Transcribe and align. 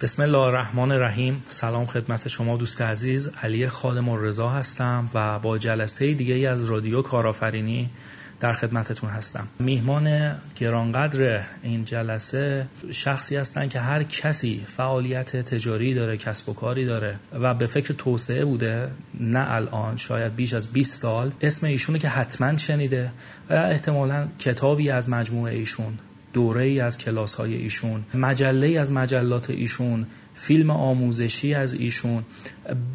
بسم 0.00 0.22
الله 0.22 0.38
الرحمن 0.38 0.92
الرحیم. 0.92 1.40
سلام 1.48 1.86
خدمت 1.86 2.28
شما 2.28 2.56
دوست 2.56 2.82
عزیز. 2.82 3.30
علی 3.42 3.68
خادم 3.68 4.08
الرضا 4.08 4.48
هستم 4.48 5.10
و 5.14 5.38
با 5.38 5.58
جلسه 5.58 6.14
دیگه 6.14 6.48
از 6.48 6.62
رادیو 6.64 7.02
کارآفرینی 7.02 7.90
در 8.40 8.52
خدمتتون 8.52 9.10
هستم. 9.10 9.48
میهمان 9.58 10.36
گرانقدر 10.56 11.44
این 11.62 11.84
جلسه 11.84 12.66
شخصی 12.90 13.36
هستند 13.36 13.70
که 13.70 13.80
هر 13.80 14.02
کسی 14.02 14.64
فعالیت 14.66 15.36
تجاری 15.36 15.94
داره 15.94 16.16
کسب 16.16 16.48
و 16.48 16.54
کاری 16.54 16.84
داره 16.84 17.18
و 17.32 17.54
به 17.54 17.66
فکر 17.66 17.94
توسعه 17.94 18.44
بوده. 18.44 18.90
نه 19.20 19.52
الان 19.52 19.96
شاید 19.96 20.36
بیش 20.36 20.54
از 20.54 20.68
20 20.68 20.94
سال. 20.96 21.32
اسم 21.40 21.66
ایشونه 21.66 21.98
که 21.98 22.08
حتما 22.08 22.56
شنیده 22.56 23.12
و 23.50 23.52
احتمالا 23.54 24.28
کتابی 24.38 24.90
از 24.90 25.10
مجموعه 25.10 25.54
ایشون. 25.54 25.98
دوره 26.34 26.64
ای 26.64 26.80
از 26.80 26.98
کلاس 26.98 27.34
های 27.34 27.54
ایشون 27.54 28.04
مجله 28.14 28.80
از 28.80 28.92
مجلات 28.92 29.50
ایشون 29.50 30.06
فیلم 30.34 30.70
آموزشی 30.70 31.54
از 31.54 31.74
ایشون. 31.74 32.24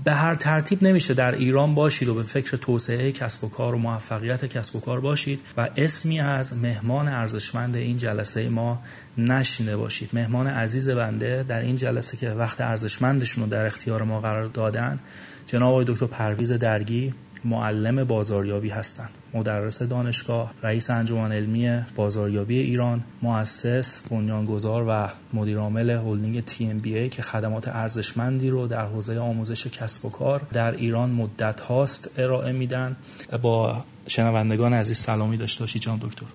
به 0.04 0.12
هر 0.12 0.36
ترتیب 0.36 0.84
نمیشه 0.84 1.14
در 1.14 1.36
ایران 1.36 1.76
باشید 1.76 2.08
و 2.08 2.14
به 2.14 2.24
فکر 2.24 2.58
توسعه 2.58 3.12
کسب 3.12 3.44
و 3.44 3.50
کار 3.50 3.76
و 3.76 3.78
موفقیت 3.78 4.46
کسب 4.46 4.76
و 4.76 4.80
کار 4.80 5.00
باشید 5.00 5.40
و 5.58 5.70
اسمی 5.78 6.20
از 6.20 6.58
مهمان 6.58 7.08
ارزشمند 7.08 7.76
این 7.76 7.98
جلسه 7.98 8.50
ما 8.50 8.82
نشینده 9.18 9.78
باشید. 9.78 10.10
مهمان 10.14 10.48
عزیز 10.48 10.90
بنده 10.90 11.46
در 11.48 11.60
این 11.60 11.76
جلسه 11.76 12.18
که 12.18 12.30
وقت 12.30 12.62
ارزشمندشون 12.62 13.44
رو 13.44 13.50
در 13.50 13.66
اختیار 13.66 14.04
ما 14.04 14.20
قرار 14.20 14.46
دادن 14.48 15.00
جناب 15.48 15.84
دکتر 15.84 16.06
پرویز 16.06 16.52
درگی. 16.52 17.14
معلم 17.46 18.04
بازاریابی 18.04 18.70
هستند. 18.70 19.10
مدرس 19.34 19.82
دانشگاه 19.82 20.54
رئیس 20.64 20.90
انجمن 20.90 21.32
علمی 21.32 21.82
بازاریابی 21.96 22.58
ایران 22.58 23.04
مؤسس 23.22 24.02
بنیانگذار 24.12 24.86
و 24.88 25.08
مدیرعامل 25.34 25.90
هلدینگ 25.90 26.46
تی 26.46 26.66
ام 26.66 26.80
بی 26.80 26.98
ای 26.98 27.10
که 27.10 27.22
خدمات 27.22 27.68
ارزشمندی 27.68 28.50
رو 28.50 28.68
در 28.68 28.86
حوزه 28.86 29.20
آموزش 29.20 29.68
کسب 29.68 30.06
و 30.06 30.10
کار 30.10 30.42
در 30.54 30.76
ایران 30.76 31.10
مدت 31.10 31.62
هاست 31.62 32.10
ارائه 32.18 32.52
میدن. 32.52 32.96
با 33.42 33.84
شنوندگان 34.08 34.74
عزیز 34.74 34.98
سلامی 34.98 35.38
داشته 35.38 35.60
باشید 35.60 35.82
جان 35.82 35.98
دکتر. 35.98 36.26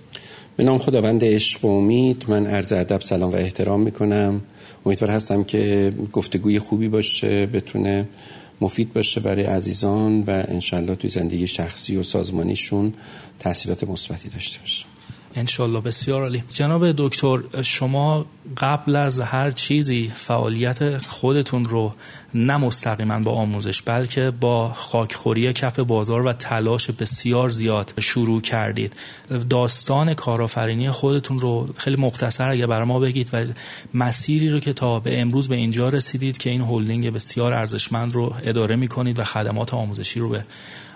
به 0.57 0.65
نام 0.65 0.79
خداوند 0.79 1.25
عشق 1.25 1.65
و 1.65 1.69
امید. 1.69 2.25
من 2.29 2.47
عرض 2.47 2.73
ادب 2.73 3.01
سلام 3.01 3.31
و 3.31 3.37
احترام 3.37 3.81
می‌کنم. 3.81 4.41
امیدوار 4.87 5.11
هستم 5.11 5.45
که 5.45 5.93
گفتگوی 6.13 6.59
خوبی 6.59 6.89
باشه 6.89 7.47
بتونه 7.47 8.09
مفید 8.65 8.93
باشه 8.93 9.21
برای 9.21 9.45
عزیزان 9.45 10.23
و 10.23 10.31
انشالله 10.49 10.95
توی 10.95 11.11
زندگی 11.11 11.47
شخصی 11.47 11.97
و 11.97 12.03
سازمانیشون 12.03 12.95
تاثیرات 13.39 13.85
مثبتی 13.85 14.29
داشته 14.29 14.61
باشه. 14.61 14.85
انشالله 15.37 15.81
بسیار 15.81 16.23
عالی. 16.23 16.45
جناب 16.49 16.93
دکتر 16.97 17.63
شما 17.63 18.27
قبل 18.57 18.97
از 18.97 19.21
هر 19.21 19.51
چیزی 19.51 20.13
فعالیت 20.17 20.99
خودتون 20.99 21.65
رو 21.65 21.93
نه 22.35 22.57
مستقیما 22.57 23.21
با 23.21 23.33
آموزش 23.33 23.83
بلکه 23.83 24.33
با 24.41 24.73
خاکخوری 24.73 25.53
کف 25.53 25.79
بازار 25.79 26.27
و 26.27 26.33
تلاش 26.33 26.91
بسیار 26.91 27.51
زیاد 27.51 27.95
شروع 28.01 28.41
کردید. 28.41 28.93
داستان 29.51 30.15
کارآفرینی 30.15 30.91
خودتون 30.91 31.41
رو 31.41 31.67
خیلی 31.77 31.97
مختصر 31.97 32.51
اگه 32.51 32.67
برای 32.67 32.89
ما 32.89 33.01
بگید 33.01 33.29
و 33.33 33.45
مسیری 33.95 34.49
رو 34.49 34.61
که 34.61 34.73
تا 34.73 35.01
به 35.01 35.21
امروز 35.21 35.49
به 35.49 35.55
اینجا 35.55 35.89
رسیدید 35.89 36.39
که 36.39 36.51
این 36.51 36.61
هلدینگ 36.61 37.11
بسیار 37.11 37.55
ارزشمند 37.55 38.15
رو 38.15 38.35
اداره 38.43 38.77
می‌کنید 38.77 39.19
و 39.19 39.25
خدمات 39.25 39.75
آموزشی 39.75 40.21
رو 40.21 40.29
به 40.29 40.43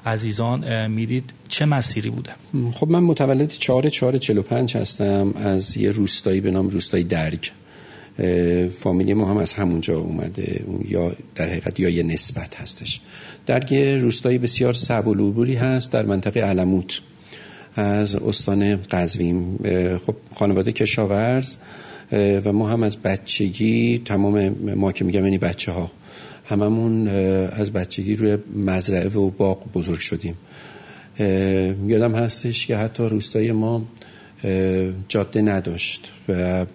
عزیزان 0.07 0.87
می‌دید. 0.87 1.33
چه 1.49 1.65
مسیری 1.65 2.11
بوده؟ 2.11 2.33
خب 2.73 2.89
من 2.89 3.03
متولد 3.03 3.49
4 3.49 3.89
4 3.89 4.19
45 4.19 4.77
هستم 4.77 5.33
از 5.37 5.77
یه 5.77 5.91
روستایی 5.91 6.41
به 6.41 6.51
نام 6.51 6.69
روستای 6.69 7.03
درگ 7.03 7.51
فامیلی 8.73 9.15
ما 9.15 9.31
هم 9.31 9.37
از 9.37 9.55
همونجا 9.55 9.99
اومده. 9.99 10.65
یا 10.89 11.13
در 11.35 11.49
حقیقت 11.49 11.81
یا 11.81 11.89
یه 11.89 12.03
نسبت 12.03 12.61
هستش. 12.61 13.01
درگ 13.47 13.75
روستایی 13.75 14.39
بسیار 14.39 14.73
سب 14.73 15.07
و 15.07 15.45
هست 15.45 15.93
در 15.93 16.07
منطقه 16.07 16.41
علموت. 16.41 17.01
از 17.75 18.17
استان 18.17 18.77
قزوین. 18.77 19.59
خب 20.07 20.15
خانواده 20.35 20.73
کشاورز 20.73 21.57
و 22.45 22.53
ما 22.53 22.69
هم 22.69 22.83
از 22.83 22.97
بچگی 22.97 24.03
تمام 24.05 24.49
ما 24.75 24.93
که 24.93 25.05
میگم 25.05 25.25
یعنی 25.25 25.39
بچه 25.39 25.73
ها 25.73 25.91
هممون 26.47 27.09
از 27.49 27.73
بچگی 27.73 28.17
روی 28.17 28.39
مزرعه 28.57 29.09
و 29.09 29.31
باغ 29.31 29.73
بزرگ 29.73 29.99
شدیم. 29.99 30.35
یادم 31.87 32.15
هستش 32.15 32.67
که 32.67 32.77
حتی 32.77 33.03
روستای 33.03 33.53
ما 33.53 33.85
جاده 35.09 35.43
نداشت 35.43 36.13
و 36.29 36.67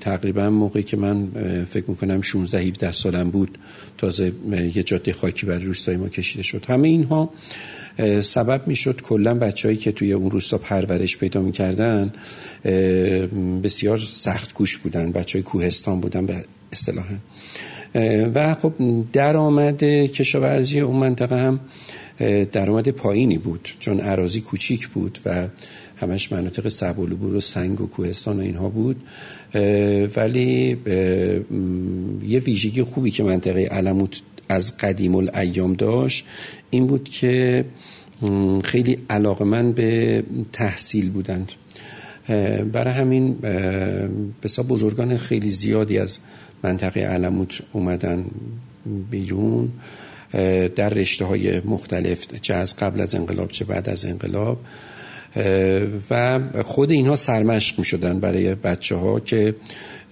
تقریبا 0.00 0.50
موقعی 0.50 0.82
که 0.82 0.96
من 0.96 1.28
فکر 1.70 1.84
می‌کنم 1.88 2.20
16 2.20 2.58
17 2.58 2.92
سالم 2.92 3.30
بود 3.30 3.58
تازه 3.98 4.32
یه 4.74 4.82
جاده 4.82 5.12
خاکی 5.12 5.46
بر 5.46 5.58
روستای 5.58 5.96
ما 5.96 6.08
کشیده 6.08 6.42
شد. 6.42 6.64
همه 6.68 6.88
اینها 6.88 7.30
سبب 8.20 8.66
می‌شد 8.66 9.00
کلا 9.02 9.34
بچههایی 9.34 9.78
که 9.78 9.92
توی 9.92 10.12
اون 10.12 10.30
روستا 10.30 10.58
پرورش 10.58 11.18
پیدا 11.18 11.42
می‌کردن 11.42 12.12
بسیار 13.62 13.98
سخت 13.98 14.54
گوش 14.54 14.78
بودن 14.78 15.12
بچه 15.12 15.38
های 15.38 15.42
کوهستان 15.42 16.00
بودن 16.00 16.26
به 16.26 16.36
اصطلاح. 16.72 17.06
و 18.34 18.54
خب 18.54 18.72
درآمد 19.12 19.84
کشاورزی 19.84 20.80
اون 20.80 20.96
منطقه 20.96 21.36
هم 21.36 21.60
درآمد 22.52 22.88
پایینی 22.88 23.38
بود 23.38 23.68
چون 23.80 24.00
عراضی 24.00 24.40
کوچیک 24.40 24.88
بود 24.88 25.18
و 25.26 25.48
همش 25.96 26.32
مناطق 26.32 26.68
سبولبور 26.68 27.34
و 27.34 27.40
سنگ 27.40 27.80
و 27.80 27.86
کوهستان 27.86 28.38
و 28.38 28.40
اینها 28.40 28.68
بود. 28.68 28.96
ولی 30.16 30.76
یه 32.28 32.38
ویژگی 32.38 32.82
خوبی 32.82 33.10
که 33.10 33.22
منطقه 33.22 33.64
علموت 33.64 34.20
از 34.48 34.76
قدیم 34.76 35.14
الایام 35.14 35.72
داشت 35.74 36.24
این 36.70 36.86
بود 36.86 37.08
که 37.08 37.64
خیلی 38.64 38.98
علاقمند 39.10 39.74
به 39.74 40.22
تحصیل 40.52 41.10
بودند. 41.10 41.52
برای 42.72 42.94
همین 42.94 43.36
بسا 44.42 44.62
بزرگان 44.62 45.16
خیلی 45.16 45.50
زیادی 45.50 45.98
از 45.98 46.18
منطقه 46.62 47.00
علموت 47.00 47.62
اومدن 47.72 48.24
بیرون. 49.10 49.68
در 50.76 50.88
رشته 50.88 51.24
های 51.24 51.60
مختلف 51.60 52.26
چه 52.40 52.54
از 52.54 52.76
قبل 52.76 53.00
از 53.00 53.14
انقلاب 53.14 53.50
چه 53.50 53.64
بعد 53.64 53.88
از 53.88 54.04
انقلاب. 54.04 54.58
و 56.10 56.40
خود 56.62 56.90
اینها 56.90 57.16
سرمشق 57.16 57.78
می 57.78 57.84
شدن 57.84 58.20
برای 58.20 58.54
بچه 58.54 58.96
ها 58.96 59.20
که 59.20 59.54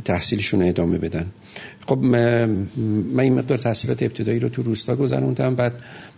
تحصیلشون 0.04 0.62
ادامه 0.62 0.98
بدن. 0.98 1.26
خب 1.86 1.98
من 1.98 3.20
این 3.20 3.34
مقدار 3.34 3.58
تحصیلات 3.58 4.02
ابتدایی 4.02 4.38
رو 4.38 4.48
تو 4.48 4.62
روستا 4.62 4.96
گذروندم 4.96 5.54
بعد 5.54 5.72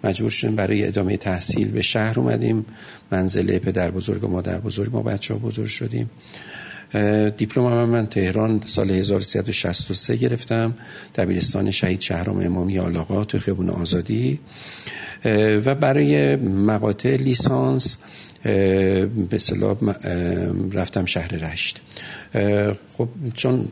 مجبور 0.04 0.30
شدیم 0.30 0.56
برای 0.56 0.86
ادامه 0.86 1.16
تحصیل 1.16 1.70
به 1.70 1.82
شهر 1.82 2.20
اومدیم. 2.20 2.64
منزل 3.12 3.58
پدر 3.58 3.90
بزرگ 3.90 4.24
و 4.24 4.28
مادر 4.28 4.60
بزرگ 4.60 4.92
ما 4.92 5.02
بچه 5.02 5.34
ها 5.34 5.40
بزرگ 5.40 5.66
شدیم. 5.66 6.10
دیپلم 7.36 7.84
من 7.84 8.06
تهران 8.06 8.60
سال 8.64 8.90
1363 8.90 10.16
گرفتم. 10.16 10.74
دبیرستان 11.14 11.70
شهید 11.70 12.00
شهرام 12.00 12.40
امامی 12.40 12.78
آلاقا 12.78 13.24
تو 13.24 13.38
خیبون 13.38 13.70
آزادی. 13.70 14.40
و 15.64 15.74
برای 15.74 16.36
مقاطع 16.36 17.16
لیسانس 17.16 17.96
به 18.42 19.38
صلاح 19.38 19.76
رفتم 20.72 21.04
شهر 21.04 21.28
رشت. 21.28 21.80
خب 22.96 23.08
چون 23.34 23.68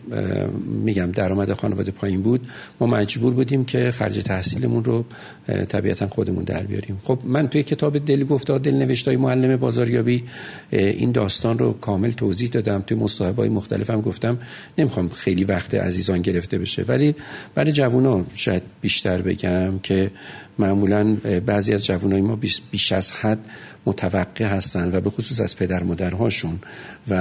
میگم 0.84 1.10
درآمد 1.10 1.52
خانواده 1.52 1.90
پایین 1.90 2.22
بود 2.22 2.48
ما 2.80 2.86
مجبور 2.86 3.34
بودیم 3.34 3.64
که 3.64 3.90
خرج 3.90 4.22
تحصیلمون 4.22 4.84
رو 4.84 5.04
طبیعتا 5.68 6.08
خودمون 6.08 6.44
در 6.44 6.62
بیاریم. 6.62 7.00
خب 7.04 7.18
من 7.24 7.48
توی 7.48 7.62
کتاب 7.62 7.98
دل 7.98 8.24
گفته 8.24 8.58
دل 8.58 8.74
نوشتای 8.74 9.16
معلم 9.16 9.56
بازاریابی 9.56 10.24
این 10.70 11.12
داستان 11.12 11.58
رو 11.58 11.72
کامل 11.72 12.10
توضیح 12.10 12.48
دادم. 12.48 12.84
توی 12.86 12.96
مصاحبه‌های 12.96 13.48
مختلفم 13.48 14.00
گفتم 14.00 14.38
نمی‌خوام 14.78 15.08
خیلی 15.08 15.44
وقت 15.44 15.74
عزیزان 15.74 16.22
گرفته 16.22 16.58
بشه 16.58 16.84
ولی 16.88 17.14
برای 17.54 17.72
جوونا 17.72 18.24
شاید 18.34 18.62
بیشتر 18.80 19.22
بگم 19.22 19.78
که 19.78 20.10
معمولا 20.58 21.16
بعضی 21.46 21.74
از 21.74 21.86
جوانای 21.86 22.20
ما 22.20 22.36
بیش 22.70 22.92
از 22.92 23.12
حد 23.12 23.38
متوقع 23.86 24.44
هستن 24.58 24.96
و 24.96 25.00
به 25.00 25.10
خصوص 25.10 25.40
از 25.40 25.56
پدر 25.56 25.82
مادرهاشون 25.82 26.58
و 27.08 27.14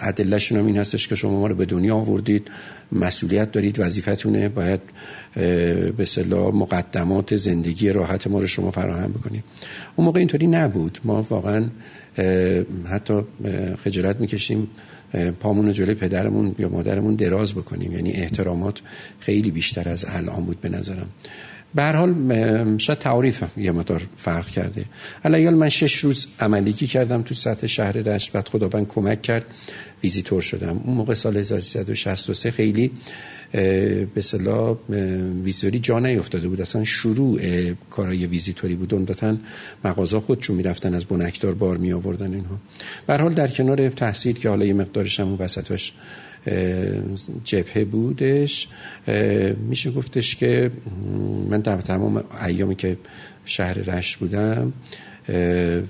عدلشون 0.00 0.58
هم 0.58 0.66
این 0.66 0.76
هستش 0.76 1.08
که 1.08 1.14
شما 1.14 1.40
ما 1.40 1.46
رو 1.46 1.54
به 1.54 1.64
دنیا 1.64 1.96
آوردید 1.96 2.50
مسئولیت 2.92 3.52
دارید 3.52 3.80
وظیفتونه 3.80 4.48
باید 4.48 4.80
به 5.96 6.04
صلاح 6.04 6.54
مقدمات 6.54 7.36
زندگی 7.36 7.92
راحت 7.92 8.26
ما 8.26 8.40
رو 8.40 8.46
شما 8.46 8.70
فراهم 8.70 9.12
بکنید. 9.12 9.44
اون 9.96 10.04
موقع 10.04 10.18
اینطوری 10.18 10.46
نبود. 10.46 10.98
ما 11.04 11.22
واقعا 11.22 11.64
حتی 12.86 13.20
خجالت 13.84 14.20
می‌کشیم 14.20 14.68
پامون 15.40 15.72
جلوی 15.72 15.94
پدرمون 15.94 16.54
یا 16.58 16.68
مادرمون 16.68 17.14
دراز 17.14 17.54
بکنیم. 17.54 17.92
یعنی 17.92 18.12
احترامات 18.12 18.80
خیلی 19.20 19.50
بیشتر 19.50 19.88
از 19.88 20.04
الان 20.08 20.44
بود 20.44 20.60
به 20.60 20.68
نظرم. 20.68 21.08
به 21.76 21.82
هر 21.82 21.96
حال 21.96 22.14
شاید 22.78 22.98
تعریف 22.98 23.42
یه 23.56 23.72
مدار 23.72 24.02
فرق 24.16 24.46
کرده. 24.46 24.84
الان 25.24 25.54
من 25.54 25.68
شش 25.68 25.96
روز 25.96 26.26
عملیگی 26.40 26.86
کردم 26.86 27.22
تو 27.22 27.34
سطح 27.34 27.66
شهر 27.66 27.92
رشت 27.92 28.32
بعد 28.32 28.48
خداوند 28.48 28.88
کمک 28.88 29.22
کرد. 29.22 29.44
ویزیتور 30.02 30.42
شدم. 30.42 30.80
اون 30.84 30.96
موقع 30.96 31.14
سال 31.14 31.36
1363 31.36 32.50
خیلی 32.50 32.90
به 33.52 34.22
ویزیتوری 35.42 35.78
جا 35.78 35.98
نیفتاده 35.98 36.48
بود. 36.48 36.60
اصلا 36.60 36.84
شروع 36.84 37.40
کارای 37.90 38.26
ویزیتوری 38.26 38.74
بود. 38.74 38.94
عمدتا 38.94 39.36
مغازه 39.84 40.20
خودشون 40.20 40.56
می‌رفتن 40.56 40.94
از 40.94 41.04
بنکدار 41.04 41.54
بار 41.54 41.76
می 41.76 41.92
آوردن 41.92 42.34
اینها. 42.34 42.58
به 43.06 43.11
هر 43.11 43.16
حال 43.16 43.34
در 43.34 43.48
کنار 43.48 43.88
تحصیل 43.88 44.38
که 44.38 44.48
حالا 44.48 44.64
یه 44.64 44.72
مقدارش 44.72 45.20
هم 45.20 45.36
وسطاش 45.38 45.92
جبهه 47.44 47.84
بودش 47.84 48.68
میشه 49.68 49.90
گفتش 49.90 50.36
که 50.36 50.70
من 51.50 51.60
در 51.60 51.80
تمام 51.80 52.24
ایامی 52.46 52.74
که 52.74 52.96
شهر 53.44 53.74
رشت 53.74 54.18
بودم 54.18 54.72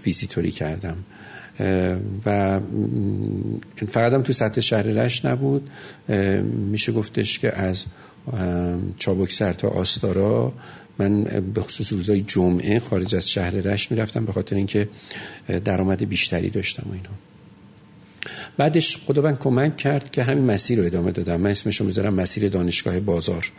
ویزیتوری 0.05 0.51
کردم. 0.51 0.97
و 2.27 2.61
فقط 3.89 4.13
هم 4.13 4.23
تو 4.23 4.33
سطح 4.33 4.61
شهر 4.61 4.83
رشت 4.83 5.27
نبود. 5.27 5.71
میشه 6.71 6.93
گفتش 6.93 7.39
که 7.39 7.59
از 7.59 7.87
چابکسر 8.99 9.53
تا 9.53 9.69
آستارا 9.69 10.53
من 10.99 11.23
به 11.55 11.61
خصوص 11.61 11.93
روزای 11.93 12.23
جمعه 12.23 12.79
خارج 12.79 13.15
از 13.15 13.31
شهر 13.31 13.51
رشت 13.51 13.91
می‌رفتم 13.91 14.25
به 14.25 14.33
خاطر 14.33 14.57
اینکه 14.57 14.89
درآمد 15.65 16.09
بیشتری 16.09 16.51
داشتم 16.51 16.87
و 16.91 16.93
اینا. 16.93 17.11
بعدش 18.59 18.97
خداوند 18.97 19.39
کمک 19.39 19.77
کرد 19.77 20.11
که 20.11 20.23
همین 20.23 20.45
مسیر 20.45 20.79
رو 20.79 20.85
ادامه 20.85 21.11
دادم 21.11 21.41
من 21.41 21.51
اسمش 21.51 21.81
رو 21.81 21.87
می‌ذارم 21.87 22.15
مسیر 22.15 22.49
دانشگاه 22.49 23.01
بازار. 23.01 23.53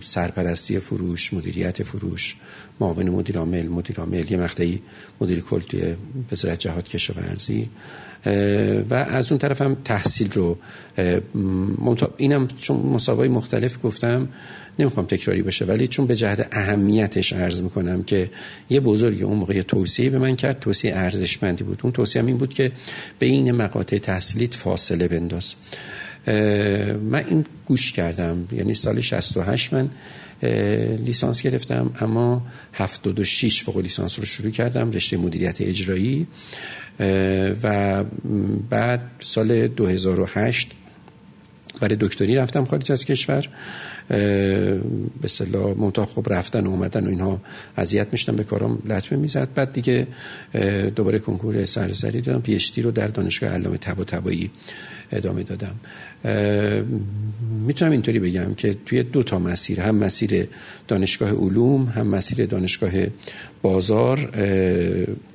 سرپرستی 0.00 0.78
فروش 0.78 1.34
مدیریت 1.34 1.82
فروش 1.82 2.36
معاون 2.80 3.10
مدیر 3.10 3.38
عامل. 3.38 3.68
مدیر 3.68 4.00
عامل 4.00 4.32
یه 4.32 4.36
مقطعی 4.36 4.82
مدیر 5.20 5.40
کل 5.40 5.60
توی 5.60 5.96
وزارت 6.32 6.58
جهاد 6.58 6.88
کشاورزی. 6.88 7.68
و 8.90 8.94
از 8.94 9.32
اون 9.32 9.38
طرف 9.38 9.62
هم 9.62 9.76
تحصیل 9.84 10.32
رو 10.32 10.58
اینم 12.16 12.48
چون 12.48 12.76
مسابقه 12.76 13.28
مختلف 13.28 13.78
گفتم 13.82 14.28
نمی‌خوام 14.78 15.06
تکراری 15.06 15.42
باشه 15.42 15.64
ولی 15.64 15.88
چون 15.88 16.06
به 16.06 16.16
جهت 16.16 16.48
اهمیتش 16.52 17.32
عرض 17.32 17.60
می‌کنم 17.60 18.02
که 18.02 18.30
یه 18.70 18.80
بزرگی 18.80 19.22
اون 19.22 19.36
موقع 19.36 19.62
توصیه 19.62 20.10
به 20.10 20.18
من 20.18 20.36
کرد 20.36 20.60
توصیه 20.60 20.96
ارزشمندی 20.96 21.64
بود. 21.64 21.80
اون 21.82 21.92
توصیه 21.92 22.24
این 22.24 22.36
بود 22.36 22.54
که 22.54 22.72
به 23.18 23.26
این 23.26 23.52
مقاطع 23.52 23.98
تحصیلیت 23.98 24.54
فاصله 24.54 25.08
بنداز. 25.08 25.54
من 27.10 27.24
این 27.28 27.44
گوش 27.66 27.92
کردم 27.92 28.48
یعنی 28.52 28.74
سال 28.74 29.00
68 29.00 29.72
من 29.72 29.90
لیسانس 30.96 31.42
گرفتم 31.42 31.90
اما 32.00 32.46
76 32.72 33.62
فوق 33.62 33.78
لیسانس 33.78 34.18
رو 34.18 34.24
شروع 34.24 34.50
کردم 34.50 34.90
رشته 34.90 35.16
مدیریت 35.16 35.60
اجرایی. 35.60 36.26
و 37.62 38.04
بعد 38.70 39.00
سال 39.20 39.68
2008 39.68 40.70
برای 41.80 41.96
دکتری 42.00 42.36
رفتم 42.36 42.64
خارج 42.64 42.92
از 42.92 43.04
کشور 43.04 43.48
به 45.20 45.28
صلاح 45.28 45.78
منتها 45.78 46.06
خب 46.06 46.26
رفتن 46.32 46.66
و 46.66 46.70
اومدن 46.70 47.06
و 47.06 47.08
اینها 47.08 47.40
اذیت 47.76 48.06
میشتم 48.12 48.36
به 48.36 48.44
کارم 48.44 48.78
لطمه 48.86 49.18
می‌زد. 49.18 49.48
بعد 49.54 49.72
دیگه 49.72 50.06
دوباره 50.96 51.18
کنکور 51.18 51.66
سرسری 51.66 52.20
دادم 52.20 52.40
پی 52.40 52.82
رو 52.82 52.90
در 52.90 53.06
دانشگاه 53.06 53.50
علامه 53.50 53.76
طباطبایی 53.76 54.50
ادامه 55.12 55.42
دادم. 55.42 55.74
می‌تونم 57.66 57.90
اینطوری 57.90 58.18
بگم 58.18 58.54
که 58.54 58.76
توی 58.86 59.02
دو 59.02 59.22
تا 59.22 59.38
مسیر 59.38 59.80
هم 59.80 59.96
مسیر 59.96 60.48
دانشگاه 60.88 61.30
علوم 61.32 61.84
هم 61.84 62.06
مسیر 62.06 62.46
دانشگاه 62.46 62.90
بازار 63.64 64.30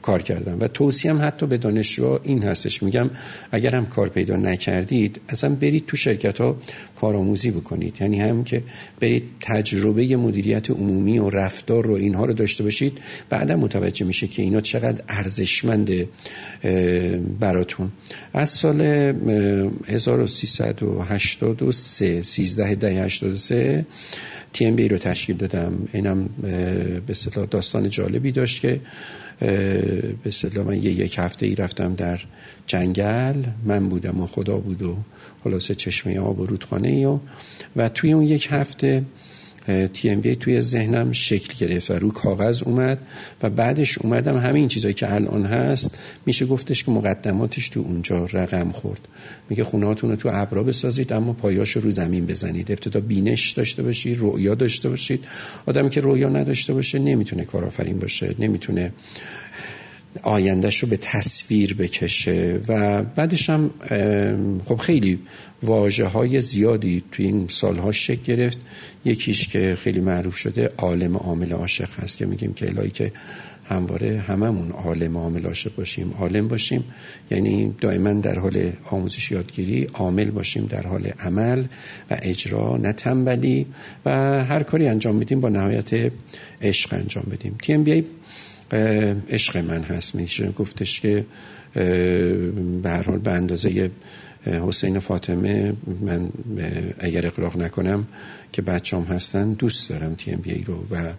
کار 0.02 0.22
کردم. 0.22 0.58
و 0.60 0.68
توصیم 0.68 1.22
حتی 1.22 1.48
به 1.48 1.58
دانشجو 1.58 2.20
این 2.24 2.44
هستش. 2.44 2.84
میگم 2.84 3.10
اگر 3.52 3.76
هم 3.76 3.86
کار 3.86 4.10
پیدا 4.10 4.36
نکردید 4.36 5.22
اصلا 5.30 5.50
برید 5.50 5.86
تو 5.86 5.98
شرکت 5.98 6.42
ها 6.42 6.58
کارآموزی 6.96 7.52
بکنید. 7.52 7.98
یعنی 8.02 8.22
هم 8.22 8.44
که 8.44 8.64
برید 9.00 9.24
تجربه 9.42 10.18
مدیریت 10.18 10.70
عمومی 10.70 11.20
و 11.20 11.30
رفتار 11.30 11.86
رو 11.86 11.94
اینها 11.94 12.26
رو 12.26 12.34
داشته 12.34 12.64
باشید 12.64 12.98
بعدا 13.30 13.58
متوجه 13.58 14.06
میشه 14.06 14.28
که 14.28 14.42
اینا 14.42 14.62
چقدر 14.62 15.04
ارزشمند 15.08 15.92
براتون. 17.40 17.92
از 18.34 18.50
سال 18.50 18.82
1383 19.88 22.24
13 22.24 22.76
ده 22.76 23.04
83 23.04 23.86
بی 24.58 24.88
رو 24.88 24.98
تشکیل 24.98 25.38
دادم. 25.38 25.88
اینم 25.94 26.30
به 26.42 27.02
اصطلاح 27.10 27.46
داستان 27.46 27.90
جالبی 27.90 28.32
داشت 28.32 28.62
که 28.62 28.80
به 29.40 30.14
اصطلاح 30.26 30.66
من 30.66 30.84
یه 30.84 30.92
یک 30.92 31.20
هفته 31.20 31.46
ای 31.46 31.56
رفتم 31.56 31.96
در 31.96 32.20
جنگل. 32.68 33.44
من 33.66 33.90
بودم 33.90 34.22
و 34.22 34.28
خدا 34.28 34.58
بود 34.58 34.84
و 34.84 34.98
خلاصه 35.44 35.76
چشمه 35.76 36.20
آب 36.20 36.40
و 36.40 36.46
رودخانه 36.46 36.88
ای 36.88 37.06
و, 37.06 37.20
و 37.76 37.90
توی 37.90 38.14
اون 38.14 38.24
یک 38.24 38.48
هفته 38.52 39.04
تی 39.94 40.10
ام 40.10 40.22
توی 40.22 40.62
ذهنم 40.62 41.12
شکل 41.12 41.66
گرفت 41.66 41.92
و 41.92 41.94
رو 41.94 42.12
کاغذ 42.12 42.64
اومد 42.64 43.00
و 43.44 43.50
بعدش 43.50 43.98
اومدم 43.98 44.38
همین 44.38 44.68
چیزایی 44.68 44.94
که 44.94 45.14
الان 45.14 45.46
هست. 45.46 45.98
میشه 46.26 46.46
گفتش 46.46 46.84
که 46.84 46.92
مقدماتش 46.92 47.70
تو 47.70 47.80
اونجا 47.80 48.26
رقم 48.26 48.72
خورد. 48.72 49.08
میگه 49.50 49.64
خونهاتون 49.64 50.10
رو 50.10 50.16
تو 50.16 50.30
ابرا 50.34 50.64
بسازید 50.64 51.14
اما 51.14 51.34
پایاش 51.34 51.72
رو 51.72 51.92
زمین 51.92 52.26
بزنید. 52.26 52.72
ابتدا 52.72 53.00
بینش 53.00 53.52
داشته 53.52 53.84
باشید 53.84 54.18
رؤیا 54.20 54.56
داشته 54.56 54.90
باشید. 54.90 55.26
آدمی 55.66 55.90
که 55.90 56.02
رؤیا 56.02 56.30
نداشته 56.30 56.74
باشه 56.74 57.00
نمی‌تونه 57.00 57.46
کارآفرین 57.46 58.00
باشه 58.00 58.36
نمی‌تونه 58.40 58.94
آیندهش 60.24 60.78
رو 60.78 60.90
به 60.90 60.98
تصویر 60.98 61.74
بکشه 61.74 62.60
و 62.68 63.04
بعدش 63.04 63.50
هم 63.50 63.70
خب 64.66 64.76
خیلی 64.76 65.20
واجه 65.64 66.06
های 66.06 66.42
زیادی 66.42 67.04
توی 67.12 67.26
این 67.26 67.46
سالها 67.50 67.92
شکل 67.92 68.22
گرفت. 68.24 68.58
یکیش 69.06 69.48
که 69.48 69.78
خیلی 69.80 70.00
معروف 70.02 70.38
شده 70.38 70.72
عالم 70.78 71.18
عامل 71.18 71.52
عاشق 71.52 72.00
هست 72.00 72.18
که 72.18 72.26
میگیم 72.26 72.54
که 72.54 72.68
الهی 72.68 72.90
که 72.90 73.12
همواره 73.66 74.20
هممون 74.20 74.72
عالم 74.72 75.18
عامل 75.18 75.46
عاشق 75.46 75.76
باشیم 75.76 76.12
عالم 76.20 76.48
باشیم. 76.48 76.84
یعنی 77.32 77.76
دائما 77.82 78.14
در 78.14 78.40
حال 78.40 78.72
آموزش 78.92 79.32
یادگیری 79.32 79.88
عامل 79.94 80.32
باشیم 80.32 80.66
در 80.66 80.88
حال 80.88 81.08
عمل 81.20 81.64
و 82.12 82.18
اجرا 82.22 82.78
نه 82.78 82.94
تنبلی. 82.94 83.66
و 84.06 84.10
هر 84.44 84.64
کاری 84.64 84.88
انجام 84.88 85.16
میدیم 85.16 85.40
با 85.40 85.50
نهایت 85.50 86.12
عشق 86.62 86.94
انجام 86.94 87.26
بدیم. 87.32 87.84
بی 87.84 88.04
عشق 88.72 89.58
من 89.58 89.82
هست. 89.82 90.16
میشه 90.16 90.52
گفتش 90.52 91.02
که 91.02 91.26
به 91.74 92.90
هر 92.90 93.04
حال 93.04 93.18
به 93.18 93.32
اندازه 93.32 93.92
حسین 94.46 95.00
فاطمه 95.00 95.74
من 96.02 96.30
اگر 97.00 97.28
اقراق 97.28 97.58
نکنم 97.58 98.08
که 98.52 98.62
بچام 98.62 99.04
هستن 99.04 99.54
دوست 99.54 99.90
دارم 99.90 100.16
تی 100.16 100.32
ام 100.32 100.40
بی 100.40 100.64
رو 100.64 100.86
و 100.92 101.14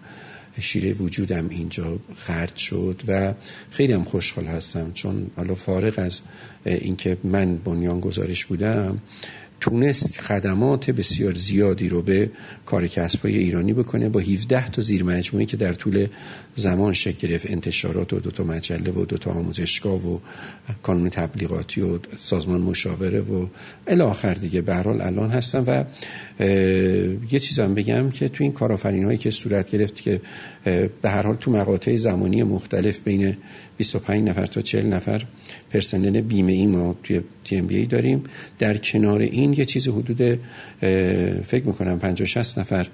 شیره 0.59 0.93
وجودم 0.93 1.49
اینجا 1.49 1.99
خرد 2.15 2.55
شد 2.55 3.01
و 3.07 3.33
خیلی 3.69 3.93
هم 3.93 4.03
خوشحال 4.03 4.45
هستم. 4.45 4.91
چون 4.93 5.31
حالا 5.35 5.55
فارغ 5.55 5.93
از 5.97 6.21
اینکه 6.65 7.17
من 7.23 7.55
بنیان 7.55 7.99
گزارش 7.99 8.45
بودم 8.45 9.01
تونست 9.61 10.21
خدمات 10.21 10.91
بسیار 10.91 11.33
زیادی 11.33 11.89
رو 11.89 12.01
به 12.01 12.31
کار 12.65 12.87
کسب 12.87 13.25
ایرانی 13.25 13.73
بکنه 13.73 14.09
با 14.09 14.19
17 14.19 14.69
تا 14.69 14.81
زیر 14.81 15.03
مجموعی 15.03 15.45
که 15.45 15.57
در 15.57 15.73
طول 15.73 16.07
زمان 16.55 16.93
شکل 16.93 17.27
گرفت 17.27 17.51
انتشارات 17.51 18.13
و 18.13 18.19
دو 18.19 18.31
تا 18.31 18.43
مجله 18.43 18.91
و 18.91 19.05
دو 19.05 19.17
تا 19.17 19.31
آموزشگاه 19.31 20.07
و 20.07 20.19
کانون 20.83 21.09
تبلیغاتی 21.09 21.81
و 21.81 21.99
سازمان 22.17 22.61
مشاوره 22.61 23.21
و 23.21 23.47
الی 23.87 24.01
آخر 24.01 24.33
دیگه. 24.33 24.61
به 24.61 24.87
الان 24.87 25.29
هستم 25.29 25.63
و 25.67 25.83
یه 27.31 27.39
چیزم 27.39 27.73
بگم 27.73 28.09
که 28.09 28.29
تو 28.29 28.43
این 28.43 28.53
کارآفرین 28.53 29.05
هایی 29.05 29.17
که 29.17 29.31
صورت 29.31 29.71
گرفت 29.71 30.01
که 30.01 30.21
به 31.01 31.09
هر 31.09 31.21
حال 31.21 31.35
تو 31.35 31.51
مقاطع 31.51 31.95
زمانی 31.97 32.43
مختلف 32.43 32.99
بین 32.99 33.37
25 33.77 34.29
نفر 34.29 34.45
تا 34.45 34.61
40 34.61 34.85
نفر 34.85 35.25
پرسنل 35.69 36.21
بیمه 36.21 36.51
ای 36.51 36.65
ما 36.65 36.95
توی 37.03 37.21
تی 37.43 37.55
ام 37.55 37.67
بی 37.67 37.85
داریم. 37.85 38.23
در 38.59 38.77
کنار 38.77 39.19
این 39.19 39.53
یه 39.53 39.65
چیز 39.65 39.87
حدود 39.87 40.39
فکر 41.43 41.63
می‌کنم 41.65 41.99
50 41.99 42.27
60 42.27 42.59
نفر 42.59 42.87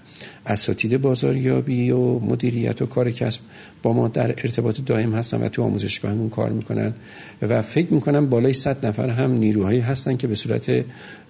اساتید 0.45 1.01
بازاریابی 1.01 1.91
و 1.91 2.19
مدیریت 2.19 2.81
و 2.81 2.85
کار 2.85 3.11
کسب 3.11 3.41
با 3.83 3.93
ما 3.93 4.07
در 4.07 4.27
ارتباط 4.29 4.81
دائم 4.85 5.13
هستن 5.13 5.43
و 5.43 5.49
تو 5.49 5.63
آموزشگاهمون 5.63 6.29
کار 6.29 6.49
می‌کنن 6.49 6.93
و 7.41 7.61
فکر 7.61 7.93
می‌کنم 7.93 8.29
بالای 8.29 8.53
100 8.53 8.85
نفر 8.85 9.09
هم 9.09 9.31
نیروهایی 9.31 9.79
هستن 9.79 10.17
که 10.17 10.27
به 10.27 10.35
صورت 10.35 10.85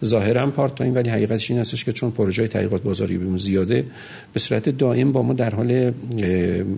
ظاهرا 0.06 0.52
پارت 0.52 0.76
تایم 0.76 0.96
ولی 0.96 1.10
حقیقتش 1.10 1.52
این 1.52 1.60
هستش 1.60 1.86
که 1.86 1.94
چون 1.94 2.12
پروژه 2.12 2.48
تحقیقات 2.48 2.84
بازاریابی 2.84 3.40
زیاده 3.40 3.86
به 4.34 4.40
صورت 4.40 4.70
دائم 4.70 5.12
با 5.12 5.24
ما 5.24 5.34
در 5.34 5.56
حال 5.56 5.92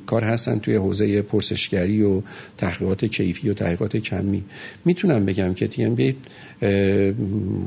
کار 0.05 0.23
هستن 0.23 0.59
توی 0.59 0.75
حوزه 0.75 1.21
پرسشگری 1.21 2.01
و 2.03 2.21
تحقیقات 2.57 3.05
کیفی 3.05 3.49
و 3.49 3.53
تحقیقات 3.53 3.97
کمی. 3.97 4.43
می‌تونم 4.85 5.25
بگم 5.25 5.53
که 5.53 5.67
تی 5.67 5.83
ام 5.83 5.95
بی 5.95 6.15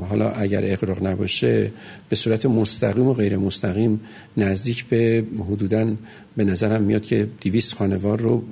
حالا 0.09 0.29
اگر 0.29 0.61
اقراق 0.63 1.07
نباشه 1.07 1.71
به 2.09 2.15
صورت 2.15 2.45
مستقیم 2.45 3.07
و 3.07 3.13
غیر 3.13 3.37
مستقیم 3.37 3.99
نزدیک 4.37 4.85
به 4.85 5.23
حدوداً 5.39 5.95
به 6.37 6.43
نظرم 6.43 6.81
میاد 6.81 7.05
که 7.05 7.27
دیویست 7.63 7.75
خانوار 7.75 8.19
رو 8.19 8.43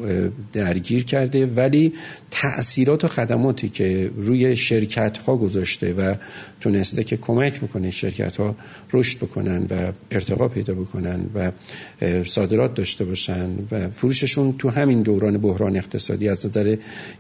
درگیر 0.53 1.03
کرده 1.03 1.45
ولی 1.45 1.93
تأثیرات 2.31 3.05
و 3.05 3.07
خدماتی 3.07 3.69
که 3.69 4.11
روی 4.17 4.55
شرکت 4.55 5.17
ها 5.17 5.37
گذاشته 5.37 5.93
و 5.93 6.15
تونسته 6.61 7.03
که 7.03 7.17
کمک 7.17 7.63
می‌کنه 7.63 7.91
شرکت 7.91 8.37
ها 8.37 8.55
رشد 8.93 9.17
بکنن 9.17 9.67
و 9.69 9.91
ارتقا 10.11 10.47
پیدا 10.47 10.73
بکنن 10.73 11.19
و 11.35 11.51
صادرات 12.25 12.73
داشته 12.73 13.05
باشن 13.05 13.49
و 13.71 13.89
فروششون 13.89 14.55
تو 14.57 14.69
همین 14.69 15.01
دوران 15.01 15.37
بحران 15.37 15.77
اقتصادی 15.77 16.29
از 16.29 16.45
نظر 16.45 16.75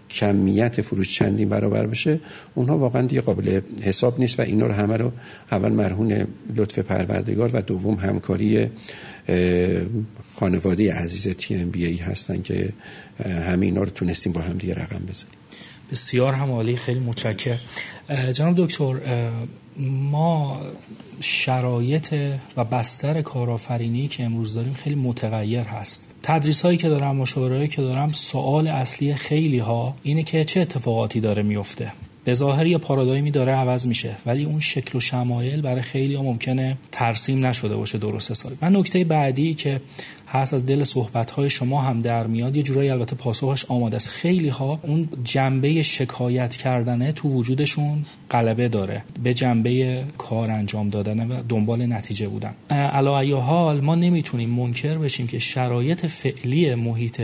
کمیت 0.09 0.81
فروش 0.81 1.13
چندین 1.13 1.49
برابر 1.49 1.87
بشه 1.87 2.19
اونها 2.55 2.77
واقعا 2.77 3.01
دیگه 3.01 3.21
قابل 3.21 3.61
حساب 3.81 4.19
نیست 4.19 4.39
و 4.39 4.43
اینا 4.43 4.67
رو 4.67 4.73
همه 4.73 4.97
رو 4.97 5.11
اول 5.51 5.71
مرهون 5.71 6.27
لطف 6.55 6.79
پروردگار 6.79 7.49
و 7.53 7.61
دوم 7.61 7.95
همکاری 7.95 8.67
خانواده 10.35 10.93
عزیز 10.93 11.35
تی 11.35 11.55
ام 11.55 11.69
بی 11.69 11.80
ای 11.87 11.97
هستن 11.97 12.41
که 12.41 12.73
همه 13.25 13.65
اینا 13.65 13.81
رو 13.81 13.89
تونستیم 13.89 14.33
با 14.33 14.41
هم 14.41 14.57
دیگه 14.57 14.73
رقم 14.73 15.05
بزنیم. 15.09 15.33
بسیار 15.91 16.33
هم 16.33 16.51
عالی 16.51 16.75
خیلی 16.75 16.99
متشکر 16.99 17.57
جناب 18.33 18.55
دکتر 18.57 18.99
ما 19.87 20.61
شرایط 21.21 22.15
و 22.57 22.63
بستر 22.63 23.21
کارآفرینی 23.21 24.07
که 24.07 24.23
امروز 24.23 24.53
داریم 24.53 24.73
خیلی 24.73 24.95
متغیر 24.95 25.59
هست. 25.59 26.13
تدریس 26.23 26.61
هایی 26.61 26.77
که 26.77 26.89
دارم 26.89 27.15
مشاوره 27.15 27.67
که 27.67 27.81
دارم 27.81 28.11
سوال 28.11 28.67
اصلی 28.67 29.15
خیلی 29.15 29.59
ها 29.59 29.95
اینه 30.03 30.23
که 30.23 30.43
چه 30.43 30.59
اتفاقاتی 30.59 31.19
داره 31.19 31.43
میفته 31.43 31.91
به 32.23 32.33
ظاهر 32.33 32.65
یه 32.65 32.77
پارادایمی 32.77 33.31
داره 33.31 33.51
عوض 33.51 33.87
میشه. 33.87 34.15
ولی 34.25 34.43
اون 34.43 34.59
شکل 34.59 34.97
و 34.97 34.99
شمایل 34.99 35.61
برای 35.61 35.81
خیلی 35.81 36.15
ها 36.15 36.23
ممکنه 36.23 36.77
ترسیم 36.91 37.45
نشده 37.45 37.75
باشه 37.75 37.97
درست 37.97 38.31
حسابی. 38.31 38.55
من 38.61 38.75
نکته 38.75 39.03
بعدی 39.03 39.53
که 39.53 39.81
هست 40.27 40.53
از 40.53 40.65
دل 40.65 40.83
صحبت 40.83 41.31
های 41.31 41.49
شما 41.49 41.81
هم 41.81 42.01
در 42.01 42.27
میاد 42.27 42.55
یه 42.55 42.63
جورایی 42.63 42.89
البته 42.89 43.15
پاسخش 43.15 43.65
آماده 43.65 43.95
است. 43.95 44.09
خیلی 44.09 44.49
ها 44.49 44.79
اون 44.83 45.09
جنبه 45.23 45.81
شکایت 45.81 46.55
کردنه 46.55 47.11
تو 47.11 47.29
وجودشون 47.29 48.05
غلبه 48.31 48.67
داره. 48.67 49.03
به 49.23 49.33
جنبه 49.33 50.03
کار 50.17 50.51
انجام 50.51 50.89
دادن 50.89 51.31
و 51.31 51.43
دنبال 51.49 51.85
نتیجه 51.85 52.27
بودن. 52.27 52.53
علا 52.69 53.39
حال 53.39 53.81
ما 53.81 53.95
نمی‌تونیم 53.95 54.49
منکر 54.49 54.97
بشیم 54.97 55.27
که 55.27 55.39
شرایط 55.39 56.05
فعلی 56.05 56.75
محیط 56.75 57.21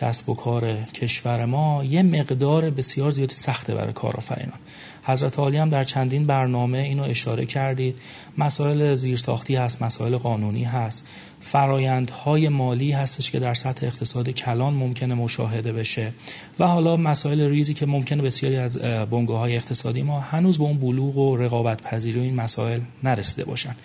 کسب 0.00 0.28
و 0.28 0.34
کار 0.34 0.74
کشور 0.82 1.44
ما 1.44 1.84
یه 1.84 2.02
مقدار 2.02 2.70
بسیار 2.70 3.10
زیادی 3.10 3.34
سخته 3.34 3.74
برای 3.74 3.92
کارآفرینان. 3.92 4.58
حضرت 5.02 5.38
عالی 5.38 5.56
هم 5.56 5.68
در 5.68 5.84
چندین 5.84 6.26
برنامه 6.26 6.78
اینو 6.78 7.02
اشاره 7.02 7.46
کردید. 7.46 7.98
مسائل 8.38 8.94
زیرساختی 8.94 9.56
هست 9.56 9.82
مسائل 9.82 10.16
قانونی 10.16 10.64
هست. 10.64 11.08
فرایندهای 11.40 12.48
مالی 12.48 12.92
هستش 12.92 13.30
که 13.30 13.38
در 13.38 13.54
سطح 13.54 13.86
اقتصاد 13.86 14.30
کلان 14.30 14.74
ممکنه 14.74 15.14
مشاهده 15.14 15.72
بشه. 15.72 16.12
و 16.58 16.66
حالا 16.66 16.96
مسائل 16.96 17.40
ریزی 17.40 17.74
که 17.74 17.86
ممکنه 17.86 18.22
بسیاری 18.22 18.56
از 18.56 18.78
بنگاه 19.10 19.38
های 19.38 19.56
اقتصادی 19.56 20.02
ما 20.02 20.20
هنوز 20.20 20.58
به 20.58 20.64
اون 20.64 20.78
بلوغ 20.78 21.16
و 21.16 21.36
رقابت 21.36 21.82
پذیری 21.82 22.20
این 22.20 22.34
مسائل 22.34 22.80
نرسیده 23.02 23.44
باشن. 23.44 23.76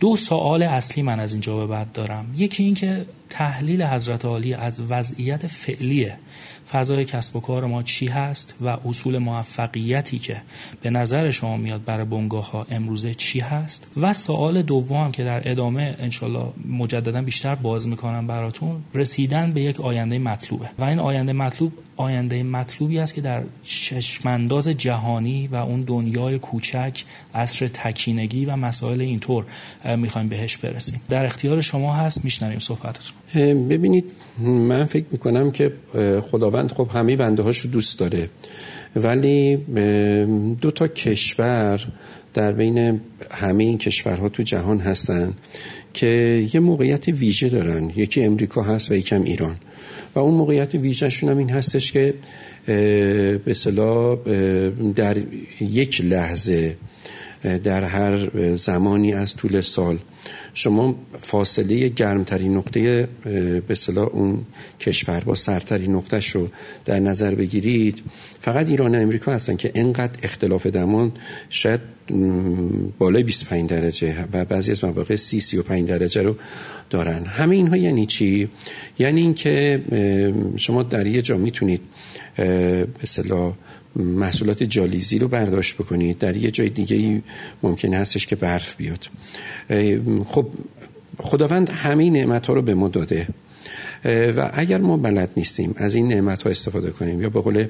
دو 0.00 0.16
سوال 0.16 0.62
اصلی 0.62 1.02
من 1.02 1.20
از 1.20 1.32
اینجا 1.32 1.56
به 1.56 1.66
بعد 1.66 1.92
دارم. 1.92 2.34
یکی 2.36 2.62
اینکه 2.62 3.06
تحلیل 3.30 3.82
حضرت 3.82 4.24
عالی 4.24 4.54
از 4.54 4.80
وضعیت 4.90 5.46
فعلی 5.46 6.12
فضای 6.72 7.04
کسب 7.04 7.36
و 7.36 7.40
کار 7.40 7.66
ما 7.66 7.82
چی 7.82 8.06
هست 8.06 8.54
و 8.60 8.68
اصول 8.68 9.18
موفقیتی 9.18 10.18
که 10.18 10.42
به 10.80 10.90
نظر 10.90 11.30
شما 11.30 11.56
میاد 11.56 11.84
برای 11.84 12.04
بنگاه 12.04 12.50
ها 12.50 12.66
امروزه 12.70 13.14
چی 13.14 13.40
هست؟ 13.40 13.86
و 13.96 14.12
سوال 14.12 14.62
دوم 14.62 15.12
که 15.12 15.24
در 15.24 15.50
ادامه 15.50 15.96
انشالله 15.98 16.52
مجددا 16.68 17.22
بیشتر 17.22 17.54
باز 17.54 17.88
می‌کنم 17.88 18.26
براتون 18.26 18.82
رسیدن 18.94 19.52
به 19.52 19.60
یک 19.60 19.80
آینده 19.80 20.18
مطلوبه. 20.18 20.70
و 20.78 20.84
این 20.84 20.98
آینده 20.98 21.32
مطلوب 21.32 21.72
آینده 21.96 22.42
مطلوبی 22.42 22.98
است 22.98 23.14
که 23.14 23.20
در 23.20 23.42
چشمانداز 23.62 24.68
جهانی 24.68 25.46
و 25.46 25.56
اون 25.56 25.82
دنیای 25.82 26.38
کوچک 26.38 27.04
عصر 27.34 27.68
تکینگی 27.68 28.44
و 28.44 28.56
مسائل 28.56 29.00
اینطور 29.00 29.44
می‌خوایم 29.96 30.28
بهش 30.28 30.56
برسیم. 30.56 31.00
در 31.08 31.26
اختیار 31.26 31.60
شما 31.60 31.94
هست 31.94 32.24
میشنویم 32.24 32.58
صحبتتون. 32.58 33.68
ببینید 33.68 34.12
من 34.38 34.84
فکر 34.84 35.06
می‌کنم 35.10 35.50
که 35.50 35.72
خداوند 36.30 36.72
خب 36.72 36.88
همه 36.94 37.16
بنده 37.16 37.42
هاشو 37.42 37.68
دوست 37.68 37.98
داره. 37.98 38.30
ولی 38.96 39.56
دو 40.60 40.70
تا 40.70 40.88
کشور 40.88 41.80
در 42.34 42.52
بین 42.52 43.00
همه 43.30 43.64
این 43.64 43.78
کشورها 43.78 44.28
تو 44.28 44.42
جهان 44.42 44.78
هستن. 44.78 45.34
که 45.94 46.48
یه 46.54 46.60
موقعیت 46.60 47.08
ویژه 47.08 47.48
دارن. 47.48 47.90
یکی 47.96 48.24
امریکا 48.24 48.62
هست 48.62 48.90
و 48.90 48.94
یکم 48.94 49.22
ایران. 49.22 49.56
و 50.14 50.18
اون 50.18 50.34
موقعیت 50.34 50.74
ویژهشون 50.74 51.30
هم 51.30 51.38
این 51.38 51.50
هستش 51.50 51.92
که 51.92 52.14
به 53.44 53.54
صلاح 53.54 54.18
در 54.94 55.16
یک 55.60 56.00
لحظه 56.04 56.76
در 57.64 57.84
هر 57.84 58.30
زمانی 58.56 59.14
از 59.14 59.36
طول 59.36 59.60
سال 59.60 59.98
شما 60.58 60.94
فاصله 61.18 61.88
گرمترین 61.88 62.56
نقطه 62.56 63.08
به 63.68 63.74
صلاح 63.74 64.08
اون 64.08 64.46
کشور 64.80 65.20
با 65.20 65.34
سرترین 65.34 65.94
نقطه 65.94 66.20
رو 66.32 66.48
در 66.84 67.00
نظر 67.00 67.34
بگیرید. 67.34 68.02
فقط 68.40 68.68
ایران 68.68 68.94
و 68.94 68.98
امریکا 68.98 69.32
هستن 69.32 69.56
که 69.56 69.72
انقدر 69.74 70.18
اختلاف 70.22 70.66
دمان 70.66 71.12
شاید 71.50 71.80
بالای 72.98 73.22
25 73.22 73.70
درجه 73.70 74.24
و 74.32 74.44
بعضی 74.44 74.70
از 74.70 74.84
مواقع 74.84 75.16
30 75.16 75.40
35 75.40 75.88
درجه 75.88 76.22
رو 76.22 76.36
دارن. 76.90 77.24
همه 77.24 77.56
اینها 77.56 77.76
یعنی 77.76 78.06
چی؟ 78.06 78.48
یعنی 78.98 79.20
اینکه 79.20 79.82
شما 80.56 80.82
در 80.82 81.06
یه 81.06 81.22
جا 81.22 81.36
می‌تونید 81.36 81.80
به 82.36 82.86
صلاح 83.04 83.54
محصولات 83.96 84.62
جالیزی 84.62 85.18
رو 85.18 85.28
برداشت 85.28 85.74
بکنید. 85.74 86.18
در 86.18 86.36
یه 86.36 86.50
جای 86.50 86.68
دیگه 86.68 87.22
ممکن 87.62 87.94
هستش 87.94 88.26
که 88.26 88.36
برف 88.36 88.76
بیاد. 88.76 89.08
خب 90.24 90.47
خداوند 91.18 91.70
همه 91.70 92.10
نعمت 92.10 92.46
ها 92.46 92.52
رو 92.52 92.62
به 92.62 92.74
ما 92.74 92.88
داده. 92.88 93.28
و 94.36 94.50
اگر 94.54 94.78
ما 94.78 94.96
بلد 94.96 95.30
نیستیم 95.36 95.74
از 95.76 95.94
این 95.94 96.08
نعمت 96.08 96.42
ها 96.42 96.50
استفاده 96.50 96.90
کنیم 96.90 97.22
یا 97.22 97.30
به 97.30 97.40
قول 97.40 97.66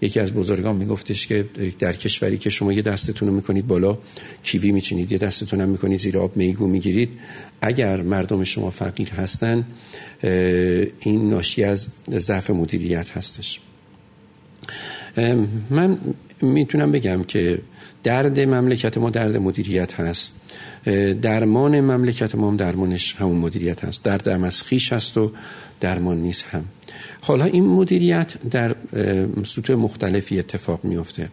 یکی 0.00 0.20
از 0.20 0.32
بزرگان 0.32 0.76
میگفتش 0.76 1.26
که 1.26 1.44
در 1.78 1.92
کشوری 1.92 2.38
که 2.38 2.50
شما 2.50 2.72
یه 2.72 2.82
دستتون 2.82 3.28
رو 3.28 3.34
می‌کنید 3.34 3.66
بالا 3.66 3.98
کیوی 4.42 4.72
میچینید 4.72 5.12
یه 5.12 5.18
دستتون 5.18 5.60
هم 5.60 5.68
می‌کنید 5.68 6.00
زیر 6.00 6.18
آب 6.18 6.36
میگو 6.36 6.66
می‌گیرید. 6.66 7.08
اگر 7.60 8.02
مردم 8.02 8.44
شما 8.44 8.70
فقیر 8.70 9.10
هستن 9.10 9.64
این 11.00 11.30
ناشی 11.30 11.64
از 11.64 11.88
ضعف 12.10 12.50
مدیریت 12.50 13.10
هستش. 13.10 13.60
من 15.70 15.98
می‌تونم 16.42 16.92
بگم 16.92 17.24
که 17.24 17.58
درد 18.02 18.40
مملکت 18.40 18.98
ما 18.98 19.10
درد 19.10 19.36
مدیریت 19.36 20.00
هست. 20.00 20.32
درمان 21.22 21.80
مملکت 21.80 22.34
ما 22.34 22.48
هم 22.48 22.56
درمانش 22.56 23.14
همون 23.14 23.36
مدیریت 23.36 23.84
هست. 23.84 24.04
دردم 24.04 24.44
از 24.44 24.62
خیش 24.62 24.92
هست 24.92 25.18
و 25.18 25.32
درمان 25.80 26.18
نیست 26.18 26.44
هم. 26.44 26.64
حالا 27.20 27.44
این 27.44 27.66
مدیریت 27.66 28.34
در 28.50 28.76
سطوح 29.44 29.76
مختلفی 29.76 30.38
اتفاق 30.38 30.80
میفته 30.84 31.28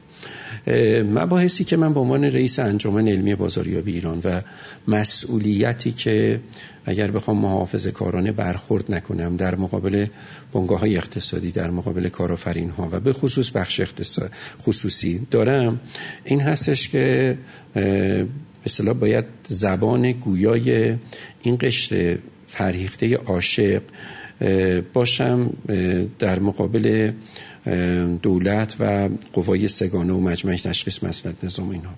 مباحثی 1.14 1.64
که 1.64 1.78
من 1.78 1.94
به 1.94 2.00
عنوان 2.00 2.24
رئیس 2.24 2.60
انجمن 2.60 3.08
علمی 3.08 3.36
بازاریابی 3.36 3.92
ایران 3.92 4.22
و 4.24 4.42
مسئولیتی 4.88 5.92
که 5.92 6.40
اگر 6.86 7.12
بخوام 7.12 7.38
محافظه 7.38 7.92
کارانه 7.92 8.32
برخورد 8.32 8.94
نکنم 8.94 9.36
در 9.36 9.56
مقابل 9.56 10.06
بنگاه 10.54 10.80
های 10.80 10.98
اقتصادی 10.98 11.52
در 11.52 11.70
مقابل 11.70 12.10
کارآفرین 12.10 12.70
ها 12.70 12.90
و 12.92 13.00
به 13.00 13.14
خصوص 13.14 13.50
بخش 13.50 13.80
اقتصاد 13.80 14.32
خصوصی 14.62 15.28
دارم 15.32 15.80
این 16.26 16.42
هستش 16.42 16.90
که 16.90 17.38
به 18.64 18.94
باید 18.94 19.26
زبان 19.50 20.12
گویای 20.12 20.96
این 21.42 21.58
قشر 21.62 22.18
فرهیخته 22.48 23.16
عاشق 23.16 23.82
باشم 24.94 25.50
در 26.20 26.40
مقابل 26.40 27.12
دولت 28.22 28.76
و 28.80 29.10
قوای 29.34 29.68
سگانه 29.68 30.14
و 30.14 30.20
مجمع 30.20 30.56
تشخیص 30.56 31.04
مسند 31.04 31.38
نظام 31.44 31.70
اینها. 31.70 31.94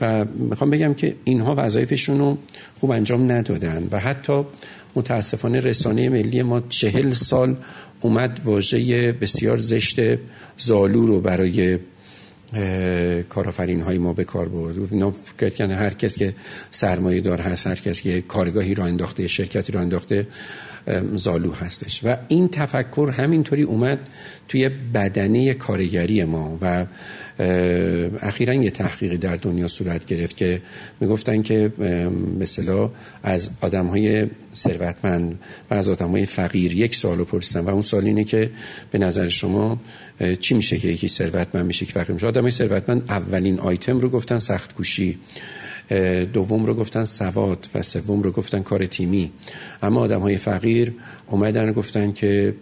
و 0.00 0.24
می‌خوام 0.24 0.70
بگم 0.70 0.94
که 0.94 1.14
اینها 1.24 1.54
وظایفشون 1.56 2.18
رو 2.18 2.38
خوب 2.80 2.90
انجام 2.90 3.32
ندادن 3.32 3.88
و 3.90 3.98
حتی 3.98 4.44
متاسفانه 4.96 5.60
رسانه 5.60 6.08
ملی 6.08 6.42
ما 6.42 6.60
چهل 6.60 7.10
سال 7.10 7.56
اومد 8.00 8.40
واژه 8.44 9.12
بسیار 9.12 9.56
زشت 9.56 10.00
زالو 10.56 11.06
رو 11.06 11.20
برای 11.20 11.78
کارآفرین 13.28 13.80
های 13.80 13.98
ما 13.98 14.12
به 14.12 14.24
کار 14.24 14.48
برد. 14.48 14.92
اینا 14.92 15.10
فکر 15.10 15.50
کنه 15.50 15.74
هر 15.74 15.94
کس 15.94 16.16
که 16.16 16.34
سرمایه 16.70 17.20
دار 17.20 17.40
هست 17.40 17.66
هر 17.66 17.74
کس 17.74 18.00
که 18.00 18.20
کارگاهی 18.20 18.74
را 18.74 18.84
انداخته 18.84 19.26
شرکتی 19.26 19.72
را 19.72 19.80
انداخته 19.80 20.26
زالو 21.14 21.52
هستش. 21.52 22.00
و 22.04 22.16
این 22.28 22.48
تفکر 22.48 23.12
همینطوری 23.16 23.62
اومد 23.62 23.98
توی 24.48 24.68
بدنه 24.68 25.54
کارگری 25.54 26.24
ما 26.24 26.58
و 26.60 26.86
اخیرا 28.22 28.54
یه 28.54 28.70
تحقیقی 28.70 29.16
در 29.16 29.36
دنیا 29.36 29.68
صورت 29.68 30.06
گرفت 30.06 30.36
که 30.36 30.62
می‌گفتن 31.00 31.42
که 31.42 31.72
مثلا 32.40 32.90
از 33.22 33.50
آدم 33.60 33.86
های 33.86 34.26
ثروتمند 34.54 35.38
و 35.70 35.74
از 35.74 35.88
آدم 35.88 36.10
های 36.10 36.26
فقیر 36.26 36.76
یک 36.76 36.94
سوال 36.94 37.18
رو 37.18 37.24
پرسیدن 37.24 37.60
و 37.60 37.68
اون 37.68 37.82
سوال 37.82 38.04
اینه 38.04 38.24
که 38.24 38.50
به 38.90 38.98
نظر 38.98 39.28
شما 39.28 39.80
چی 40.40 40.54
میشه 40.54 40.78
که 40.78 40.88
یکی 40.88 41.08
ثروتمند 41.08 41.66
میشه 41.66 41.86
که 41.86 41.92
فقیر 41.92 42.14
میشه؟ 42.14 42.26
آدم 42.26 42.50
ثروتمند 42.50 43.04
اولین 43.08 43.60
آیتم 43.60 43.98
رو 43.98 44.08
گفتن 44.08 44.38
سخت 44.38 44.74
کوشی 44.74 45.18
دوم 46.32 46.66
رو 46.66 46.74
گفتن 46.74 47.04
سواد 47.04 47.68
و 47.74 47.82
سوم 47.82 48.22
رو 48.22 48.32
گفتن 48.32 48.62
کار 48.62 48.86
تیمی. 48.86 49.32
اما 49.82 50.00
آدم 50.00 50.20
های 50.20 50.36
فقیر 50.36 50.92
اومدن 51.28 51.72
گفتن 51.72 52.12
که 52.12 52.54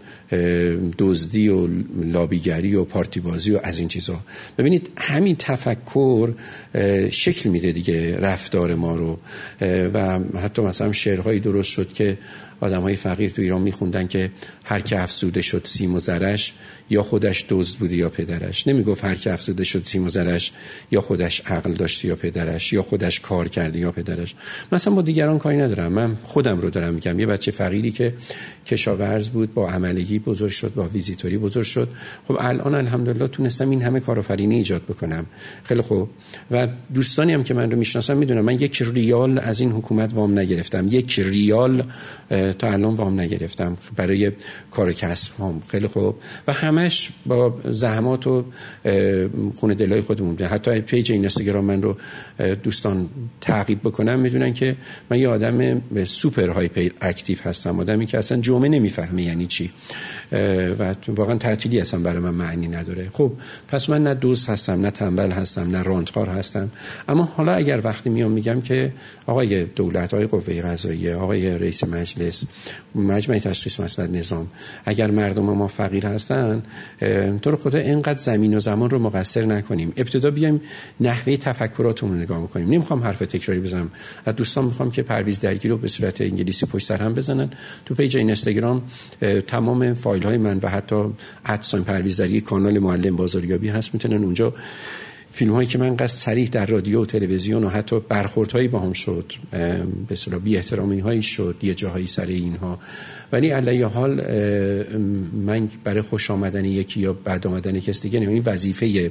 دزدی 0.98 1.48
و 1.48 1.68
لابیگری 1.96 2.74
و 2.74 2.84
پارتی 2.84 3.20
بازی 3.20 3.52
و 3.52 3.60
از 3.62 3.78
این 3.78 3.88
چیزها 3.88 4.20
ببینید 4.58 4.90
همین 4.96 5.36
تفکر 5.36 6.32
شکل 7.10 7.50
میده 7.50 7.72
دیگه 7.72 8.20
رفتار 8.20 8.74
ما 8.74 8.94
رو. 8.96 9.18
و 9.94 10.18
حتی 10.42 10.62
مثلا 10.62 10.92
شعرهایی 10.92 11.40
درست 11.40 11.70
شد 11.70 11.92
که 11.92 12.18
آدم 12.60 12.82
های 12.82 12.96
فقیر 12.96 13.30
تو 13.30 13.42
ایران 13.42 13.60
میخوندن 13.60 14.06
که 14.06 14.30
هر 14.64 14.80
که 14.80 15.02
افسوده 15.02 15.42
شد 15.42 15.62
سیم 15.64 15.94
و 15.94 16.00
زرش 16.00 16.52
یا 16.90 17.02
خودش 17.02 17.44
دزد 17.48 17.78
بوده 17.78 17.96
یا 17.96 18.08
پدرش. 18.08 18.66
نمی‌گفت 18.66 19.04
هر 19.04 19.14
که 19.14 19.32
افسوده 19.32 19.64
شد 19.64 19.82
سیم 19.82 20.04
و 20.04 20.08
زرش 20.08 20.52
یا 20.90 21.00
خودش 21.00 21.40
عقل 21.46 21.72
داشته 21.72 22.08
یا 22.08 22.16
پدرش 22.16 22.72
یا 22.72 22.82
خودش 22.82 23.20
کار 23.20 23.48
کرده 23.48 23.78
یا 23.78 23.92
پدرش. 23.92 24.34
مثلا 24.72 24.94
با 24.94 25.02
دیگران 25.02 25.38
کاری 25.38 25.56
ندارم. 25.56 25.92
من 25.92 26.16
خودم 26.22 26.60
رو 26.60 26.70
دارم 26.70 26.94
میگم. 26.94 27.20
یه 27.20 27.26
بچه 27.26 27.50
فقیری 27.50 27.90
که 27.90 28.14
کشاورز 28.66 29.28
بود 29.28 29.54
با 29.54 29.70
عملگی 29.70 30.18
بزرگ 30.18 30.50
شد 30.50 30.74
با 30.74 30.88
ویزیتوری 30.88 31.38
بزرگ 31.38 31.64
شد. 31.64 31.88
خب 32.28 32.36
الان 32.40 32.74
الحمدلله 32.74 33.28
تونستم 33.28 33.70
این 33.70 33.82
همه 33.82 34.00
کارآفرینی 34.00 34.56
ایجاد 34.56 34.82
بکنم. 34.82 35.26
خیلی 35.64 35.80
خوب. 35.80 36.08
و 36.50 36.68
دوستانی 36.94 37.32
هم 37.32 37.44
که 37.44 37.54
من 37.54 37.70
رو 37.70 37.78
می‌شناسن 37.78 38.16
می‌دونم 38.16 38.44
من 38.44 38.54
یک 38.54 38.82
ریال 38.82 39.38
از 39.38 39.60
این 39.60 39.72
حکومت 39.72 40.14
وام 40.14 40.38
نگرفتم. 40.38 40.88
یک 40.90 41.20
ریال 41.20 41.82
تا 42.52 42.72
الان 42.72 42.94
وام 42.94 43.20
نگرفتم. 43.20 43.76
برای 43.96 44.32
کار 44.70 44.92
کسب 44.92 45.32
هم. 45.38 45.62
خیلی 45.68 45.86
خوب. 45.86 46.14
و 46.46 46.52
همش 46.52 47.10
با 47.26 47.60
زحمات 47.64 48.26
و 48.26 48.44
خون 49.56 49.74
دلای 49.74 50.00
خودمون. 50.00 50.38
حتی 50.38 50.80
page 50.80 51.12
اینستاگرام 51.12 51.64
من 51.64 51.82
رو 51.82 51.96
دوستان 52.62 53.08
تعقیب 53.40 53.80
بکنن 53.80 54.20
می‌دونن 54.20 54.54
که 54.54 54.76
من 55.10 55.18
یه 55.18 55.28
آدم 55.28 55.82
super 56.04 56.48
hyperactive 56.48 57.38
هستم. 57.42 57.80
آدمی 57.80 58.06
که 58.06 58.18
اصلا 58.18 58.40
جمعه 58.40 58.68
نمی‌فهمه 58.68 59.22
یعنی 59.22 59.46
چی. 59.46 59.70
و 60.78 60.94
واقعا 61.08 61.38
تعطیلی 61.38 61.80
اصلا 61.80 62.00
برای 62.00 62.20
من 62.20 62.34
معنی 62.34 62.68
نداره. 62.68 63.08
خب 63.12 63.32
پس 63.68 63.90
من 63.90 64.02
نه 64.02 64.14
دزد 64.14 64.50
هستم 64.50 64.80
نه 64.80 64.90
تنبل 64.90 65.30
هستم 65.30 65.70
نه 65.70 65.82
رانتخار 65.82 66.28
هستم. 66.28 66.70
اما 67.08 67.24
حالا 67.24 67.52
اگر 67.52 67.80
وقتی 67.84 68.10
میام 68.10 68.30
میگم 68.30 68.60
که 68.60 68.92
آقای 69.26 69.64
دولت 69.64 70.14
آقای 70.14 70.26
قوه 70.26 70.62
قضاییه 70.62 71.14
آقای 71.14 71.58
رئیس 71.58 71.84
مجلس 71.84 72.39
مجمع 72.94 73.38
تشخیص 73.38 73.80
مصلحت 73.80 74.18
نظام. 74.18 74.46
اگر 74.84 75.10
مردم 75.10 75.42
ما 75.42 75.68
فقیر 75.68 76.06
هستن 76.06 76.62
تو 77.42 77.50
رو 77.50 77.56
خدا 77.56 77.78
اینقدر 77.78 78.18
زمین 78.18 78.56
و 78.56 78.60
زمان 78.60 78.90
رو 78.90 78.98
مقصر 78.98 79.44
نکنیم. 79.44 79.92
ابتدا 79.96 80.30
بیایم 80.30 80.60
نحوه 81.00 81.36
تفکراتمون 81.36 82.12
رو 82.12 82.18
نگاه 82.18 82.40
می‌کنیم 82.40 82.70
نمی‌خوام 82.70 83.02
حرف 83.02 83.18
تکراری 83.18 83.60
بزنم. 83.60 83.90
از 84.26 84.36
دوستان 84.36 84.64
می‌خوام 84.64 84.90
که 84.90 85.02
پرویز 85.02 85.40
درگی 85.40 85.70
رو 85.70 85.76
به 85.78 85.88
صورت 85.88 86.20
انگلیسی 86.20 86.66
پشت 86.66 86.86
سر 86.86 87.02
هم 87.02 87.14
بزنن. 87.14 87.50
تو 87.86 87.94
page 87.94 88.16
اینستاگرام 88.16 88.82
تمام 89.46 89.94
فایل 89.94 90.22
های 90.22 90.38
من 90.38 90.60
و 90.62 90.68
حتی 90.68 91.04
at 91.46 91.59
sign 91.59 91.84
پرویز 91.84 92.15
درگی 92.15 92.40
کانال 92.40 92.78
معلم 92.78 93.16
بازاریابی 93.16 93.68
هست. 93.68 93.94
می‌تونن 93.94 94.24
اونجا 94.24 94.54
فیلم 95.32 95.52
هایی 95.52 95.68
که 95.68 95.78
من 95.78 95.96
قصد 95.96 96.16
سریح 96.16 96.48
در 96.48 96.66
رادیو 96.66 97.02
و 97.02 97.06
تلویزیون 97.06 97.64
و 97.64 97.68
حتی 97.68 98.00
برخورد 98.00 98.52
هایی 98.52 98.68
با 98.68 98.78
هم 98.78 98.92
شد 98.92 99.32
به 100.08 100.14
اصطلاح 100.14 100.40
بی 100.40 100.56
احترامی 100.56 101.00
هایی 101.00 101.22
شد 101.22 101.56
یه 101.62 101.74
جاهایی 101.74 102.06
سر 102.06 102.26
اینها. 102.26 102.78
ولی 103.32 103.50
علی 103.50 103.77
ای 103.77 103.86
حال 103.86 104.14
من 105.46 105.68
برای 105.84 106.00
خوش 106.00 106.30
آمدن 106.30 106.64
یکی 106.64 107.00
یا 107.00 107.12
بد 107.12 107.46
آمدن 107.46 107.80
کسی 107.80 108.08
دیگه 108.08 108.28
این 108.28 108.42
وظیفه 108.46 109.10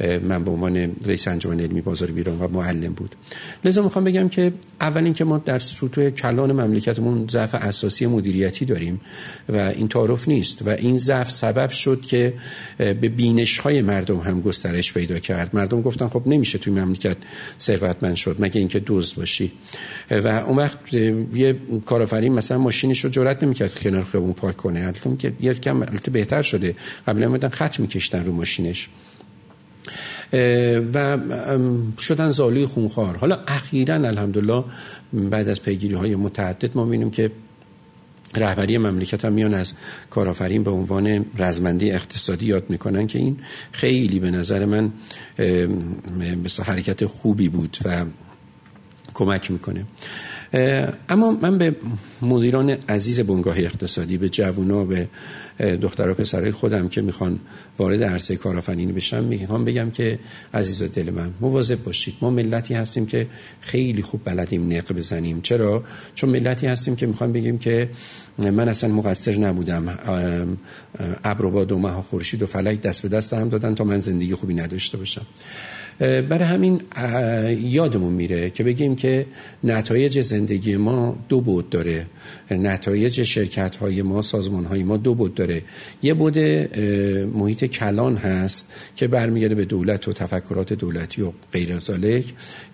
من 0.00 0.44
به 0.44 0.50
عنوان 0.50 0.76
رئیس 1.06 1.28
انجمن 1.28 1.60
علمی 1.60 1.80
بازار 1.80 2.10
بیرون 2.10 2.38
و 2.38 2.48
معلم 2.48 2.92
بود. 2.92 3.14
لذا 3.64 3.82
می‌خوام 3.82 4.04
بگم 4.04 4.28
که 4.28 4.52
اول 4.80 5.04
اینکه 5.04 5.24
ما 5.24 5.38
در 5.38 5.58
سطوح 5.58 6.10
کلان 6.10 6.52
مملکتمون 6.52 7.26
ضعف 7.30 7.54
اساسی 7.54 8.06
مدیریتی 8.06 8.64
داریم 8.64 9.00
و 9.48 9.56
این 9.56 9.88
تعارف 9.88 10.28
نیست 10.28 10.62
و 10.62 10.68
این 10.68 10.98
ضعف 10.98 11.30
سبب 11.30 11.70
شد 11.70 12.00
که 12.00 12.34
به 12.78 12.94
بینش 12.94 13.58
های 13.58 13.82
مردم 13.82 14.18
هم 14.18 14.40
گسترش 14.40 14.92
پیدا 14.92 15.18
کرد. 15.18 15.56
مردم 15.56 15.82
گفتن 15.82 16.08
خب 16.08 16.22
نمیشه 16.26 16.58
توی 16.58 16.72
مملکت 16.72 17.16
ثروتمند 17.60 18.16
شد 18.16 18.36
مگه 18.38 18.58
اینکه 18.58 18.82
دزد 18.86 19.16
باشی؟ 19.16 19.52
و 20.10 20.28
اون 20.28 20.56
وقت 20.56 20.94
یه 21.34 21.56
کارآفرین 21.86 22.32
مثلا 22.32 22.58
ماشینش 22.58 23.04
رو 23.04 23.10
جرئت 23.10 23.42
نمی‌کرد 23.42 23.74
کنار 23.74 24.04
خیابون 24.04 24.32
پارک 24.32 24.56
کنه. 24.56 24.80
البته 24.80 25.16
که 25.18 25.32
یه 25.40 25.54
کم 25.54 25.80
بهتر 26.12 26.42
شده. 26.42 26.76
قبلا 27.08 27.28
مدن 27.28 27.48
خط 27.48 27.80
میکشتن 27.80 28.24
رو 28.24 28.32
ماشینش. 28.32 28.88
و 30.94 31.18
شدن 31.98 32.30
زالوی 32.30 32.66
خونخوار. 32.66 33.16
حالا 33.16 33.38
اخیرا 33.46 33.94
الحمدلله 33.94 34.64
بعد 35.12 35.48
از 35.48 35.62
پیگیری 35.62 35.94
های 35.94 36.16
متعدد 36.16 36.76
ما 36.76 36.84
بینیم 36.84 37.10
که 37.10 37.30
رهبری 38.36 38.78
مملکت 38.78 39.24
هم 39.24 39.32
میان 39.32 39.54
از 39.54 39.72
کارآفرین 40.10 40.62
به 40.62 40.70
عنوان 40.70 41.24
رزمنده 41.38 41.86
اقتصادی 41.86 42.46
یاد 42.46 42.70
می‌کنن 42.70 43.06
که 43.06 43.18
این 43.18 43.36
خیلی 43.72 44.20
به 44.20 44.30
نظر 44.30 44.64
من 44.64 44.92
مثل 46.44 46.62
حرکت 46.62 47.06
خوبی 47.06 47.48
بود 47.48 47.76
و 47.84 48.04
کمک 49.14 49.50
می‌کنه. 49.50 49.84
اما 51.08 51.32
من 51.42 51.58
به 51.58 51.76
مدیران 52.22 52.70
عزیز 52.70 53.20
بنگاه 53.20 53.58
اقتصادی 53.58 54.18
به 54.18 54.28
جوونا 54.28 54.84
به 54.84 55.08
دختر 55.58 56.08
و 56.08 56.14
پسرای 56.14 56.52
خودم 56.52 56.88
که 56.88 57.02
می‌خوان 57.02 57.40
وارد 57.78 58.02
عرصه 58.02 58.36
کارآفرینی 58.36 58.92
بشن 58.92 59.24
می‌خوام 59.24 59.64
بگم 59.64 59.90
که 59.90 60.18
عزیز 60.54 60.82
دل 60.82 61.10
من 61.10 61.30
مواظب 61.40 61.82
باشید. 61.82 62.14
ما 62.20 62.30
ملتی 62.30 62.74
هستیم 62.74 63.06
که 63.06 63.26
خیلی 63.60 64.02
خوب 64.02 64.20
بلدیم 64.24 64.72
نق 64.72 64.92
بزنیم. 64.92 65.40
چرا؟ 65.40 65.84
چون 66.14 66.30
ملتی 66.30 66.66
هستیم 66.66 66.96
که 66.96 67.06
می‌خوام 67.06 67.32
بگیم 67.32 67.58
که 67.58 67.88
من 68.38 68.68
اصلا 68.68 68.94
مقصر 68.94 69.38
نبودم. 69.38 69.98
ابر 71.24 71.44
و 71.44 71.50
باد 71.50 71.72
و 71.72 71.78
ماه 71.78 72.02
خورشید 72.02 72.42
و 72.42 72.46
فلک 72.46 72.80
دست 72.80 73.02
به 73.02 73.08
دست 73.08 73.34
هم 73.34 73.48
دادن 73.48 73.74
تا 73.74 73.84
من 73.84 73.98
زندگی 73.98 74.34
خوبی 74.34 74.54
نداشته 74.54 74.98
باشم. 74.98 75.26
برای 75.98 76.44
همین 76.44 76.80
یادمون 77.60 78.12
میره 78.12 78.50
که 78.50 78.64
بگیم 78.64 78.96
که 78.96 79.26
نتایج 79.64 80.20
زندگی 80.20 80.76
ما 80.76 81.16
دو 81.28 81.40
بود 81.40 81.70
داره. 81.70 82.06
نتایج 82.50 83.22
شرکت 83.22 83.76
های 83.76 84.02
ما 84.02 84.22
سازمان 84.22 84.64
های 84.64 84.82
ما 84.82 84.96
دو 84.96 85.14
بود 85.14 85.34
یه 86.02 86.14
بود 86.14 86.38
محیط 87.34 87.64
کلان 87.64 88.16
هست 88.16 88.72
که 88.96 89.08
برمیگرده 89.08 89.54
به 89.54 89.64
دولت 89.64 90.08
و 90.08 90.12
تفکرات 90.12 90.72
دولتی 90.72 91.22
و 91.22 91.32
غیر 91.52 91.78
ذالک 91.78 92.24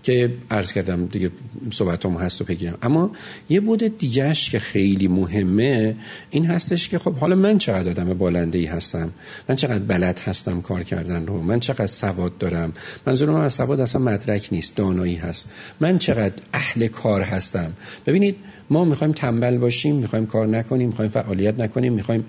که 0.02 0.32
عرض 0.50 0.72
کردم 0.72 1.06
دیگه 1.06 1.30
صحبت 1.70 2.06
هم 2.06 2.14
هست 2.14 2.40
و 2.40 2.44
بگیرم 2.44 2.78
اما 2.82 3.10
یه 3.48 3.60
بود 3.60 3.98
دیگهش 3.98 4.50
که 4.50 4.58
خیلی 4.58 5.08
مهمه 5.08 5.96
این 6.30 6.46
هستش 6.46 6.88
که 6.88 6.98
خب 6.98 7.14
حالا 7.14 7.36
من 7.36 7.58
چقدر 7.58 7.90
آدم 7.90 8.14
بالنده 8.14 8.58
ای 8.58 8.64
هستم؟ 8.64 9.10
من 9.48 9.56
چقدر 9.56 9.78
بلد 9.78 10.18
هستم 10.18 10.60
کار 10.60 10.82
کردن 10.82 11.26
رو؟ 11.26 11.42
من 11.42 11.60
چقدر 11.60 11.86
سواد 11.86 12.38
دارم؟ 12.38 12.72
منظور 13.06 13.30
من 13.30 13.40
از 13.40 13.52
سواد 13.52 13.80
اصلا 13.80 14.02
مدرک 14.02 14.48
نیست 14.52 14.76
دانایی 14.76 15.16
هست. 15.16 15.46
من 15.80 15.98
چقدر 15.98 16.34
اهل 16.52 16.86
کار 16.86 17.22
هستم؟ 17.22 17.72
ببینید 18.06 18.36
ما 18.70 18.84
می‌خوایم 18.84 19.12
تنبل 19.12 19.58
باشیم 19.58 19.96
می‌خوایم 19.96 20.26
کار 20.26 20.46
نکنیم 20.46 20.88
می‌خوایم 20.88 21.10
فعالیت 21.10 21.60
نکنیم 21.60 21.92
می‌خوایم 21.92 22.24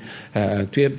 توی 0.72 0.90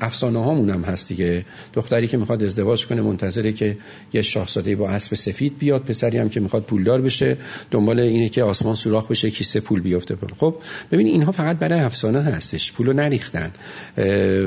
افسانه 0.00 0.44
هامون 0.44 0.70
هم 0.70 0.82
هست 0.82 1.08
دیگه. 1.08 1.44
دختری 1.74 2.06
که 2.06 2.16
می‌خواد 2.16 2.42
ازدواج 2.42 2.86
کنه 2.86 3.02
منتظره 3.02 3.52
که 3.52 3.76
یه 4.12 4.22
شاهزاده 4.22 4.76
با 4.76 4.88
اسب 4.88 5.14
سفید 5.14 5.58
بیاد 5.58 5.82
پسری 5.82 6.18
هم 6.18 6.28
که 6.28 6.40
می‌خواد 6.40 6.62
پولدار 6.62 7.00
بشه 7.00 7.36
دنبال 7.70 8.00
اینه 8.00 8.28
که 8.28 8.42
آسمان 8.42 8.74
سوراخ 8.74 9.08
بشه 9.08 9.30
کیسه 9.30 9.60
پول 9.60 9.80
بیفته 9.80 10.16
خب 10.36 10.54
ببینید 10.92 11.12
اینها 11.12 11.32
فقط 11.32 11.58
برای 11.58 11.80
افسانه 11.80 12.22
هستش 12.22 12.72
پولو 12.72 12.92
نریختن 12.92 13.50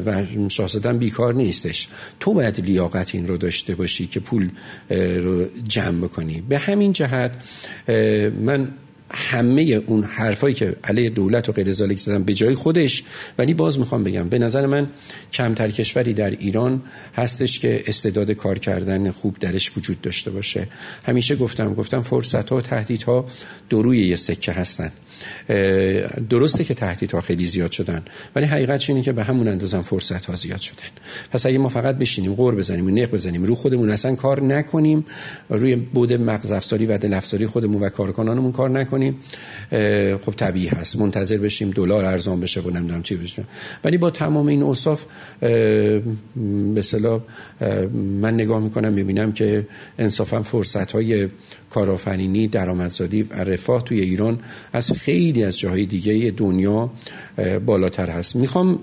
و 0.05 0.23
شاهزاده 0.49 0.93
بیکار 0.93 1.33
نیستش. 1.33 1.87
تو 2.19 2.33
باید 2.33 2.59
لیاقت 2.59 3.15
این 3.15 3.27
رو 3.27 3.37
داشته 3.37 3.75
باشی 3.75 4.07
که 4.07 4.19
پول 4.19 4.49
رو 4.89 5.45
جمع 5.67 6.01
بکنی. 6.01 6.43
به 6.49 6.57
همین 6.57 6.93
جهت 6.93 7.31
من 8.41 8.67
همه 9.11 9.61
اون 9.61 10.03
حرفایی 10.03 10.55
که 10.55 10.75
علیه 10.83 11.09
دولت 11.09 11.49
و 11.49 11.51
غیر 11.51 11.71
ذالک 11.71 11.97
زدم 11.97 12.23
به 12.23 12.33
جای 12.33 12.55
خودش. 12.55 13.03
ولی 13.37 13.53
باز 13.53 13.79
می‌خوام 13.79 14.03
بگم 14.03 14.29
به 14.29 14.39
نظر 14.39 14.65
من 14.65 14.87
کمتر 15.33 15.71
کشوری 15.71 16.13
در 16.13 16.29
ایران 16.29 16.81
هستش 17.15 17.59
که 17.59 17.83
استعداد 17.87 18.31
کار 18.31 18.59
کردن 18.59 19.11
خوب 19.11 19.37
درش 19.39 19.77
وجود 19.77 20.01
داشته 20.01 20.31
باشه. 20.31 20.67
همیشه 21.07 21.35
گفتم 21.35 21.73
گفتم 21.73 22.01
فرصت 22.01 22.49
ها 22.49 22.55
و 22.55 22.61
تهدیدها 22.61 23.25
دو 23.69 23.81
روی 23.81 24.07
یه 24.07 24.15
سکه 24.15 24.51
هستن. 24.51 24.91
درسته 26.29 26.63
که 26.63 26.73
تهدیدها 26.73 27.21
خیلی 27.21 27.47
زیاد 27.47 27.71
شدن 27.71 28.01
ولی 28.35 28.45
حقیقت 28.45 28.89
اینه 28.89 29.01
که 29.01 29.11
به 29.11 29.23
همون 29.23 29.47
اندازه 29.47 29.81
فرصت 29.81 30.25
ها 30.25 30.35
زیاد 30.35 30.61
شدن. 30.61 30.89
پس 31.31 31.45
اگه 31.45 31.57
ما 31.57 31.69
فقط 31.69 31.95
بشینیم 31.95 32.33
قور 32.33 32.55
بزنیم 32.55 32.85
و 32.85 32.89
نق 32.89 33.11
بزنیم 33.11 33.43
رو 33.43 33.55
خودمون 33.55 33.89
اصلا 33.89 34.15
کار 34.15 34.43
نکنیم 34.43 35.05
روی 35.49 35.75
بود 35.75 36.13
مغز 36.13 36.51
افزاری 36.51 36.85
و 36.85 36.97
دل 36.97 37.13
افزاری 37.13 37.47
خودمون 37.47 37.83
و 37.83 37.89
کارکنانمون 37.89 38.51
کار 38.51 38.69
نکنیم. 38.69 38.98
خب 40.25 40.33
طبیعی 40.37 40.67
هست. 40.67 40.95
منتظر 40.95 41.37
بشیم 41.37 41.71
دلار 41.71 42.05
ارزان 42.05 42.39
بشه 42.39 42.61
و 42.61 42.69
نمی‌دونم 42.69 43.03
چی 43.03 43.15
بشه. 43.15 43.43
ولی 43.83 43.97
با 43.97 44.09
تمام 44.09 44.47
این 44.47 44.63
اوصاف 44.63 45.05
به 45.39 46.83
من 47.95 48.33
نگاه 48.33 48.59
می‌کنم 48.59 48.93
می‌بینم 48.93 49.31
که 49.31 49.67
انصافا 49.99 50.41
فرصت 50.41 50.91
های 50.91 51.27
کارآفرینی 51.69 52.47
درآمدزایی 52.47 53.23
و 53.23 53.33
رفاه 53.33 53.83
توی 53.83 54.01
ایران 54.01 54.39
از 54.73 54.91
خیلی 54.91 55.43
از 55.43 55.59
جاهای 55.59 55.85
دیگه 55.85 56.31
دنیا 56.31 56.91
بالاتر 57.65 58.09
هست. 58.09 58.35
می‌خوام 58.35 58.79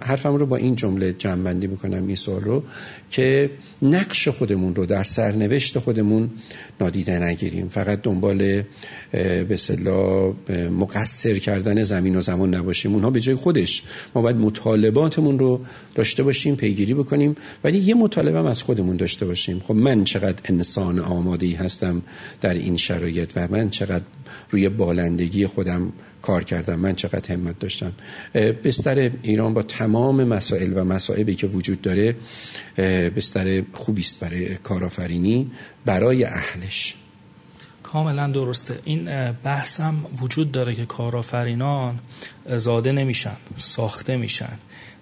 حرفم 0.00 0.34
رو 0.34 0.46
با 0.46 0.56
این 0.56 0.74
جمله 0.74 1.12
جمع 1.12 1.52
می‌کنم 1.52 2.06
این 2.06 2.16
سوال 2.16 2.40
رو 2.40 2.62
که 3.10 3.50
نقش 3.82 4.28
خودمون 4.28 4.74
رو 4.74 4.86
در 4.86 5.02
سرنوشت 5.02 5.78
خودمون 5.78 6.30
نادیده 6.80 7.18
نگیریم. 7.18 7.68
فقط 7.68 8.02
دنبال 8.02 8.62
به 9.12 10.70
مقصر 10.70 11.38
کردن 11.38 11.82
زمین 11.82 12.16
و 12.16 12.20
زمان 12.20 12.54
نباشیم. 12.54 12.94
اونها 12.94 13.10
به 13.10 13.20
جای 13.20 13.34
خودش 13.34 13.82
ما 14.14 14.22
باید 14.22 14.36
مطالباتمون 14.36 15.38
رو 15.38 15.60
داشته 15.94 16.22
باشیم 16.22 16.56
پیگیری 16.56 16.94
بکنیم 16.94 17.34
ولی 17.64 17.78
یه 17.78 17.94
مطالبه 17.94 18.38
هم 18.38 18.46
از 18.46 18.62
خودمون 18.62 18.96
داشته 18.96 19.26
باشیم. 19.26 19.60
خب 19.60 19.74
من 19.74 20.04
چقدر 20.04 20.40
انسان 20.44 20.98
آماده 20.98 21.56
هستم 21.56 22.02
در 22.40 22.54
این 22.54 22.76
شرایط 22.76 23.32
و 23.36 23.48
من 23.50 23.70
چقدر 23.70 24.04
روی 24.50 24.68
بالندگی 24.68 25.46
خودم 25.46 25.92
کار 26.22 26.44
کردم 26.44 26.78
من 26.78 26.94
چقدر 26.94 27.32
همت 27.32 27.58
داشتم. 27.58 27.92
بستر 28.64 29.10
ایران 29.22 29.54
با 29.54 29.62
تمام 29.62 30.24
مسائل 30.24 30.72
و 30.78 30.84
مسائبی 30.84 31.34
که 31.34 31.46
وجود 31.46 31.82
داره 31.82 32.16
بستر 33.16 33.62
خوبی 33.72 34.02
است 34.02 34.20
برای 34.20 34.54
کارآفرینی 34.54 35.50
برای 35.84 36.24
اهلش. 36.24 36.94
کاملا 37.82 38.28
درسته. 38.28 38.78
این 38.84 39.32
بحثم 39.32 39.94
وجود 40.20 40.52
داره 40.52 40.74
که 40.74 40.86
کارآفرینان 40.86 41.98
زاده 42.56 42.92
نمیشن 42.92 43.36
ساخته 43.56 44.16
میشن 44.16 44.58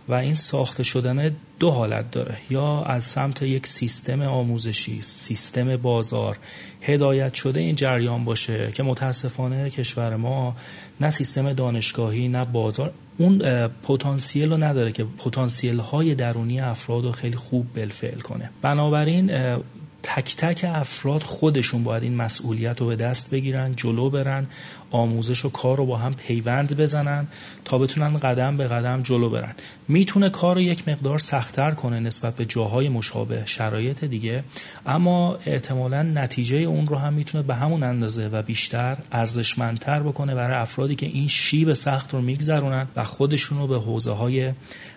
و 0.08 0.14
این 0.14 0.34
ساخته 0.34 0.82
شدن 0.82 1.36
دو 1.58 1.70
حالت 1.70 2.10
داره. 2.10 2.36
یا 2.50 2.82
از 2.82 3.04
سمت 3.04 3.42
یک 3.42 3.66
سیستم 3.66 4.22
آموزشی 4.22 5.02
سیستم 5.02 5.76
بازار 5.76 6.38
هدایت 6.80 7.34
شده 7.34 7.60
این 7.60 7.74
جریان 7.74 8.24
باشه 8.24 8.72
که 8.74 8.82
متاسفانه 8.82 9.70
کشور 9.70 10.16
ما 10.16 10.56
نه 11.00 11.10
سیستم 11.10 11.52
دانشگاهی 11.52 12.28
نه 12.28 12.44
بازار. 12.44 12.92
اون 13.18 13.68
پتانسیل 13.68 14.50
رو 14.50 14.56
نداره 14.56 14.92
که 14.92 15.04
پتانسیل 15.04 15.78
های 15.78 16.14
درونی 16.14 16.60
افراد 16.60 17.04
رو 17.04 17.12
خیلی 17.12 17.36
خوب 17.36 17.72
بالفعل 17.72 18.18
کنه. 18.18 18.50
بنابراین 18.62 19.56
تک 20.02 20.36
تک 20.36 20.66
افراد 20.68 21.22
خودشون 21.22 21.84
باید 21.84 22.02
این 22.02 22.16
مسئولیت 22.16 22.80
رو 22.80 22.86
به 22.86 22.96
دست 22.96 23.30
بگیرن 23.30 23.74
جلو 23.76 24.10
برن 24.10 24.46
آموزش 24.90 25.44
و 25.44 25.50
کار 25.50 25.76
رو 25.76 25.86
با 25.86 25.96
هم 25.96 26.14
پیوند 26.14 26.76
بزنن 26.76 27.26
تا 27.64 27.78
بتونن 27.78 28.18
قدم 28.18 28.56
به 28.56 28.68
قدم 28.68 29.02
جلو 29.02 29.30
برن. 29.30 29.54
می‌تونه 29.88 30.30
کار 30.30 30.54
رو 30.54 30.60
یک 30.60 30.88
مقدار 30.88 31.18
سختتر 31.18 31.70
کنه 31.70 32.00
نسبت 32.00 32.36
به 32.36 32.44
جاهای 32.44 32.88
مشابه 32.88 33.42
شرایط 33.46 34.04
دیگه 34.04 34.44
اما 34.86 35.34
احتمالا 35.46 36.02
نتیجه 36.02 36.56
اون 36.56 36.86
رو 36.86 36.96
هم 36.96 37.12
می‌تونه 37.12 37.44
به 37.44 37.54
همون 37.54 37.82
اندازه 37.82 38.28
و 38.28 38.42
بیشتر 38.42 38.96
ارزشمندتر 39.12 40.00
بکنه 40.00 40.34
برای 40.34 40.56
افرادی 40.56 40.94
که 40.94 41.06
این 41.06 41.28
شیب 41.28 41.72
سخت 41.72 42.14
رو 42.14 42.20
میگذرونن 42.20 42.86
و 42.96 43.04
خودشون 43.04 43.58
رو 43.58 43.66
به 43.66 43.78
حوزه 43.78 44.12
های 44.12 44.52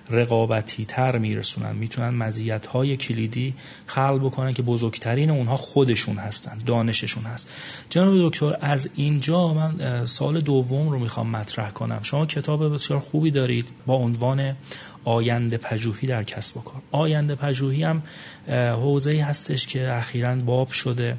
رقابتی 0.10 0.86
تر 0.86 1.18
میرسونن. 1.18 1.76
می‌تونن 1.76 2.10
مزیت 2.10 2.66
های 2.66 2.98
کلیدی 2.98 3.54
خلق 3.86 4.26
بکنن 4.26 4.54
که 4.54 4.62
بزرگترین 4.62 5.32
اونها 5.32 5.56
خودشون 5.56 6.18
هستن 6.18 6.58
دانششون 6.66 7.24
هست. 7.24 7.50
جناب 7.90 8.30
دکتر 8.30 8.58
از 8.62 8.90
اینجا 8.96 9.54
من 9.54 9.82
سال 10.06 10.40
دوم 10.42 10.90
رو 10.90 11.00
می‌خوام 11.00 11.30
مطرح 11.30 11.72
کنم. 11.72 12.00
شما 12.04 12.26
کتاب 12.26 12.74
بسیار 12.74 13.00
خوبی 13.00 13.32
دارید 13.32 13.70
با 13.86 13.94
عنوان 13.96 14.56
آینده 15.06 15.58
پژوهی 15.58 16.08
در 16.08 16.24
کسب 16.24 16.58
و 16.58 16.62
کار. 16.62 16.82
آینده 16.92 17.36
پژوهی 17.36 17.84
هم 17.84 18.04
حوزه‌ای 18.50 19.20
هستش 19.20 19.68
که 19.68 19.94
اخیرا 19.94 20.36
باب 20.36 20.72
شده 20.72 21.18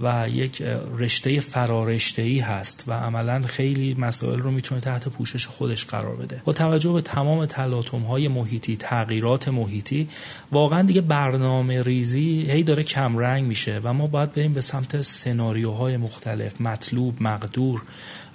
و 0.00 0.28
یک 0.28 0.62
رشته 0.98 1.40
فرارشته 1.40 2.22
ای 2.22 2.38
هست 2.38 2.84
و 2.86 2.92
عملا 2.92 3.42
خیلی 3.42 3.94
مسائل 3.98 4.38
رو 4.38 4.50
می‌تونه 4.50 4.80
تحت 4.80 5.08
پوشش 5.08 5.46
خودش 5.46 5.84
قرار 5.84 6.16
بده. 6.16 6.42
با 6.44 6.52
توجه 6.52 6.92
به 6.92 7.00
تمام 7.00 7.46
تلاطم 7.46 8.00
های 8.00 8.28
محیطی 8.28 8.76
تغییرات 8.76 9.48
محیطی 9.48 10.08
واقعا 10.52 10.82
دیگه 10.82 11.00
برنامه 11.00 11.82
ریزی 11.82 12.46
هی 12.50 12.62
داره 12.62 12.82
کمرنگ 12.82 13.44
میشه 13.44 13.80
و 13.84 13.92
ما 13.92 14.06
باید 14.06 14.32
بریم 14.32 14.52
به 14.52 14.60
سمت 14.60 15.00
سناریوهای 15.00 15.96
مختلف 15.96 16.60
مطلوب 16.60 17.22
مقدور. 17.22 17.82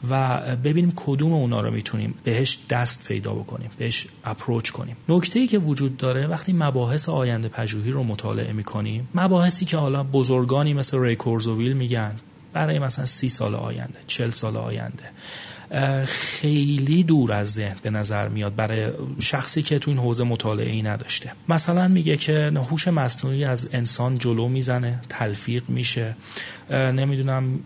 و 0.09 0.39
ببینیم 0.55 0.93
کدوم 0.95 1.33
اونا 1.33 1.61
رو 1.61 1.71
می‌تونیم 1.71 2.13
بهش 2.23 2.59
دست 2.69 3.07
پیدا 3.07 3.33
بکنیم 3.33 3.69
بهش 3.77 4.07
اپروچ 4.23 4.69
کنیم. 4.69 4.95
نکته 5.09 5.39
ای 5.39 5.47
که 5.47 5.59
وجود 5.59 5.97
داره 5.97 6.27
وقتی 6.27 6.53
مباحث 6.53 7.09
آینده 7.09 7.47
پژوهی 7.47 7.91
رو 7.91 8.03
مطالعه 8.03 8.53
می‌کنیم 8.53 9.09
مباحثی 9.15 9.65
که 9.65 9.77
حالا 9.77 10.03
بزرگانی 10.03 10.73
مثل 10.73 10.99
ری 10.99 11.15
کورزوویل 11.15 11.73
میگن 11.73 12.15
برای 12.53 12.79
مثلا 12.79 13.05
سی 13.05 13.29
سال 13.29 13.55
آینده 13.55 13.99
چل 14.07 14.31
سال 14.31 14.57
آینده 14.57 15.03
خیلی 16.05 17.03
دور 17.03 17.33
از 17.33 17.53
ذهن 17.53 17.75
به 17.81 17.89
نظر 17.89 18.27
میاد 18.27 18.55
برای 18.55 18.91
شخصی 19.19 19.61
که 19.61 19.79
تو 19.79 19.91
این 19.91 19.99
حوزه 19.99 20.23
مطالعه 20.23 20.71
ای 20.71 20.81
نداشته. 20.81 21.31
مثلا 21.49 21.87
میگه 21.87 22.17
که 22.17 22.51
هوش 22.69 22.87
مصنوعی 22.87 23.43
از 23.45 23.69
انسان 23.73 24.17
جلو 24.17 24.47
می‌زنه 24.47 24.99
تلفیق 25.09 25.63
میشه. 25.69 26.15
نمی‌دونم 26.71 27.59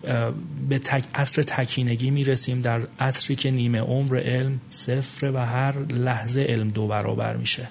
به 0.68 0.78
تک 0.78 1.04
عصر 1.14 1.42
تکینگی 1.42 2.10
می‌رسیم 2.10 2.60
در 2.60 2.80
عصری 2.98 3.36
که 3.36 3.50
نیمه 3.50 3.80
عمر 3.80 4.16
علم 4.16 4.60
صفر 4.68 5.30
و 5.34 5.38
هر 5.38 5.78
لحظه 5.92 6.42
علم 6.42 6.70
دو 6.70 6.86
برابر 6.86 7.36
میشه. 7.36 7.68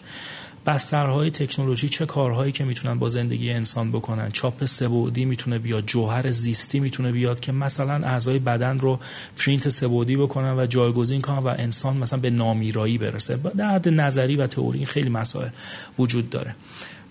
بسترهای 0.66 1.32
تکنولوژی 1.32 1.90
چه 1.90 2.06
کارهایی 2.06 2.52
که 2.52 2.64
می‌تونن 2.64 3.00
با 3.00 3.10
زندگی 3.10 3.52
انسان 3.52 3.92
بکنن؟ 3.92 4.30
چاپ 4.32 4.66
سبودی 4.66 5.26
می‌تونه 5.26 5.60
بیاد 5.60 5.86
جوهر 5.86 6.32
زیستی 6.32 6.80
می‌تونه 6.80 7.12
بیاد 7.12 7.40
که 7.40 7.52
مثلا 7.52 8.08
اعضای 8.08 8.40
بدن 8.40 8.80
رو 8.80 9.00
پرینت 9.38 9.70
سبودی 9.70 10.16
بکنن 10.16 10.60
و 10.60 10.66
جایگزین 10.66 11.22
کنن 11.22 11.38
و 11.38 11.48
انسان 11.48 11.98
مثلا 11.98 12.20
به 12.20 12.30
نامیرایی 12.30 12.98
برسه. 12.98 13.38
در 13.58 13.70
حد 13.70 13.90
نظری 13.90 14.36
و 14.36 14.48
تئوری 14.48 14.86
خیلی 14.86 15.10
مسائل 15.10 15.50
وجود 16.00 16.30
داره. 16.30 16.56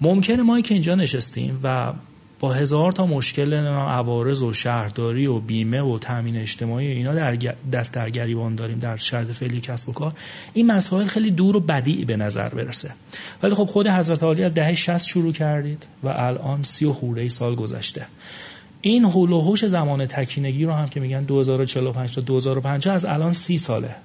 ممکنه 0.01 0.43
ما 0.43 0.61
که 0.61 0.75
اینجا 0.75 0.95
نشستیم 0.95 1.61
و 1.63 1.93
با 2.41 2.53
هزار 2.53 2.93
تا 2.93 3.07
مشکل 3.07 3.55
عوارض 3.55 4.43
و 4.43 4.53
شهرداری 4.53 5.27
و 5.27 5.41
بیمه 5.41 5.81
و 5.81 5.99
تامین 5.99 6.37
اجتماعی 6.37 6.87
اینا 6.87 7.15
در 7.15 7.55
دست 7.73 7.95
در 7.95 8.11
گریبان 8.11 8.55
داریم 8.55 8.79
در 8.79 8.97
شرط 8.97 9.27
فعلی 9.27 9.61
کسب 9.61 9.89
و 9.89 9.93
کار. 9.93 10.13
این 10.53 10.73
مسائل 10.73 11.05
خیلی 11.05 11.31
دور 11.31 11.57
و 11.57 11.61
بدیع 11.61 12.05
به 12.05 12.17
نظر 12.17 12.49
برسه. 12.49 12.91
ولی 13.43 13.55
خب 13.55 13.65
خود 13.65 13.89
حضرت 13.89 14.23
عالی 14.23 14.45
از 14.45 14.55
دهه 14.55 14.75
60 14.75 15.07
شروع 15.07 15.33
کردید 15.33 15.87
و 16.03 16.09
الان 16.09 16.63
سی 16.63 16.85
و 16.85 16.93
خورده 16.93 17.29
سال 17.29 17.55
گذشته. 17.55 18.07
این 18.81 19.05
حول 19.05 19.33
و 19.33 19.41
حوش 19.41 19.67
زمان 19.67 20.07
تکینگی 20.07 20.65
رو 20.65 20.73
هم 20.73 20.89
که 20.89 21.01
میگن 21.01 21.21
2045 21.21 22.15
تا 22.15 22.21
2050 22.21 22.95
از 22.95 23.05
الان 23.05 23.33
سی 23.33 23.59
ساله. 23.59 23.97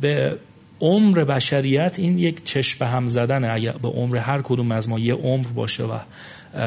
به 0.00 0.38
عمر 0.80 1.24
بشریت 1.24 1.98
این 1.98 2.18
یک 2.18 2.44
چشم 2.44 2.78
به 2.78 2.86
هم 2.86 3.08
زدن 3.08 3.50
اگر 3.50 3.72
به 3.72 3.88
عمر 3.88 4.16
هر 4.16 4.42
کدوم 4.42 4.72
از 4.72 4.88
ما 4.88 4.98
یه 4.98 5.14
عمر 5.14 5.46
باشه 5.46 5.84
و 5.84 5.98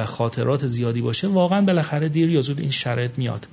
خاطرات 0.05 0.67
زیادی 0.67 1.01
باشه 1.01 1.27
واقعا 1.27 1.61
بالاخره 1.61 2.09
دیر 2.09 2.29
یا 2.29 2.41
زود 2.41 2.59
این 2.59 2.71
شرط 2.71 3.17
میاد. 3.17 3.47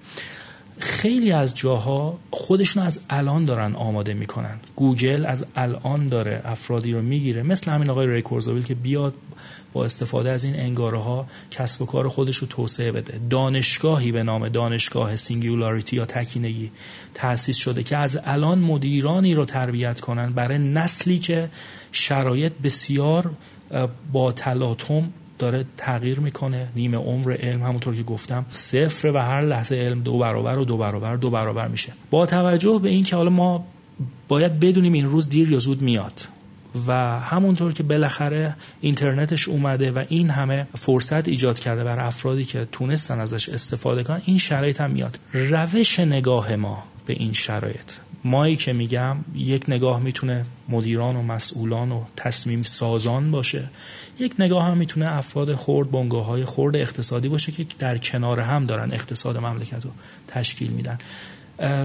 خیلی 0.78 1.32
از 1.32 1.54
جاها 1.54 2.18
خودشون 2.30 2.82
از 2.82 3.00
الان 3.10 3.44
دارن 3.44 3.74
آماده 3.74 4.14
می‌کنن. 4.14 4.60
گوگل 4.76 5.26
از 5.26 5.46
الان 5.56 6.08
داره 6.08 6.42
افرادی 6.44 6.92
رو 6.92 7.02
می‌گیره. 7.02 7.42
مثل 7.42 7.70
همین 7.70 7.90
آقای 7.90 8.06
ری 8.06 8.18
کورزویل 8.18 8.62
که 8.62 8.74
بیاد 8.74 9.14
با 9.72 9.84
استفاده 9.84 10.30
از 10.30 10.44
این 10.44 10.56
انگاره 10.56 10.98
ها 10.98 11.26
کسب 11.50 11.82
و 11.82 11.86
کار 11.86 12.08
خودش 12.08 12.36
رو 12.36 12.46
توسعه 12.46 12.92
بده. 12.92 13.20
دانشگاهی 13.30 14.12
به 14.12 14.22
نام 14.22 14.48
دانشگاه 14.48 15.16
Singularity 15.16 15.96
یا 15.96 16.06
تکینگی 16.06 16.70
تأسیس 17.14 17.56
شده 17.56 17.82
که 17.82 17.96
از 17.96 18.20
الان 18.24 18.58
مدیرانی 18.58 19.34
رو 19.34 19.44
تربیت 19.44 20.00
کنن 20.00 20.32
برای 20.32 20.58
نسلی 20.58 21.18
که 21.18 21.50
شرایط 21.92 22.52
بسیار 22.62 23.30
با 24.12 24.32
تلاطم 24.32 25.12
داره 25.40 25.64
تغییر 25.76 26.20
می‌کنه. 26.20 26.68
نیمه 26.76 26.96
عمر 26.96 27.32
علم 27.32 27.62
همونطور 27.62 27.94
که 27.94 28.02
گفتم 28.02 28.46
صفر 28.50 29.08
و 29.08 29.18
هر 29.18 29.40
لحظه 29.40 29.76
علم 29.76 30.00
دو 30.00 30.18
برابر 30.18 30.58
و 30.58 30.64
دو 30.64 30.76
برابر 30.76 31.16
دو 31.16 31.30
برابر 31.30 31.68
میشه. 31.68 31.92
با 32.10 32.26
توجه 32.26 32.78
به 32.82 32.88
اینکه 32.88 33.16
حالا 33.16 33.30
ما 33.30 33.64
باید 34.28 34.60
بدونیم 34.60 34.92
این 34.92 35.06
روز 35.06 35.28
دیر 35.28 35.50
یا 35.50 35.58
زود 35.58 35.82
میاد 35.82 36.28
و 36.86 37.20
همونطور 37.20 37.72
که 37.72 37.82
بالاخره 37.82 38.56
اینترنتش 38.80 39.48
اومده 39.48 39.90
و 39.90 40.04
این 40.08 40.30
همه 40.30 40.66
فرصت 40.74 41.28
ایجاد 41.28 41.58
کرده 41.58 41.84
برای 41.84 42.06
افرادی 42.06 42.44
که 42.44 42.68
تونستن 42.72 43.20
ازش 43.20 43.48
استفاده 43.48 44.02
کنن 44.02 44.22
این 44.24 44.38
شرایط 44.38 44.80
هم 44.80 44.90
میاد. 44.90 45.18
روش 45.32 46.00
نگاه 46.00 46.56
ما 46.56 46.84
به 47.06 47.12
این 47.12 47.32
شرایط. 47.32 47.92
مایی 48.24 48.56
که 48.56 48.72
میگم 48.72 49.16
یک 49.34 49.64
نگاه 49.68 50.00
می‌تونه 50.00 50.46
مدیران 50.68 51.16
و 51.16 51.22
مسئولان 51.22 51.92
و 51.92 52.04
تصمیم 52.16 52.62
سازان 52.62 53.30
باشه. 53.30 53.70
یک 54.18 54.34
نگاه 54.38 54.64
هم 54.64 54.76
می‌تونه 54.76 55.16
افراد 55.16 55.54
خرد 55.54 55.90
بنگاه 55.90 56.24
های 56.24 56.44
خرد 56.44 56.76
اقتصادی 56.76 57.28
باشه 57.28 57.52
که 57.52 57.66
در 57.78 57.98
کنار 57.98 58.40
هم 58.40 58.66
دارن 58.66 58.92
اقتصاد 58.92 59.36
مملکت 59.36 59.84
رو 59.84 59.90
تشکیل 60.26 60.70
میدن. 60.70 60.98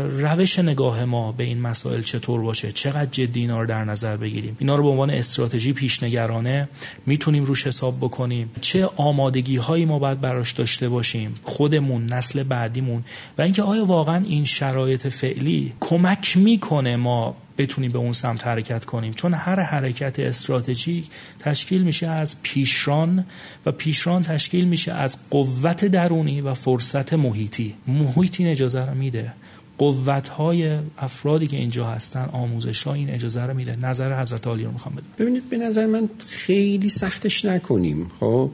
روش 0.10 0.60
نگاه 0.60 1.06
ما 1.06 1.32
به 1.32 1.44
این 1.44 1.62
مسائل 1.62 2.02
چطور 2.02 2.42
باشه؟ 2.42 2.72
چقدر 2.72 3.06
جدی 3.06 3.40
اینا 3.40 3.62
رو 3.62 3.68
در 3.68 3.86
نظر 3.86 4.18
بگیریم؟ 4.18 4.58
اینا 4.60 4.76
رو 4.76 4.84
به 4.84 4.90
عنوان 4.90 5.10
استراتژی 5.10 5.74
پیشنگرانه 5.74 6.70
می‌تونیم 7.06 7.44
روش 7.44 7.68
حساب 7.68 7.98
بکنیم. 7.98 8.52
چه 8.62 8.90
آمادگی 8.96 9.58
هایی 9.58 9.86
ما 9.86 10.00
باید 10.00 10.22
براش 10.22 10.52
داشته 10.52 10.90
باشیم؟ 10.90 11.36
خودمون 11.44 12.06
نسل 12.06 12.44
بعدیمون. 12.44 13.04
و 13.38 13.42
اینکه 13.42 13.64
آیا 13.64 13.86
واقعا 13.86 14.24
این 14.26 14.46
شرایط 14.46 15.08
فعلی 15.08 15.74
کمک 15.80 16.38
می‌کنه 16.38 16.96
ما 16.96 17.36
بتونیم 17.58 17.92
به 17.92 17.98
اون 17.98 18.12
سمت 18.12 18.48
حرکت 18.48 18.86
کنیم؟ 18.86 19.14
چون 19.14 19.34
هر 19.34 19.60
حرکت 19.60 20.20
استراتژیک 20.20 21.06
تشکیل 21.40 21.84
میشه 21.84 22.08
از 22.08 22.42
پیشران 22.42 23.26
و 23.66 23.72
پیشران 23.72 24.24
تشکیل 24.24 24.66
میشه 24.66 24.94
از 24.94 25.18
قوت 25.30 25.86
درونی 25.86 26.42
و 26.42 26.54
فرصت 26.54 27.14
محیطی. 27.14 27.76
محیطی 27.88 28.48
اجازه 28.48 28.86
رو 28.86 28.96
میده. 28.96 29.34
قوت 29.78 30.28
های 30.28 30.78
افرادی 30.98 31.48
که 31.48 31.58
اینجا 31.58 31.86
هستن 31.86 32.30
آموزش 32.32 32.84
ها 32.84 32.94
این 32.94 33.10
اجازه 33.10 33.42
رو 33.42 33.54
میده. 33.54 33.76
نظر 33.76 34.22
حضرت 34.22 34.48
عالی 34.48 34.64
رو 34.64 34.72
می‌خوام 34.72 34.96
بدم. 34.96 35.06
ببینید 35.20 35.50
به 35.50 35.58
نظر 35.58 35.86
من 35.86 36.10
خیلی 36.28 36.90
سختش 36.90 37.46
نکنیم. 37.46 38.08
خب 38.20 38.50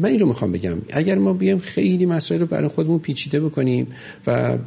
من 0.00 0.04
این 0.04 0.18
رو 0.18 0.26
می‌خوام 0.26 0.52
بگم. 0.52 0.78
اگر 0.90 1.18
ما 1.18 1.32
بیایم 1.32 1.58
خیلی 1.58 2.06
مسائل 2.06 2.40
رو 2.40 2.46
برای 2.46 2.68
خودمون 2.68 2.98
پیچیده 2.98 3.40
بکنیم 3.40 3.86
و 4.26 4.58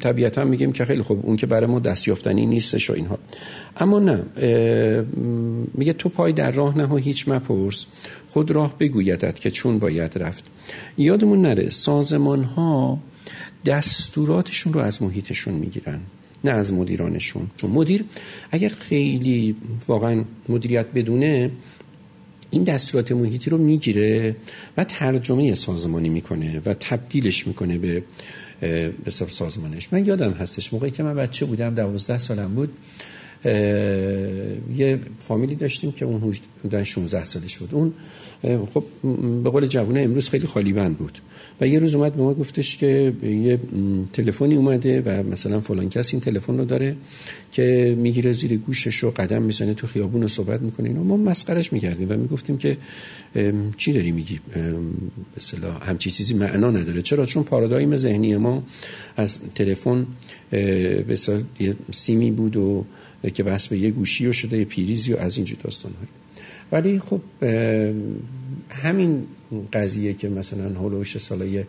طبیعتا 0.00 0.44
میگیم 0.44 0.72
که 0.72 0.84
خیلی 0.84 1.02
خوب 1.02 1.26
اون 1.26 1.36
که 1.36 1.46
برای 1.46 1.66
ما 1.66 1.80
دستیافتنی 1.80 2.46
نیستش 2.46 2.90
و 2.90 2.92
اینها. 2.92 3.18
اما 3.76 3.98
نه 3.98 4.22
میگه 5.74 5.92
تو 5.92 6.08
پای 6.08 6.32
در 6.32 6.50
راه 6.50 6.78
نه 6.78 6.84
و 6.84 6.96
هیچ 6.96 7.28
مپرس. 7.28 7.86
خود 8.30 8.50
راه 8.50 8.78
بگویدت 8.78 9.40
که 9.40 9.50
چون 9.50 9.78
باید 9.78 10.18
رفت. 10.18 10.44
یادمون 10.98 11.42
نره 11.42 11.70
سازمان 11.70 12.44
ها 12.44 12.98
دستوراتشون 13.64 14.72
رو 14.72 14.80
از 14.80 15.02
محیطشون 15.02 15.54
می‌گیرن 15.54 16.00
نه 16.44 16.50
از 16.50 16.72
مدیرانشون. 16.72 17.50
چون 17.56 17.70
مدیر 17.70 18.04
اگر 18.50 18.68
خیلی 18.68 19.56
واقعا 19.88 20.24
مدیریت 20.48 20.86
بدونه 20.94 21.50
این 22.50 22.64
دستورات 22.64 23.12
محیطی 23.12 23.50
رو 23.50 23.58
می‌گیره 23.58 24.36
و 24.76 24.84
ترجمه 24.84 25.54
سازمانی 25.54 26.08
می‌کنه 26.08 26.62
و 26.66 26.74
تبدیلش 26.74 27.46
می‌کنه 27.46 27.78
به 27.78 28.02
به 29.04 29.10
سازمانش. 29.10 29.88
من 29.92 30.04
یادم 30.04 30.30
هستش 30.30 30.72
موقعی 30.72 30.90
که 30.90 31.02
من 31.02 31.14
بچه 31.14 31.46
بودم 31.46 31.74
دوازده 31.74 32.18
سالم 32.18 32.54
بود. 32.54 32.72
یه 33.44 34.98
فامیلی 35.18 35.54
داشتیم 35.54 35.92
که 35.92 36.04
اون 36.04 36.34
حدودا 36.62 36.84
16 36.84 37.24
سالش 37.24 37.58
بود. 37.58 37.74
اون 37.74 37.92
خب 38.74 38.84
به 39.44 39.50
قول 39.50 39.66
جوانه 39.66 40.00
امروز 40.00 40.28
خیلی 40.28 40.46
خالی 40.46 40.72
بند 40.72 40.98
بود. 40.98 41.18
و 41.60 41.66
یه 41.66 41.78
روز 41.78 41.94
اومد 41.94 42.14
به 42.14 42.22
ما 42.22 42.34
گفتش 42.34 42.76
که 42.76 43.12
یه 43.22 43.60
تلفنی 44.12 44.54
اومده 44.54 45.00
و 45.00 45.22
مثلا 45.22 45.60
فلان 45.60 45.88
کس 45.88 46.14
این 46.14 46.20
تلفن 46.20 46.58
رو 46.58 46.64
داره 46.64 46.96
که 47.52 47.96
می‌گیره 47.98 48.32
زیر 48.32 48.56
گوشش 48.56 49.04
و 49.04 49.10
قدم 49.10 49.42
می‌زنه 49.42 49.74
تو 49.74 49.86
خیابون 49.86 50.22
و 50.22 50.28
صحبت 50.28 50.62
می‌کنه 50.62 50.88
اینا. 50.88 51.02
ما 51.02 51.16
مسخرش 51.16 51.72
می‌کردیم 51.72 52.10
و 52.10 52.16
می‌گفتیم 52.16 52.58
که 52.58 52.76
چی 53.76 53.92
داری 53.92 54.12
میگی؟ 54.12 54.40
به 55.60 55.72
همچی 55.80 56.10
چیزی 56.10 56.34
معنا 56.34 56.70
نداره. 56.70 57.02
چرا؟ 57.02 57.26
چون 57.26 57.42
پارادایم 57.42 57.96
ذهنی 57.96 58.36
ما 58.36 58.62
از 59.16 59.38
تلفن 59.54 60.06
به 60.50 61.16
یه 61.60 61.74
سیمی 61.92 62.30
بود 62.30 62.56
و 62.56 62.84
که 63.30 63.42
بس 63.42 63.72
یه 63.72 63.90
گوشی 63.90 64.26
و 64.26 64.32
شده 64.32 64.58
یه 64.58 64.64
پیریزی 64.64 65.12
و 65.12 65.16
از 65.16 65.36
اینجور 65.36 65.58
داستان 65.64 65.92
های 65.92 66.08
ولی 66.72 66.98
خب 66.98 67.20
همین 68.70 69.26
قضیه 69.72 70.12
که 70.12 70.28
مثلا 70.28 70.80
هلوش 70.80 71.18
سالای 71.18 71.64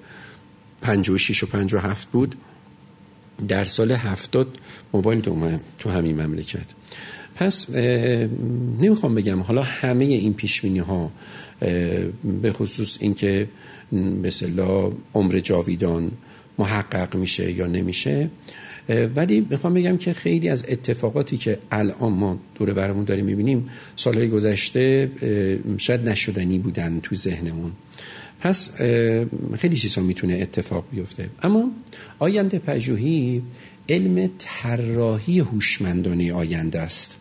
56 0.82 1.44
و 1.44 1.48
57 1.48 2.08
بود 2.12 2.36
در 3.48 3.64
سال 3.64 3.92
70 3.92 4.48
موبایل 4.94 5.30
اومد 5.30 5.60
تو 5.80 5.90
همین 5.90 6.22
مملکت. 6.22 6.66
پس 7.36 7.70
نمی‌خوام 8.80 9.16
بگم 9.16 9.40
حالا 9.40 9.62
همه 9.64 10.06
این 10.06 10.34
پیشبینی 10.34 10.80
ها 10.80 11.12
به 12.42 12.54
خصوص 12.54 12.98
اینکه 13.02 13.50
مثلا 13.92 14.92
عمر 15.14 15.40
جاویدان 15.40 16.12
محقق 16.58 17.16
میشه 17.16 17.52
یا 17.52 17.68
نمیشه 17.68 18.30
ولی 18.90 19.48
می‌خوام 19.50 19.74
بگم 19.74 19.98
که 19.98 20.14
خیلی 20.14 20.50
از 20.50 20.66
اتفاقاتی 20.68 21.38
که 21.38 21.60
الان 21.72 22.14
ما 22.14 22.40
دور 22.56 22.74
برمون 22.74 23.04
داریم 23.04 23.26
می‌بینیم 23.26 23.70
سالهای 23.96 24.30
گذشته 24.30 25.12
شاید 25.78 26.10
نشدنی 26.10 26.58
بودن 26.58 27.00
تو 27.04 27.16
ذهنمون. 27.16 27.72
پس 28.40 28.76
خیلی 29.58 29.78
چیزا 29.78 30.02
می‌تونه 30.02 30.34
اتفاق 30.34 30.86
بیفته. 30.92 31.30
اما 31.44 31.72
آینده 32.20 32.60
پژوهی 32.60 33.42
علم 33.90 34.30
طراحی 34.38 35.40
هوشمندانه 35.40 36.34
آینده 36.34 36.80
است. 36.80 37.18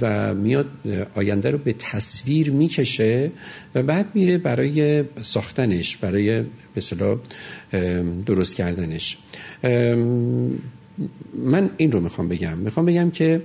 و 0.00 0.34
میاد 0.34 0.66
آینده 1.14 1.50
رو 1.50 1.58
به 1.58 1.72
تصویر 1.72 2.50
می‌کشه 2.50 3.30
و 3.74 3.82
بعد 3.82 4.06
میره 4.14 4.38
برای 4.38 5.04
ساختنش 5.22 5.96
برای 5.96 6.44
به 6.74 6.80
درست 8.26 8.56
کردنش. 8.56 9.16
من 11.34 11.70
این 11.76 11.92
رو 11.92 12.00
می‌خوام 12.00 12.28
بگم. 12.28 12.58
می‌خوام 12.58 12.86
بگم 12.86 13.10
که 13.10 13.42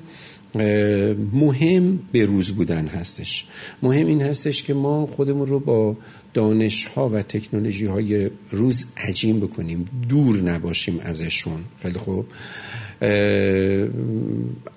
مهم 1.33 1.99
به 2.11 2.25
روز 2.25 2.51
بودن 2.51 2.87
هستش. 2.87 3.45
مهم 3.83 4.07
این 4.07 4.21
هستش 4.21 4.63
که 4.63 4.73
ما 4.73 5.05
خودمون 5.05 5.47
رو 5.47 5.59
با 5.59 5.97
دانش 6.33 6.85
ها 6.85 7.09
و 7.09 7.21
تکنولوژی 7.21 7.85
های 7.85 8.29
روز 8.51 8.85
عجین 8.97 9.39
بکنیم. 9.39 9.89
دور 10.09 10.41
نباشیم 10.41 10.99
ازشون. 10.99 11.63
خیلی 11.81 11.99
خوب. 11.99 12.25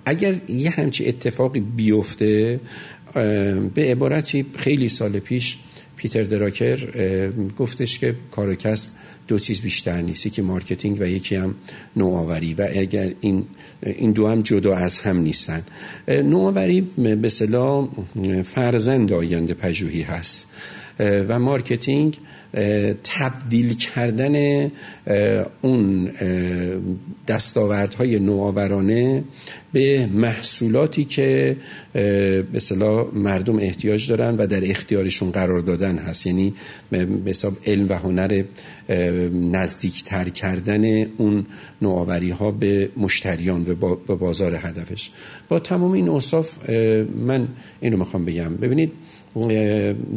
اگر 0.05 0.35
یه 0.49 0.69
همچی 0.69 1.05
اتفاقی 1.05 1.59
بیفته 1.59 2.59
به 3.73 3.91
عبارتی 3.91 4.45
خیلی 4.57 4.89
سال 4.89 5.19
پیش 5.19 5.57
پیتر 5.95 6.23
دراکر 6.23 6.77
گفتش 7.57 7.99
که 7.99 8.15
کار 8.31 8.55
کسب 8.55 8.89
دو 9.27 9.39
چیز 9.39 9.61
بیشتر 9.61 10.01
نیست. 10.01 10.25
یکی 10.25 10.41
marketing 10.41 10.97
و 10.99 11.03
یکی 11.03 11.35
هم 11.35 11.55
نوآوری. 11.95 12.53
و 12.53 12.67
اگر 12.75 13.11
این 13.21 13.45
این 13.83 14.11
دو 14.11 14.27
هم 14.27 14.41
جدا 14.41 14.75
از 14.75 14.99
هم 14.99 15.17
نیستن. 15.17 15.63
نوآوری 16.07 16.81
به 17.21 17.29
اصطلاح 17.29 17.87
فرزند 18.43 19.13
آینده 19.13 19.53
پژوهی 19.53 20.01
هست. 20.01 20.47
و 20.99 21.39
marketing 21.39 22.17
تبدیل 23.03 23.73
کردن 23.73 24.71
اون 25.61 26.11
دستاوردهای 27.27 28.19
نوآورانه 28.19 29.23
به 29.73 30.09
محصولاتی 30.13 31.05
که 31.05 31.57
به 31.93 32.59
مردم 33.13 33.59
احتیاج 33.59 34.09
دارن 34.09 34.37
و 34.37 34.47
در 34.47 34.69
اختیارشون 34.69 35.31
قرار 35.31 35.59
دادن 35.59 35.97
هست. 35.97 36.27
یعنی 36.27 36.53
به 36.91 37.07
حساب 37.25 37.57
علم 37.65 37.89
و 37.89 37.93
هنر 37.93 38.43
نزدیکتر 39.51 40.29
کردن 40.29 41.05
اون 41.17 41.45
نوآوری 41.81 42.29
ها 42.29 42.51
به 42.51 42.89
مشتریان 42.97 43.61
و 43.69 43.95
به 43.95 44.15
بازار 44.15 44.55
هدفش. 44.55 45.09
با 45.49 45.59
تمام 45.59 45.91
این 45.91 46.09
اوصاف 46.09 46.69
من 47.15 47.47
اینو 47.81 47.97
می‌خوام 47.97 48.25
بگم. 48.25 48.55
ببینید 48.55 48.91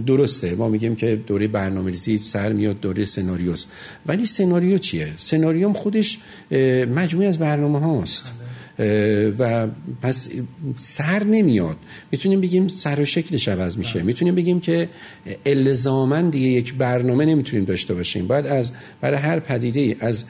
درسته. 0.06 0.54
ما 0.54 0.68
میگیم 0.68 0.96
که 0.96 1.16
دوره 1.16 1.48
برنامه 1.48 1.90
ریزی 1.90 2.18
سر 2.18 2.52
میاد 2.52 2.80
دوره 2.80 3.04
سناریوس 3.04 3.66
ولی 4.06 4.26
سناریو 4.26 4.78
چیه؟ 4.78 5.08
سناریوم 5.16 5.72
خودش 5.72 6.18
مجموعی 6.94 7.28
از 7.28 7.38
برنامه 7.38 7.80
هاست 7.80 8.32
و 9.38 9.66
پس 10.02 10.28
سر 10.76 11.24
نمیاد. 11.24 11.76
می‌تونیم 12.10 12.40
بگیم 12.40 12.68
سر 12.68 13.00
و 13.00 13.04
شکلش 13.04 13.48
عوض 13.48 13.76
میشه. 13.76 14.02
می‌تونیم 14.02 14.34
بگیم 14.34 14.60
که 14.60 14.88
الزامن 15.46 16.30
دیگه 16.30 16.48
یک 16.48 16.74
برنامه 16.74 17.24
نمی‌تونیم 17.24 17.64
داشته 17.64 17.94
باشیم. 17.94 18.26
باید 18.26 18.46
از 18.46 18.72
برای 19.00 19.18
هر 19.18 19.40
پدیده 19.40 19.96
از 20.00 20.24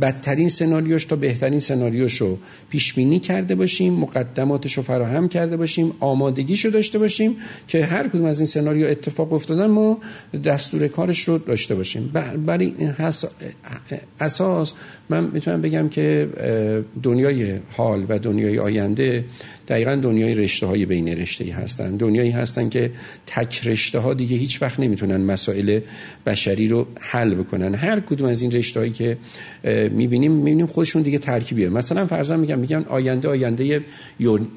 بدترین 0.00 0.48
سناریوش 0.48 1.04
تا 1.04 1.16
بهترین 1.16 1.60
سناریوش 1.60 2.20
رو 2.20 2.38
پیش 2.70 2.94
بینی 2.94 3.18
کرده 3.18 3.54
باشیم 3.54 3.92
مقدماتش 3.92 4.76
رو 4.76 4.82
فراهم 4.82 5.28
کرده 5.28 5.56
باشیم 5.56 5.92
آمادگیش 6.00 6.64
رو 6.64 6.70
داشته 6.70 6.98
باشیم 6.98 7.36
که 7.68 7.84
هر 7.84 8.08
کدوم 8.08 8.24
از 8.24 8.40
این 8.40 8.46
سناریو 8.46 8.86
اتفاق 8.86 9.32
افتادن 9.32 9.66
ما 9.66 9.98
دستور 10.44 10.88
کارش 10.88 11.28
رو 11.28 11.38
داشته 11.38 11.74
باشیم. 11.74 12.12
برای 12.46 12.74
این 12.78 12.94
اساس 14.20 14.72
من 15.08 15.30
می‌تونم 15.32 15.60
بگم 15.60 15.88
که 15.88 16.28
دنیای 17.02 17.58
حال 17.86 18.06
و 18.08 18.18
دنیای 18.18 18.58
آینده 18.58 19.24
دقیقا 19.68 19.94
دنیای 19.94 20.34
رشته 20.34 20.66
های 20.66 20.86
بین 20.86 21.08
رشته 21.08 21.44
ای 21.44 21.50
هستن. 21.50 21.96
دنیایی 21.96 22.30
هستن 22.30 22.68
که 22.68 22.90
تک 23.26 23.66
رشته 23.66 23.98
ها 23.98 24.14
دیگه 24.14 24.36
هیچ 24.36 24.62
وقت 24.62 24.80
نمی‌تونن 24.80 25.16
مسائل 25.16 25.80
بشری 26.26 26.68
رو 26.68 26.86
حل 27.00 27.34
بکنن. 27.34 27.74
هر 27.74 28.00
کدوم 28.00 28.28
از 28.28 28.42
این 28.42 28.52
رشته 28.52 28.80
هایی 28.80 28.92
که 28.92 29.16
می‌بینیم 29.90 30.32
می‌بینیم 30.32 30.66
خودشون 30.66 31.02
دیگه 31.02 31.18
ترکیبیه. 31.18 31.68
مثلا 31.68 32.06
فرضاً 32.06 32.36
میگم 32.36 32.58
میگن 32.58 32.84
آینده 32.88 33.28
آینده 33.28 33.84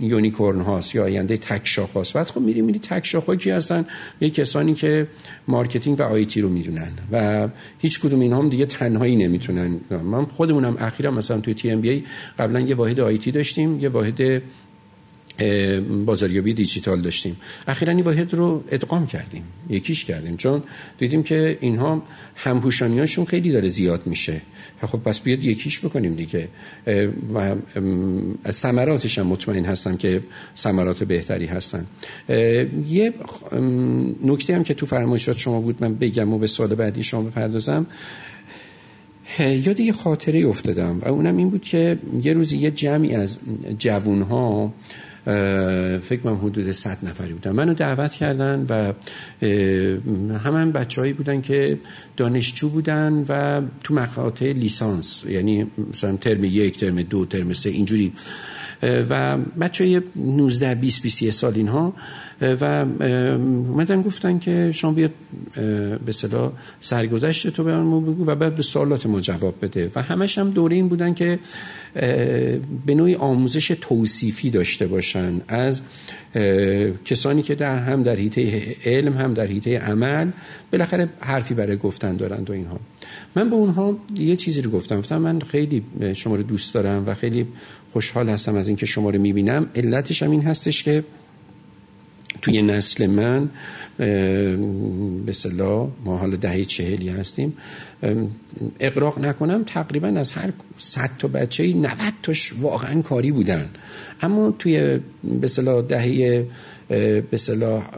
unicorn 0.02 0.62
هاست 0.62 0.96
یا 0.96 1.04
آینده 1.04 1.38
تک 1.38 1.62
شاخ 1.64 1.92
هاست. 1.92 2.14
بعد 2.14 2.28
خب 2.28 2.42
میریم 2.42 2.66
میری 2.66 2.80
تک 2.80 3.06
شاخ 3.06 3.30
کی 3.30 3.50
هستن؟ 3.50 3.86
یه 4.22 4.30
کسانی 4.30 4.74
که 4.74 5.08
marketing 5.48 6.00
و 6.00 6.04
IT 6.04 6.42
رو 6.42 6.50
می‌دونن 6.50 6.92
و 7.12 7.48
هیچ 7.80 8.00
کدوم 8.00 8.20
اینها 8.20 8.40
هم 8.40 8.50
دیگه 8.50 8.66
تنهایی 8.66 9.16
نمی‌تونن. 9.16 9.80
من 10.04 10.26
خودمونم 10.26 10.78
اخیرا 10.80 11.12
مثلا 11.12 11.40
توی 11.40 11.54
TMBA 11.54 12.04
قبلا 12.40 12.60
یه 12.60 12.76
واحد 12.76 13.00
IT 13.00 13.32
داشتیم 13.32 13.80
یه 13.80 13.90
واحد 13.90 14.42
بازاریابی 16.06 16.54
دیجیتال 16.54 17.02
داشتیم. 17.02 17.38
اخیرا 17.68 17.92
این 17.92 18.02
واحد 18.02 18.34
رو 18.34 18.64
ادغام 18.72 19.08
کردیم. 19.08 19.44
یکیش 19.70 20.06
کردیم. 20.06 20.38
چون 20.38 20.64
دیدیم 20.98 21.24
که 21.24 21.58
اینها 21.62 22.04
همپوشانیاشون 22.36 23.26
خیلی 23.26 23.52
داره 23.52 23.70
زیاد 23.70 24.08
میشه. 24.08 24.42
خب 24.82 24.98
پس 24.98 25.20
بیاد 25.20 25.44
یکیش 25.44 25.80
بکنیم 25.80 26.16
دیگه. 26.16 26.48
و 27.34 27.56
ثمراتش 28.52 29.20
هم 29.20 29.28
مطمئن 29.28 29.66
هستم 29.66 29.98
که 29.98 30.22
ثمرات 30.58 31.04
بهتری 31.04 31.46
هستن. 31.46 31.86
یه 32.88 33.14
نکته 34.24 34.56
هم 34.56 34.64
که 34.64 34.74
تو 34.74 34.86
فرمایشات 34.86 35.38
شما 35.38 35.62
بود 35.62 35.84
من 35.84 35.96
بگم 35.96 36.34
و 36.34 36.38
به 36.38 36.48
سال 36.48 36.76
بعدی 36.76 37.04
شما 37.04 37.22
بپردازم. 37.22 37.86
یاد 39.40 39.80
یه 39.80 39.92
خاطره 39.92 40.48
افتادم 40.48 41.00
و 41.00 41.08
اونم 41.08 41.38
این 41.38 41.50
بود 41.50 41.62
که 41.62 41.98
یه 42.24 42.34
روزی 42.34 42.58
یه 42.58 42.72
جمعی 42.72 43.16
از 43.16 43.40
جوون 43.78 44.22
فکر 46.00 46.20
من 46.24 46.38
حدود 46.38 46.72
100 46.72 46.98
نفری 47.04 47.34
بودن. 47.34 47.52
منو 47.52 47.74
دعوت 47.74 48.12
کردن 48.12 48.66
و 48.70 48.94
همان 50.38 50.72
بچههایی 50.72 51.14
بودن 51.14 51.42
که 51.42 51.80
دانشجو 52.18 52.70
بودن 52.70 53.26
و 53.30 53.62
تو 53.84 53.94
مقاطع 53.94 54.52
لیسانس 54.52 55.24
یعنی 55.30 55.68
مثلا 55.92 56.18
ترم 56.18 56.44
یک 56.44 56.80
ترم 56.80 57.02
دو 57.02 57.26
ترم 57.26 57.54
سه 57.54 57.70
اینجوری 57.70 58.14
و 58.84 59.38
بچه 59.38 59.84
های 59.84 60.02
19 60.16 60.76
20 60.76 61.02
21 61.02 61.34
سال 61.34 61.54
اینها 61.56 61.94
و 62.42 62.86
اومدن 63.68 64.02
گفتن 64.02 64.40
که 64.40 64.72
شما 64.72 64.92
بیاد 64.92 65.12
به 66.06 66.12
صدا 66.12 66.54
سرگذشت 66.80 67.48
تو 67.50 67.64
به 67.64 67.78
ما 67.78 68.00
بگو 68.00 68.26
و 68.26 68.36
بعد 68.36 68.56
به 68.56 68.62
سوالات 68.62 69.06
ما 69.06 69.22
جواب 69.22 69.56
بده. 69.62 69.92
و 69.96 70.02
همش 70.02 70.38
هم 70.38 70.50
دوره 70.50 70.76
این 70.76 70.88
بودن 70.88 71.14
که 71.14 71.40
به 72.86 72.96
نوعی 72.96 73.16
آموزش 73.16 73.68
توصیفی 73.82 74.50
داشته 74.50 74.88
باشن 74.88 75.42
از 75.48 75.82
کسانی 77.06 77.42
که 77.42 77.56
در 77.56 77.80
هم 77.80 78.04
در 78.04 78.16
حیطه 78.16 78.76
علم 78.86 79.18
هم 79.18 79.34
در 79.34 79.46
حیطه 79.46 79.80
عمل 79.80 80.32
بالاخره 80.72 81.10
حرفی 81.20 81.54
برای 81.54 81.78
گفتن 81.78 82.16
دارند 82.16 82.50
و 82.50 82.54
اینها. 82.54 82.80
من 83.36 83.50
به 83.50 83.56
اونها 83.56 83.98
یه 84.16 84.36
چیزی 84.36 84.62
رو 84.62 84.72
گفتم. 84.72 85.00
گفتم 85.00 85.18
من 85.18 85.40
خیلی 85.40 85.84
شما 86.14 86.36
رو 86.36 86.44
دوست 86.44 86.74
دارم 86.74 87.04
و 87.08 87.14
خیلی 87.14 87.48
خوشحال 87.94 88.30
هستم 88.30 88.56
از 88.56 88.68
اینکه 88.68 88.86
شما 88.86 89.10
رو 89.10 89.22
می‌بینم. 89.22 89.70
علتش 89.76 90.24
هم 90.24 90.32
این 90.32 90.42
هستش 90.42 90.84
که 90.84 91.04
توی 92.42 92.62
نسل 92.62 93.08
من 93.08 93.50
به 95.26 95.32
صلاح 95.32 95.90
ما 96.06 96.18
حالا 96.18 96.36
دهه 96.36 96.66
چهلی 96.66 97.10
هستیم 97.10 97.54
اقراق 98.80 99.20
نکنم 99.20 99.64
تقریبا 99.64 100.08
از 100.08 100.32
هر 100.32 100.54
صد 100.78 101.10
تا 101.20 101.28
بچه 101.28 101.74
90 101.74 101.94
تاش 102.24 102.54
واقعا 102.62 103.02
کاری 103.02 103.32
بودن. 103.32 103.70
اما 104.22 104.52
توی 104.52 105.00
به 105.42 105.48
صلاح 105.48 105.82
دهه 105.82 106.46
به 106.90 107.38
صلاح 107.38 107.90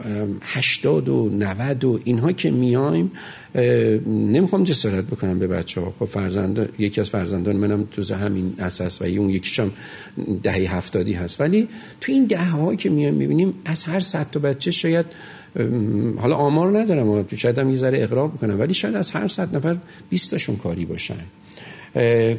80 0.42 1.08
و 1.08 1.30
90 1.38 1.84
و 1.84 2.00
اینها 2.04 2.32
که 2.32 2.50
میایم 2.50 3.10
نمی‌خوام 4.06 4.64
جسارت 4.64 5.04
بکنم 5.04 5.38
به 5.38 5.46
بچه 5.46 5.80
ها 5.80 5.94
خب 5.98 6.04
فرزند 6.04 6.68
یکی 6.78 7.00
از 7.00 7.10
فرزندان 7.10 7.56
منم 7.56 7.88
جز 7.90 8.10
همین 8.10 8.54
اساس 8.58 9.02
و 9.02 9.04
اون 9.04 9.30
یکیش 9.30 9.60
هم 9.60 9.72
دهه 10.42 10.76
هفتادی 10.76 11.12
هست. 11.12 11.40
ولی 11.40 11.68
تو 12.00 12.12
این 12.12 12.24
دهه 12.24 12.76
که 12.76 12.90
میایم 12.90 13.14
می‌بینیم 13.14 13.54
از 13.64 13.84
هر 13.84 14.00
صد 14.00 14.26
تا 14.30 14.40
بچه 14.40 14.70
شاید 14.70 15.06
حالا 16.18 16.36
آمار 16.36 16.78
ندارم 16.78 17.28
شاید 17.36 17.58
هم 17.58 17.70
یه 17.70 17.76
ذره 17.76 18.02
اقرار 18.02 18.28
بکنم 18.28 18.60
ولی 18.60 18.74
شاید 18.74 18.94
از 18.94 19.10
هر 19.10 19.28
صد 19.28 19.56
نفر 19.56 19.76
20 20.10 20.30
تاشون 20.30 20.56
کاری 20.56 20.84
باشن. 20.84 21.14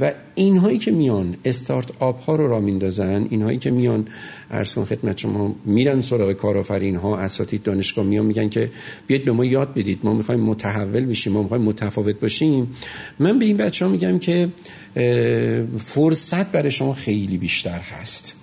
و 0.02 0.12
اینهایی 0.36 0.78
که 0.78 0.92
میان 0.92 1.36
استارت 1.46 1.89
آپ 2.00 2.20
ها 2.24 2.36
رو 2.36 2.48
را 2.48 2.60
میندازن 2.60 3.28
اینهایی 3.30 3.58
که 3.58 3.72
میان 3.72 4.08
ارز 4.52 4.74
خدمت 4.74 5.18
شما 5.18 5.56
میرن 5.66 6.02
سراغ 6.02 6.34
کارآفرین 6.34 6.96
ها 6.96 7.18
اساتید 7.18 7.63
دانشگاه 7.63 8.06
میان 8.06 8.26
میگن 8.26 8.50
که 8.50 8.70
بیاید 9.08 9.26
به 9.26 9.32
ما 9.32 9.46
یاد 9.46 9.74
بدید 9.74 10.00
ما 10.04 10.13
می‌خوایم 10.13 10.42
متحول 10.42 11.06
بشیم 11.06 11.34
ما 11.34 11.44
می‌خوایم 11.44 11.63
متفاوت 11.63 12.20
باشیم. 12.20 12.68
من 13.20 13.39
به 13.39 13.46
این 13.46 13.58
بچه 13.58 13.86
ها 13.86 13.92
میگم 13.92 14.20
که 14.20 14.50
فرصت 15.78 16.52
برای 16.52 16.72
شما 16.72 16.94
خیلی 16.94 17.38
بیشتر 17.38 17.80
هست. 17.80 18.36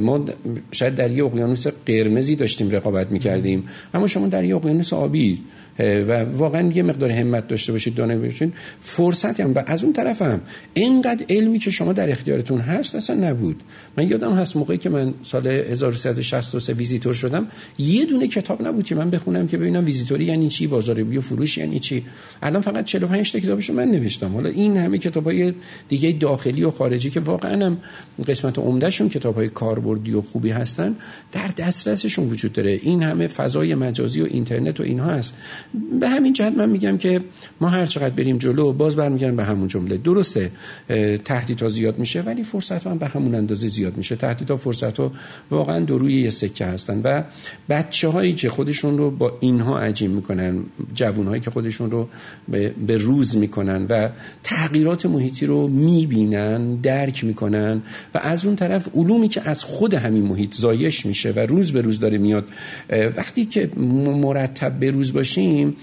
ما 0.00 0.24
شاید 0.72 0.94
در 0.94 1.10
یه 1.10 1.24
اقیانوس 1.24 1.66
قرمزی 1.86 2.36
داشتیم 2.36 2.70
رقابت 2.70 3.10
می‌کردیم 3.10 3.68
اما 3.94 4.06
شما 4.06 4.26
در 4.26 4.44
یه 4.44 4.56
اقیانوس 4.56 4.92
آبی 4.92 5.38
و 5.78 6.24
واقعا 6.24 6.72
یه 6.72 6.82
مقدار 6.82 7.10
همت 7.10 7.48
داشته 7.48 7.72
باشید 7.72 7.94
دانه 7.94 8.18
باشید 8.18 8.52
فرصتی 8.80 9.42
هم 9.42 9.54
و 9.54 9.62
از 9.66 9.84
اون 9.84 9.92
طرف 9.92 10.22
هم 10.22 10.40
اینقدر 10.74 11.26
علمی 11.28 11.58
که 11.58 11.70
شما 11.70 11.92
در 11.92 12.10
اختیارتون 12.10 12.60
هست 12.60 12.94
اصلا 12.94 13.30
نبود. 13.30 13.62
من 13.96 14.08
یادم 14.08 14.32
هست 14.32 14.56
موقعی 14.56 14.78
که 14.78 14.88
من 14.88 15.14
سال 15.22 15.46
1363 15.46 16.72
ویزیتور 16.72 17.14
شدم 17.14 17.46
یه 17.78 18.04
دونه 18.04 18.28
کتاب 18.28 18.66
نبود 18.66 18.84
که 18.84 18.94
من 18.94 19.10
بخونم 19.10 19.48
که 19.48 19.58
ببینم 19.58 19.84
ویزیتوری 19.84 20.24
یعنی 20.24 20.48
چی 20.48 20.66
بازاریابی 20.66 21.16
و 21.16 21.20
فروش 21.20 21.58
یعنی 21.58 21.78
چی. 21.78 22.04
الان 22.42 22.62
فقط 22.62 22.84
45 22.84 23.32
تا 23.32 23.38
کتابشو 23.38 23.72
من 23.72 23.90
نوشتم. 23.90 24.32
حالا 24.32 24.48
این 24.48 24.76
همه 24.76 24.98
کتابای 24.98 25.54
دیگه 25.88 26.12
داخلی 26.12 26.62
و 26.64 26.70
خارجی 26.70 27.10
که 27.10 27.20
واقعا 27.20 27.66
هم 27.66 27.78
قسمت 28.28 28.58
عمدهشون 28.58 29.08
کتابای 29.08 29.48
کاربردی 29.48 30.12
و 30.12 30.20
خوبی 30.20 30.50
هستن 30.50 30.96
در 31.32 31.48
دسترسشون 31.56 32.30
وجود 32.30 32.52
داره. 32.52 32.80
این 32.82 33.02
همه 33.02 33.26
فضای 33.26 33.74
مجازی 33.74 34.20
و 34.20 34.24
اینترنت 34.24 34.80
و 34.80 34.82
اینها 34.82 35.10
هست. 35.10 35.34
به 36.00 36.08
همین 36.08 36.32
جهت 36.32 36.52
من 36.56 36.68
میگم 36.68 36.98
که 36.98 37.20
ما 37.60 37.68
هر 37.68 37.86
چقدر 37.86 38.10
بریم 38.10 38.38
جلو 38.38 38.72
باز 38.72 38.96
برمیگردیم 38.96 39.36
به 39.36 39.44
همون 39.44 39.68
جمله. 39.68 39.96
درسته 39.96 40.50
تهدیدها 41.24 41.68
زیاد 41.68 41.98
میشه 41.98 42.22
ولی 42.22 42.42
فرصت 42.42 42.86
هم 42.86 42.98
به 42.98 43.06
همون 43.06 43.34
اندازه 43.34 43.68
زیاد 43.68 43.96
میشه. 43.96 44.16
تهدیدها 44.16 44.56
فرصت 44.56 45.00
ها 45.00 45.12
واقعا 45.50 45.80
دو 45.80 45.98
روی 45.98 46.22
یه 46.22 46.30
سکه 46.30 46.66
هستن 46.66 47.00
و 47.04 47.22
بچه 47.68 48.08
هایی 48.08 48.34
که 48.34 48.48
خودشون 48.48 48.98
رو 48.98 49.10
با 49.10 49.32
اینها 49.40 49.78
عجیم 49.78 50.10
می‌کنن 50.10 50.62
جوون 50.94 51.26
هایی 51.26 51.40
که 51.40 51.50
خودشون 51.50 51.90
رو 51.90 52.08
به 52.86 52.98
روز 52.98 53.36
می‌کنن 53.36 53.86
و 53.88 54.08
تغییرات 54.42 55.06
محیطی 55.06 55.46
رو 55.46 55.68
می‌بینن 55.68 56.74
درک 56.74 57.24
می‌کنن 57.24 57.82
و 58.14 58.18
از 58.18 58.46
اون 58.46 58.56
طرف 58.56 58.88
علومی 58.94 59.28
که 59.28 59.48
از 59.48 59.64
خود 59.64 59.94
همین 59.94 60.22
محیط 60.22 60.54
زایش 60.54 61.06
میشه 61.06 61.32
و 61.32 61.38
روز 61.38 61.72
به 61.72 61.80
روز 61.80 62.00
داره 62.00 62.18
میاد 62.18 62.48
وقتی 63.16 63.44
که 63.44 63.70
مرتب 63.76 64.78
به 64.78 64.90
روز 64.90 65.12
باشیم 65.64 65.76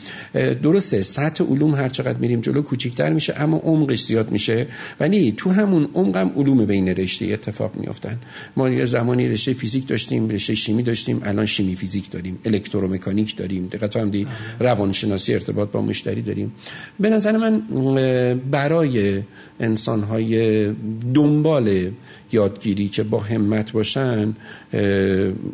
درسته 0.64 1.04
سطح 1.04 1.44
علوم 1.44 1.76
هر 1.76 1.90
چقدر 1.90 2.20
میریم 2.20 2.42
جلو 2.42 2.62
کوچیکتر 2.62 3.14
میشه 3.14 3.34
اما 3.38 3.58
عمقش 3.58 4.02
زیاد 4.02 4.32
میشه. 4.32 4.68
ولی 5.00 5.34
تو 5.38 5.50
همون 5.50 5.90
عمق 5.94 6.18
هم 6.18 6.32
علوم 6.36 6.66
بین 6.66 6.88
رشته 6.88 7.26
اتفاق 7.26 7.76
میافتن. 7.76 8.20
ما 8.56 8.70
یه 8.70 8.86
زمانی 8.86 9.30
رشته 9.30 9.54
فیزیک 9.54 9.88
داشتیم 9.88 10.30
رشته 10.30 10.56
شیمی 10.56 10.84
داشتیم 10.84 11.22
الان 11.24 11.46
شیمی 11.46 11.76
فیزیک 11.76 12.12
داریم 12.12 12.40
الکترومکانیک 12.46 13.38
داریم. 13.38 13.68
دقت 13.68 13.94
فهمیدی 13.94 14.28
روانشناسی 14.60 15.34
ارتباط 15.34 15.72
با 15.72 15.82
مشتری 15.82 16.22
داریم. 16.22 16.52
به 17.00 17.10
نظر 17.10 17.38
من 17.38 17.62
برای 18.52 19.22
انسان 19.60 20.04
های 20.04 20.72
دنبال 21.14 21.92
یادگیری 22.32 22.88
که 22.88 23.04
با 23.04 23.20
همت 23.20 23.72
باشن 23.72 24.36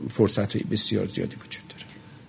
فرصت 0.09 0.57
بسیار 0.57 1.07
زیادی 1.07 1.35
وجود 1.35 1.70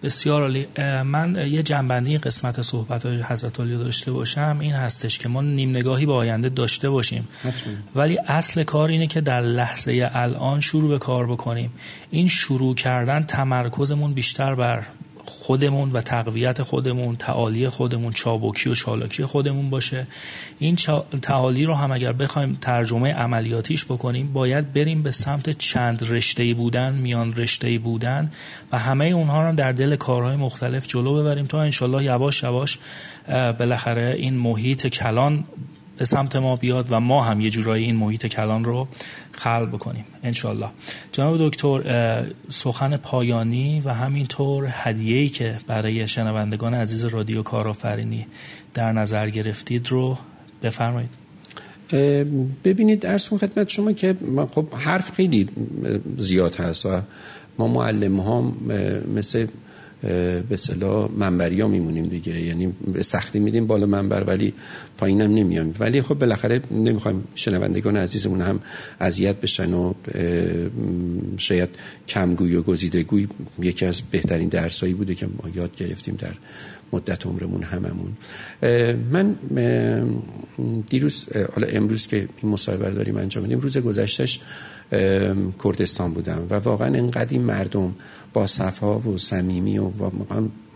بسیار 0.03 0.43
عالی. 0.43 0.67
من 1.03 1.49
یه 1.51 1.63
جنبندی 1.63 2.19
قسمت 2.19 2.63
صحبت 2.63 3.07
های 3.07 3.23
حضرت 3.23 3.61
علی 3.61 3.77
داشته 3.77 4.13
باشم. 4.13 4.57
این 4.61 4.73
هستش 4.73 5.19
که 5.19 5.29
ما 5.29 5.43
نیم 5.43 5.71
نگاهی 5.71 6.07
به 6.07 6.13
آینده 6.13 6.49
داشته 6.49 6.91
باشیم. 6.91 7.29
ولی 7.95 8.19
اصل 8.19 8.63
کار 8.63 8.89
اینه 8.89 9.07
که 9.07 9.21
در 9.21 9.41
لحظه 9.41 10.11
الان 10.13 10.61
شروع 10.61 10.91
به 10.91 10.99
کار 10.99 11.27
بکنیم. 11.27 11.73
این 12.11 12.29
شروع 12.29 12.75
کردن 12.75 13.23
تمرکزمون 13.23 14.13
بیشتر 14.15 14.55
بر 14.55 14.87
خودمون 15.25 15.93
و 15.93 16.01
تقویت 16.01 16.63
خودمون 16.63 17.17
تعالی 17.17 17.69
خودمون 17.69 18.13
چابکی 18.13 18.71
و 18.71 18.75
چالاکی 18.75 19.25
خودمون 19.25 19.71
باشه. 19.71 20.07
این 20.59 20.77
تعالی 21.23 21.65
رو 21.65 21.75
هم 21.75 21.93
اگر 21.93 22.13
بخوایم 22.13 22.59
ترجمه 22.61 23.13
عملیاتیش 23.13 23.85
بکنیم 23.85 24.33
باید 24.33 24.73
بریم 24.73 25.03
به 25.03 25.11
سمت 25.11 25.51
چند 25.51 26.03
رشته 26.11 26.55
بودن 26.55 26.93
میان 26.93 27.35
رشته 27.35 27.79
بودن 27.79 28.31
و 28.73 28.79
همه 28.79 29.05
اونها 29.05 29.49
رو 29.49 29.55
در 29.55 29.73
دل 29.73 29.97
کارهای 29.97 30.37
مختلف 30.37 30.87
جلو 30.87 31.23
ببریم 31.23 31.47
تا 31.47 31.63
انشالله 31.63 32.05
یواش 32.05 32.43
یواش 32.43 32.79
بالاخره 33.59 34.15
این 34.19 34.35
محیط 34.35 34.87
کلان 34.87 35.45
به 36.03 36.07
سمت 36.07 36.37
ما 36.37 36.57
بیاد 36.57 36.87
و 36.91 37.01
ما 37.01 37.23
هم 37.25 37.41
یه 37.41 37.51
جورایی 37.51 37.85
این 37.85 37.97
محیط 37.97 38.27
کلان 38.27 38.65
رو 38.65 38.89
خلق 39.33 39.69
بکنیم. 39.73 40.05
انشالله 40.23 40.69
جناب 41.13 41.49
دکتر 41.49 42.27
سخن 42.49 42.97
پایانی 42.97 43.81
و 43.85 43.95
همینطور 43.95 44.69
هدیه‌ای 44.71 45.29
که 45.29 45.59
برای 45.67 46.09
شنوندگان 46.09 46.75
عزیز 46.75 47.05
رادیو 47.05 47.43
کارآفرینی 47.43 48.27
در 48.75 48.93
نظر 48.93 49.31
گرفتید 49.31 49.89
رو 49.89 50.19
بفرمایید. 50.63 51.11
ببینید 52.65 53.07
ارز 53.07 53.29
خدمت 53.29 53.69
شما 53.69 53.93
که 53.93 54.17
خب 54.55 54.75
حرف 54.75 55.13
خیلی 55.13 55.49
زیاد 56.19 56.57
هست 56.57 56.87
و 56.87 57.01
ما 57.59 57.69
معلم 57.69 58.21
ها 58.21 58.53
مثل 59.15 59.47
به 60.49 60.57
صلاح 60.57 61.11
منبری 61.17 61.63
میمونیم 61.63 62.07
دیگه. 62.07 62.41
یعنی 62.41 62.67
به 62.93 63.03
سختی 63.03 63.39
میدیم 63.39 63.67
بالا 63.67 63.87
منبر 63.87 64.25
ولی 64.25 64.55
پایینم 64.99 65.35
نمیام. 65.35 65.75
ولی 65.79 66.03
خب 66.03 66.15
بالاخره 66.15 66.61
نمی‌خوایم 66.71 67.25
شنوندگان 67.35 67.97
عزیزمون 67.97 68.41
هم 68.41 68.61
اذیت 69.01 69.41
بشن 69.41 69.75
و 69.75 69.95
شاید 71.37 71.69
کمگوی 72.09 72.55
و 72.57 72.63
گزیدگوی 72.63 73.29
یکی 73.59 73.87
از 73.87 74.03
بهترین 74.11 74.49
درسایی 74.49 74.95
بوده 74.95 75.15
که 75.15 75.27
ما 75.27 75.51
یاد 75.55 75.75
گرفتیم 75.75 76.15
در 76.19 76.35
مدت 76.93 77.27
عمرمون 77.27 77.63
هممون. 77.63 78.13
من 79.11 79.35
دیروز 80.87 81.27
حالا 81.55 81.67
امروز 81.67 82.07
که 82.07 82.29
این 82.43 82.53
مصاحبه 82.53 82.91
داریم 82.91 83.17
انجام 83.17 83.43
میدیم 83.43 83.61
روز 83.61 83.79
گذشتهش 83.79 84.41
کردستان 85.65 86.13
بودم 86.13 86.47
و 86.51 86.55
واقعا 86.55 86.87
انقدر 86.87 87.27
این 87.31 87.43
مردم 87.43 87.95
با 88.33 88.47
صفا 88.47 88.99
و 88.99 89.19
صمیمی 89.19 89.79
و 89.79 89.91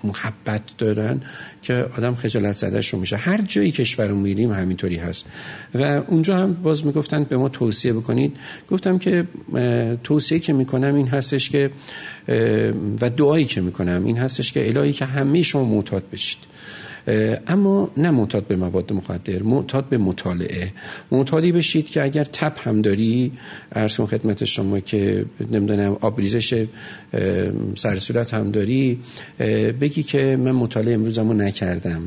محبت 0.05 0.63
دارن 0.79 1.21
که 1.63 1.87
آدم 1.99 2.15
خجالت 2.15 2.57
زدهش 2.57 2.89
رو 2.89 3.01
میشه. 3.01 3.17
هر 3.17 3.43
جایی 3.43 3.71
کشور 3.71 4.09
رو 4.09 4.17
میریم 4.17 4.53
همینطوری 4.53 4.97
هست. 4.97 5.27
و 5.75 5.83
اونجا 5.83 6.37
هم 6.37 6.53
باز 6.53 6.87
می‌گفتن 6.87 7.25
به 7.25 7.37
ما 7.37 7.49
توصیه 7.49 7.93
بکنید. 7.93 8.37
گفتم 8.71 8.99
که 8.99 9.25
توصیه 10.05 10.39
که 10.39 10.53
می‌کنم 10.53 10.95
این 10.95 11.09
هستش 11.09 11.51
که 11.51 11.71
و 13.01 13.11
دعایی 13.11 13.45
که 13.45 13.61
می‌کنم 13.61 14.05
این 14.05 14.17
هستش 14.19 14.53
که 14.53 14.69
الهی 14.69 14.93
که 14.93 15.05
همه 15.05 15.43
شما 15.43 15.65
معتاد 15.65 16.03
بشید. 16.13 16.39
اما 17.47 17.91
نه 17.97 18.11
معتاد 18.11 18.47
به 18.47 18.57
مواد 18.57 18.93
مخدر 18.93 19.43
معتاد 19.43 19.89
به 19.89 19.99
مطالعه. 19.99 20.73
معتادی 21.11 21.53
بشید 21.53 21.91
که 21.91 22.03
اگر 22.03 22.25
تب 22.25 22.53
هم 22.65 22.83
داری 22.83 23.33
ارز 23.73 24.01
خدمت 24.01 24.45
شما 24.45 24.81
که 24.81 25.25
نمی‌دونم 25.51 25.97
آبریزش 26.01 26.67
سر 27.75 27.99
صورت 27.99 28.35
هم 28.35 28.51
داری 28.51 28.99
بگی 29.81 30.03
که 30.03 30.37
من 30.37 30.53
مطالعه 30.53 30.95
امروزمو 30.95 31.35
نکردم 31.35 32.03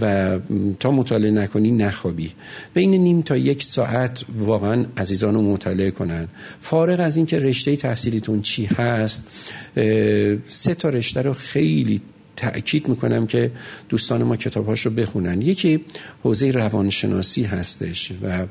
و 0.00 0.38
تا 0.80 0.90
مطالعه 0.90 1.30
نکنی 1.30 1.70
نخوابی. 1.70 2.32
بین 2.74 2.90
نیم 2.90 3.22
تا 3.22 3.36
یک 3.36 3.62
ساعت 3.62 4.24
واقعا 4.38 4.84
عزیزان 4.96 5.34
رو 5.34 5.42
مطالعه 5.42 5.90
کنن. 5.90 6.28
فارغ 6.60 7.00
از 7.00 7.16
اینکه 7.16 7.38
رشته 7.38 7.76
تحصیلیتون 7.76 8.40
چی 8.40 8.64
هست 8.64 9.22
سه 10.48 10.74
تا 10.74 10.88
رشته 10.88 11.22
رو 11.22 11.32
خیلی 11.32 12.00
تأکید 12.36 12.88
می‌کنم 12.88 13.26
که 13.26 13.50
دوستان 13.88 14.22
ما 14.22 14.36
کتابهاش 14.36 14.86
رو 14.86 14.92
بخونن. 14.92 15.42
یکی 15.42 15.84
حوزه 16.22 16.50
روانشناسی 16.50 17.44
هستش 17.44 18.12
و 18.22 18.46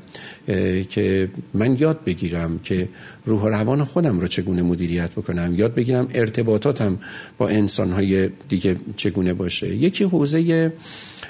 که 0.88 1.28
من 1.54 1.76
یاد 1.78 2.04
بگیرم 2.04 2.58
که 2.58 2.88
روح 3.26 3.42
و 3.42 3.48
روان 3.48 3.84
خودم 3.84 4.20
رو 4.20 4.26
چگونه 4.26 4.62
مدیریت 4.62 5.10
بکنم. 5.10 5.54
یاد 5.54 5.74
بگیرم 5.74 6.08
ارتباطاتم 6.14 6.98
با 7.38 7.48
انسانهای 7.48 8.30
دیگه 8.48 8.76
چگونه 8.96 9.34
باشه. 9.34 9.76
یکی 9.76 10.04
حوزه 10.04 10.72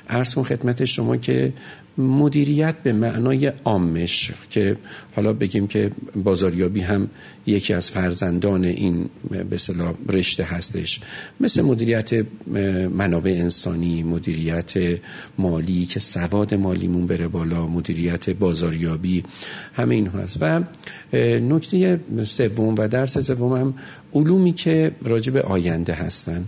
ارز 0.08 0.34
خدمت 0.34 0.84
شما 0.84 1.16
که 1.16 1.52
مدیریت 1.98 2.74
به 2.82 2.92
معنای 2.92 3.52
عامش 3.64 4.32
که 4.50 4.76
حالا 5.16 5.32
بگیم 5.32 5.66
که 5.66 5.90
بازاریابی 6.24 6.80
هم 6.80 7.08
یکی 7.46 7.74
از 7.74 7.90
فرزندان 7.90 8.64
این 8.64 9.08
به 9.50 9.58
رشته 10.08 10.44
هستش. 10.44 11.00
مثل 11.40 11.62
مدیریت 11.62 12.26
منابع 12.94 13.30
انسانی 13.30 14.02
مدیریت 14.02 14.72
مالی 15.38 15.86
که 15.86 16.00
سواد 16.00 16.54
مالیمون 16.54 17.06
بره 17.06 17.28
بالا 17.28 17.66
مدیریت 17.66 18.30
بازاریابی 18.30 19.24
همه 19.74 19.94
این 19.94 20.06
هست. 20.06 20.38
و 20.40 20.60
نکته 21.40 22.00
سوم 22.24 22.74
و 22.78 22.88
درس 22.88 23.18
سوم 23.18 23.52
هم 23.52 23.74
علومی 24.12 24.52
که 24.52 24.92
راجب 25.02 25.36
آینده 25.36 25.92
هستن. 25.92 26.44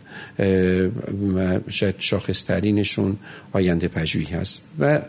و 1.37 1.61
شاید 1.69 1.95
شاخصترینشون 1.99 3.17
آینده 3.53 3.89
پژوهی 3.89 4.27
هست. 4.27 4.63
و 4.79 5.01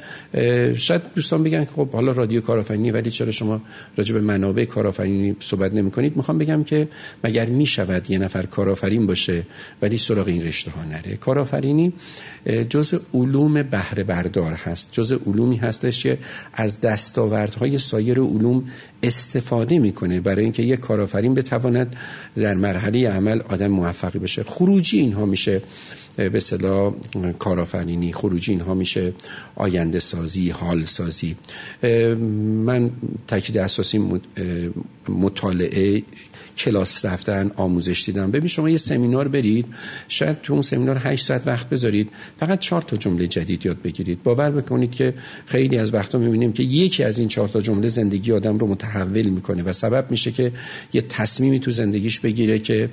شاید 0.75 1.01
دوستان 1.15 1.43
بگن 1.43 1.65
که 1.65 1.71
خب 1.71 1.89
حالا 1.89 2.11
رادیو 2.11 2.41
کارآفرینی 2.41 2.91
ولی 2.91 3.11
چرا 3.11 3.31
شما 3.31 3.61
راجب 3.97 4.17
منابع 4.17 4.65
کارآفرینی 4.65 5.35
صحبت 5.39 5.73
نمی 5.79 5.91
کنید 5.91 6.15
می‌خوام 6.15 6.37
بگم 6.37 6.63
که 6.63 6.87
مگر 7.23 7.45
می‌شود 7.45 8.11
یه 8.11 8.17
نفر 8.17 8.45
کارآفرین 8.45 9.07
باشه 9.07 9.43
ولی 9.81 9.97
سراغ 9.97 10.27
این 10.27 10.43
رشته 10.43 10.71
ها 10.71 10.83
نره؟ 10.83 11.15
کارآفرینی 11.15 11.93
جز 12.69 12.99
علوم 13.13 13.63
بهره 13.63 14.03
بردار 14.03 14.53
هست. 14.53 14.89
جز 14.91 15.11
علومی 15.27 15.57
هستش 15.57 16.03
که 16.03 16.17
از 16.53 16.81
دستاوردهای 16.81 17.77
سایر 17.79 18.19
علوم 18.19 18.63
استفاده 19.03 19.79
می‌کنه 19.79 20.19
برای 20.19 20.43
اینکه 20.43 20.63
یک 20.63 20.79
کارآفرین 20.79 21.33
بتواند 21.33 21.95
در 22.35 22.53
مرحله 22.53 23.09
عمل 23.09 23.41
آدم 23.49 23.67
موفقی 23.67 24.19
بشه. 24.19 24.43
خروجی 24.43 24.99
اینها 24.99 25.25
میشه. 25.25 25.61
به 26.33 26.39
صلاح 26.39 26.93
کارآفرینی 27.39 28.13
خروجی 28.13 28.51
اینها 28.51 28.73
میشه 28.73 29.13
آینده 29.55 29.99
سازی 29.99 30.49
حال 30.49 30.85
سازی. 30.85 31.35
من 32.65 32.89
تاکید 33.27 33.57
اساسی 33.57 34.19
مطالعه 35.09 36.03
کلاس 36.57 37.05
رفتن 37.05 37.51
آموزش 37.55 38.03
دیدم 38.05 38.31
ببین 38.31 38.47
شما 38.47 38.69
یه 38.69 38.77
سمینار 38.77 39.27
برید 39.27 39.65
شاید 40.07 40.41
تو 40.41 40.53
اون 40.53 40.61
سمینار 40.61 40.97
8 41.03 41.25
ساعت 41.25 41.47
وقت 41.47 41.69
بذارید 41.69 42.09
فقط 42.39 42.59
چهار 42.59 42.81
تا 42.81 42.97
جمله 42.97 43.27
جدید 43.27 43.65
یاد 43.65 43.81
بگیرید. 43.81 44.23
باور 44.23 44.51
بکنید 44.51 44.91
که 44.91 45.13
خیلی 45.45 45.77
از 45.77 45.93
وقتا 45.93 46.17
می‌بینیم 46.17 46.53
که 46.53 46.63
یکی 46.63 47.03
از 47.03 47.19
این 47.19 47.27
چهار 47.27 47.47
تا 47.47 47.61
جمله 47.61 47.87
زندگی 47.87 48.31
آدم 48.31 48.57
رو 48.57 48.67
متحول 48.67 49.29
می‌کنه 49.29 49.63
و 49.63 49.73
سبب 49.73 50.11
میشه 50.11 50.31
که 50.31 50.51
یه 50.93 51.01
تصمیمی 51.01 51.59
تو 51.59 51.71
زندگیش 51.71 52.19
بگیره 52.19 52.59
که 52.59 52.89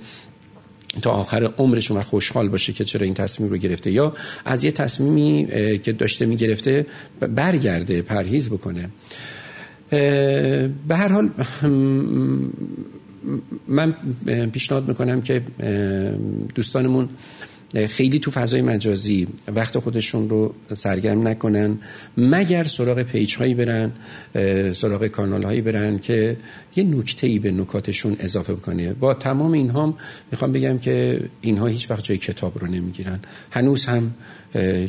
تا 1.03 1.11
آخر 1.11 1.45
عمرش 1.59 1.91
و 1.91 2.01
خوشحال 2.01 2.49
باشه 2.49 2.73
که 2.73 2.85
چرا 2.85 3.05
این 3.05 3.15
تصمیم 3.15 3.51
رو 3.51 3.57
گرفته. 3.57 3.91
یا 3.91 4.13
از 4.45 4.65
یه 4.65 4.71
تصمیمی 4.71 5.49
که 5.83 5.93
داشته 5.93 6.27
می‌گرفته 6.27 6.87
برگرده 7.21 8.03
پرهیز 8.03 8.51
بکنه. 8.51 8.91
به 10.89 10.97
هر 10.97 11.09
حال 11.09 11.31
من 13.69 13.95
پیشنهاد 14.53 14.89
می‌کنم 14.89 15.23
که 15.23 15.43
دوستانمون 16.55 17.09
خیلی 17.89 18.19
تو 18.19 18.31
فضای 18.31 18.63
مجازی 18.63 19.29
وقت 19.55 19.79
خودشون 19.79 20.29
رو 20.29 20.55
سرگرم 20.73 21.29
نکنن 21.29 21.79
مگر 22.17 22.65
سراغ 22.65 23.03
پیج 23.03 23.37
هایی 23.37 23.55
برن 23.55 23.93
سراغ 24.73 25.07
کانال 25.07 25.43
هایی 25.43 25.61
برن 25.61 25.99
که 25.99 26.37
یه 26.77 26.85
نکته 26.85 27.27
ای 27.27 27.39
به 27.39 27.51
نکاتشون 27.51 28.17
اضافه 28.21 28.55
بکنه. 28.55 28.93
با 28.93 29.15
تمام 29.15 29.53
اینها 29.53 29.95
می‌خوام 30.33 30.53
بگم 30.53 30.79
که 30.79 31.21
اینها 31.41 31.67
هیچ 31.67 31.91
وقت 31.91 32.05
جای 32.05 32.19
کتاب 32.19 32.59
رو 32.59 32.67
نمی‌گیرن. 32.67 33.21
هنوز 33.51 33.87
هم 33.87 34.15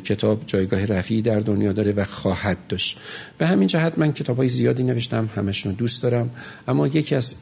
کتاب 0.03 0.43
جایگاه 0.45 0.85
رفیعی 0.85 1.21
در 1.21 1.39
دنیا 1.39 1.71
داره 1.71 1.91
و 1.91 2.03
خواهد 2.03 2.57
داشت. 2.69 2.97
به 3.37 3.47
همین 3.47 3.67
جهت 3.67 3.97
من 3.97 4.11
کتاب 4.11 4.37
های 4.37 4.49
زیادی 4.49 4.83
نوشتم 4.83 5.29
همشون 5.35 5.73
دوست 5.73 6.03
دارم. 6.03 6.29
اما 6.67 6.87
یکی 6.87 7.15
از 7.15 7.35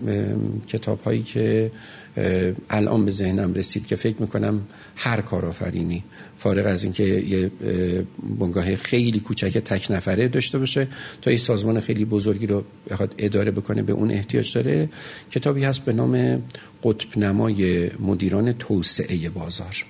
کتاب 0.67 1.01
هایی 1.01 1.23
که 1.23 1.71
الان 2.69 3.05
به 3.05 3.11
ذهنم 3.11 3.53
رسید 3.53 3.85
که 3.85 3.95
فکر 3.95 4.21
می‌کنم 4.21 4.61
هر 4.95 5.21
کارآفرینی 5.21 6.03
فارغ 6.37 6.65
از 6.67 6.83
اینکه 6.83 7.03
یه 7.03 7.51
بنگاه 8.39 8.75
خیلی 8.75 9.19
کوچک 9.19 9.57
تک 9.57 9.91
نفره 9.91 10.27
داشته 10.27 10.59
باشه 10.59 10.87
تا 11.21 11.31
یه 11.31 11.37
سازمان 11.37 11.79
خیلی 11.79 12.05
بزرگی 12.05 12.47
رو 12.47 12.63
بخواد 12.89 13.15
اداره 13.17 13.51
بکنه 13.51 13.81
به 13.81 13.93
اون 13.93 14.11
احتیاج 14.11 14.53
داره. 14.53 14.89
کتابی 15.31 15.63
هست 15.63 15.85
به 15.85 15.93
نام 15.93 16.43
قطب 16.83 17.17
نمای 17.17 17.89
مدیران 17.99 18.53
توسعه 18.53 19.29
بازار. 19.29 19.85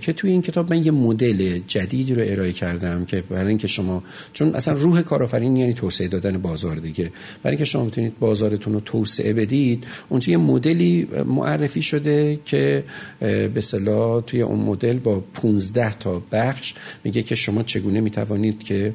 که 0.00 0.12
توی 0.12 0.30
این 0.30 0.42
کتاب 0.42 0.74
من 0.74 0.84
یه 0.84 0.90
مدل 0.90 1.31
جدیدی 1.68 2.14
رو 2.14 2.22
ارائه 2.26 2.52
کردم 2.52 3.04
که 3.04 3.20
برای 3.20 3.48
اینکه 3.48 3.66
شما 3.66 4.02
چون 4.32 4.54
اصلا 4.54 4.74
روح 4.74 5.02
کارآفرینی 5.02 5.60
یعنی 5.60 5.74
توسعه 5.74 6.08
دادن 6.08 6.38
بازار 6.38 6.76
دیگه. 6.76 7.12
برای 7.42 7.56
اینکه 7.56 7.64
شما 7.64 7.84
بتونید 7.84 8.18
بازارتون 8.18 8.72
رو 8.72 8.80
توسعه 8.80 9.32
بدید 9.32 9.84
اونجا 10.08 10.30
یه 10.30 10.36
مدلی 10.36 11.08
معرفی 11.26 11.82
شده 11.82 12.38
که 12.44 12.84
به 13.54 13.60
صلاح 13.60 14.22
توی 14.22 14.42
اون 14.42 14.58
مدل 14.58 14.98
با 14.98 15.20
15 15.34 15.94
تا 15.94 16.22
بخش 16.32 16.74
میگه 17.04 17.22
که 17.22 17.34
شما 17.34 17.62
چگونه 17.62 18.00
می‌توانید 18.00 18.62
که 18.62 18.94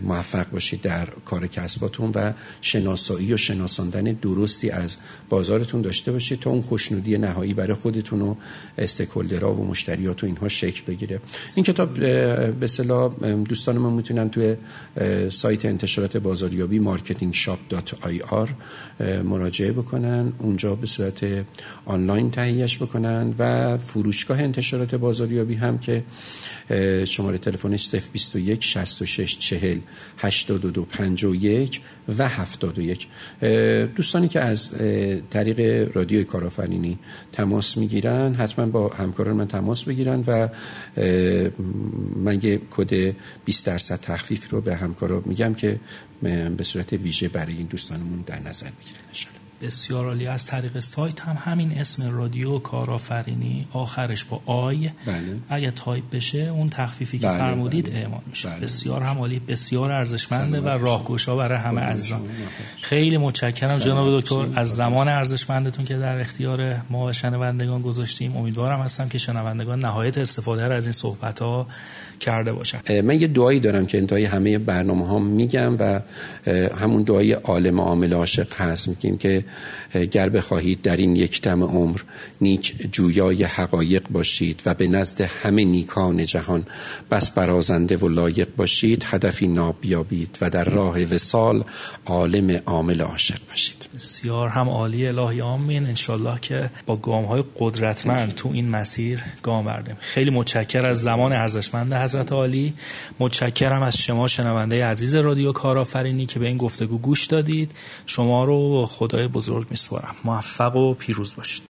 موفق 0.00 0.50
باشید 0.50 0.80
در 0.80 1.06
کار 1.24 1.46
کسباتون 1.46 2.12
و 2.14 2.32
شناسایی 2.60 3.34
و 3.34 3.36
شناساندن 3.36 4.04
درستی 4.04 4.70
از 4.70 4.96
بازارتون 5.28 5.82
داشته 5.82 6.12
باشید 6.12 6.40
تا 6.40 6.50
اون 6.50 6.62
خوشنودی 6.62 7.18
نهایی 7.18 7.54
برای 7.54 7.74
خودتون 7.74 8.22
و 8.22 8.34
استکولدرا 8.78 9.54
و 9.54 9.66
مشتریات 9.66 10.22
و 10.22 10.26
اینها 10.26 10.48
شکل 10.48 10.82
بگیره. 10.86 11.20
این 11.54 11.64
کتاب 11.64 11.94
به 11.94 12.54
اصطلاح 12.62 13.14
دوستان 13.48 13.78
ما 13.78 13.90
می‌تونن 13.90 14.30
توی 14.30 14.56
سایت 15.28 15.64
انتشارات 15.64 16.16
بازاریابی 16.16 16.80
marketingshop.ir 16.80 18.48
مراجعه 19.24 19.72
بکنن. 19.72 20.32
اونجا 20.38 20.74
به 20.74 20.86
صورت 20.86 21.26
آنلاین 21.86 22.30
تهیهش 22.30 22.76
بکنن 22.76 23.34
و 23.38 23.78
فروشگاه 23.78 24.40
انتشارات 24.40 24.94
بازاریابی 24.94 25.54
هم 25.54 25.78
که 25.78 26.04
شماره 27.04 27.38
تلفنش 27.38 27.94
021 28.12 28.64
66 28.64 29.47
40 29.48 29.78
82 30.18 30.84
51 30.84 31.80
و 32.18 32.28
71 32.28 33.08
دوستانی 33.96 34.28
که 34.28 34.40
از 34.40 34.70
طریق 35.30 35.90
رادیوی 35.96 36.24
کارآفرینی 36.24 36.98
تماس 37.32 37.76
می‌گیرن 37.76 38.34
حتما 38.34 38.66
با 38.66 38.88
همکاران 38.88 39.36
من 39.36 39.48
تماس 39.48 39.84
بگیرن 39.84 40.24
و 40.26 40.48
من 42.16 42.40
یه 42.42 42.60
کد 42.70 43.14
20 43.44 43.66
درصد 43.66 44.00
تخفیف 44.00 44.50
رو 44.50 44.60
به 44.60 44.76
همکارا 44.76 45.22
میگم 45.26 45.54
که 45.54 45.80
به 46.56 46.64
صورت 46.64 46.92
ویژه 46.92 47.28
برای 47.28 47.54
این 47.54 47.66
دوستانمون 47.66 48.24
در 48.26 48.40
نظر 48.40 48.66
می‌گیرن 48.78 48.98
بسیار 49.62 50.06
عالی 50.06 50.26
از 50.26 50.46
طریق 50.46 50.78
سایت 50.78 51.20
هم 51.20 51.36
همین 51.40 51.78
اسم 51.78 52.10
رادیو 52.10 52.58
کارآفرینی 52.58 53.68
آخرش 53.72 54.24
با 54.24 54.42
آی 54.46 54.90
بله. 55.06 55.36
اگه 55.48 55.70
تایپ 55.70 56.10
بشه 56.10 56.38
اون 56.38 56.68
تخفیفی 56.68 57.18
که 57.18 57.26
بله، 57.26 57.38
فرمودید 57.38 57.86
بله. 57.86 57.98
اعمال 57.98 58.20
میشه 58.26 58.48
بله. 58.48 58.60
بسیار 58.60 59.02
هم 59.02 59.18
عالی 59.18 59.37
بسیار 59.38 59.92
ارزشمنده 59.92 60.60
و 60.60 60.68
راهگشا 60.68 61.36
برای 61.36 61.58
همه 61.58 61.80
عزیزان. 61.80 62.20
خیلی 62.82 63.16
متشکرم 63.16 63.78
جناب 63.78 64.20
دکتر. 64.20 64.46
از 64.54 64.74
زمان 64.74 65.08
ارزشمندتون 65.08 65.84
که 65.84 65.96
در 65.96 66.20
اختیار 66.20 66.76
ما 66.90 67.06
و 67.06 67.12
شنوندگان 67.12 67.82
گذاشتیم 67.82 68.36
امیدوارم 68.36 68.80
هستم 68.80 69.08
که 69.08 69.18
شنوندگان 69.18 69.78
نهایت 69.78 70.18
استفاده 70.18 70.62
از 70.62 70.86
این 70.86 70.92
صحبت 70.92 71.42
ها 71.42 71.66
کرده 72.20 72.52
باشن. 72.52 73.00
من 73.00 73.20
یه 73.20 73.26
دعایی 73.26 73.60
دارم 73.60 73.86
که 73.86 73.98
انتهای 73.98 74.24
همه 74.24 74.58
برنامه 74.58 75.06
ها 75.06 75.18
میگم 75.18 75.76
و 75.80 76.00
همون 76.80 77.02
دعای 77.02 77.32
عالم 77.32 77.80
عامل 77.80 78.12
عاشق 78.12 78.54
هست. 78.54 78.88
میگیم 78.88 79.18
که 79.18 79.44
گر 80.10 80.28
بخواهید 80.28 80.82
در 80.82 80.96
این 80.96 81.16
یک 81.16 81.42
دم 81.42 81.62
عمر 81.62 82.00
نیک 82.40 82.88
جویای 82.92 83.44
حقایق 83.44 84.08
باشید 84.10 84.62
و 84.66 84.74
به 84.74 84.88
نزد 84.88 85.20
همه 85.20 85.64
نیکان 85.64 86.26
جهان 86.26 86.66
بس 87.10 87.30
برازنده 87.30 87.96
و 87.96 88.08
لایق 88.08 88.48
باشید 88.56 89.02
هدفی 89.28 89.46
ناب 89.46 89.76
بیابید 89.80 90.38
و 90.40 90.50
در 90.50 90.64
راه 90.64 91.02
وسال 91.02 91.64
عالم 92.06 92.60
عامل 92.66 93.00
عاشق 93.00 93.38
باشید. 93.48 93.88
بسیار 93.94 94.48
هم 94.48 94.68
عالی 94.68 95.06
الهی 95.06 95.40
آمین. 95.40 95.86
انشالله 95.86 96.40
که 96.40 96.70
با 96.86 96.96
گام 96.96 97.24
های 97.24 97.44
قدرتمند 97.58 98.34
تو 98.34 98.48
این 98.52 98.68
مسیر 98.68 99.20
گام 99.42 99.64
بردیم. 99.64 99.96
خیلی 100.00 100.30
متشکر 100.30 100.86
از 100.86 101.02
زمان 101.02 101.32
ارزشمند 101.32 101.94
حضرت 101.94 102.32
عالی. 102.32 102.74
متشکرم 103.20 103.82
از 103.82 103.96
شما 103.96 104.28
شنونده 104.28 104.84
عزیز 104.84 105.14
رادیو 105.14 105.52
کارآفرینی 105.52 106.26
که 106.26 106.38
به 106.38 106.46
این 106.46 106.56
گفتگو 106.56 106.98
گوش 106.98 107.26
دادید. 107.26 107.72
شما 108.06 108.44
رو 108.44 108.86
خدای 108.86 109.28
بزرگ 109.28 109.66
میسپارم. 109.70 110.14
موفق 110.24 110.76
و 110.76 110.94
پیروز 110.94 111.36
باشید. 111.36 111.62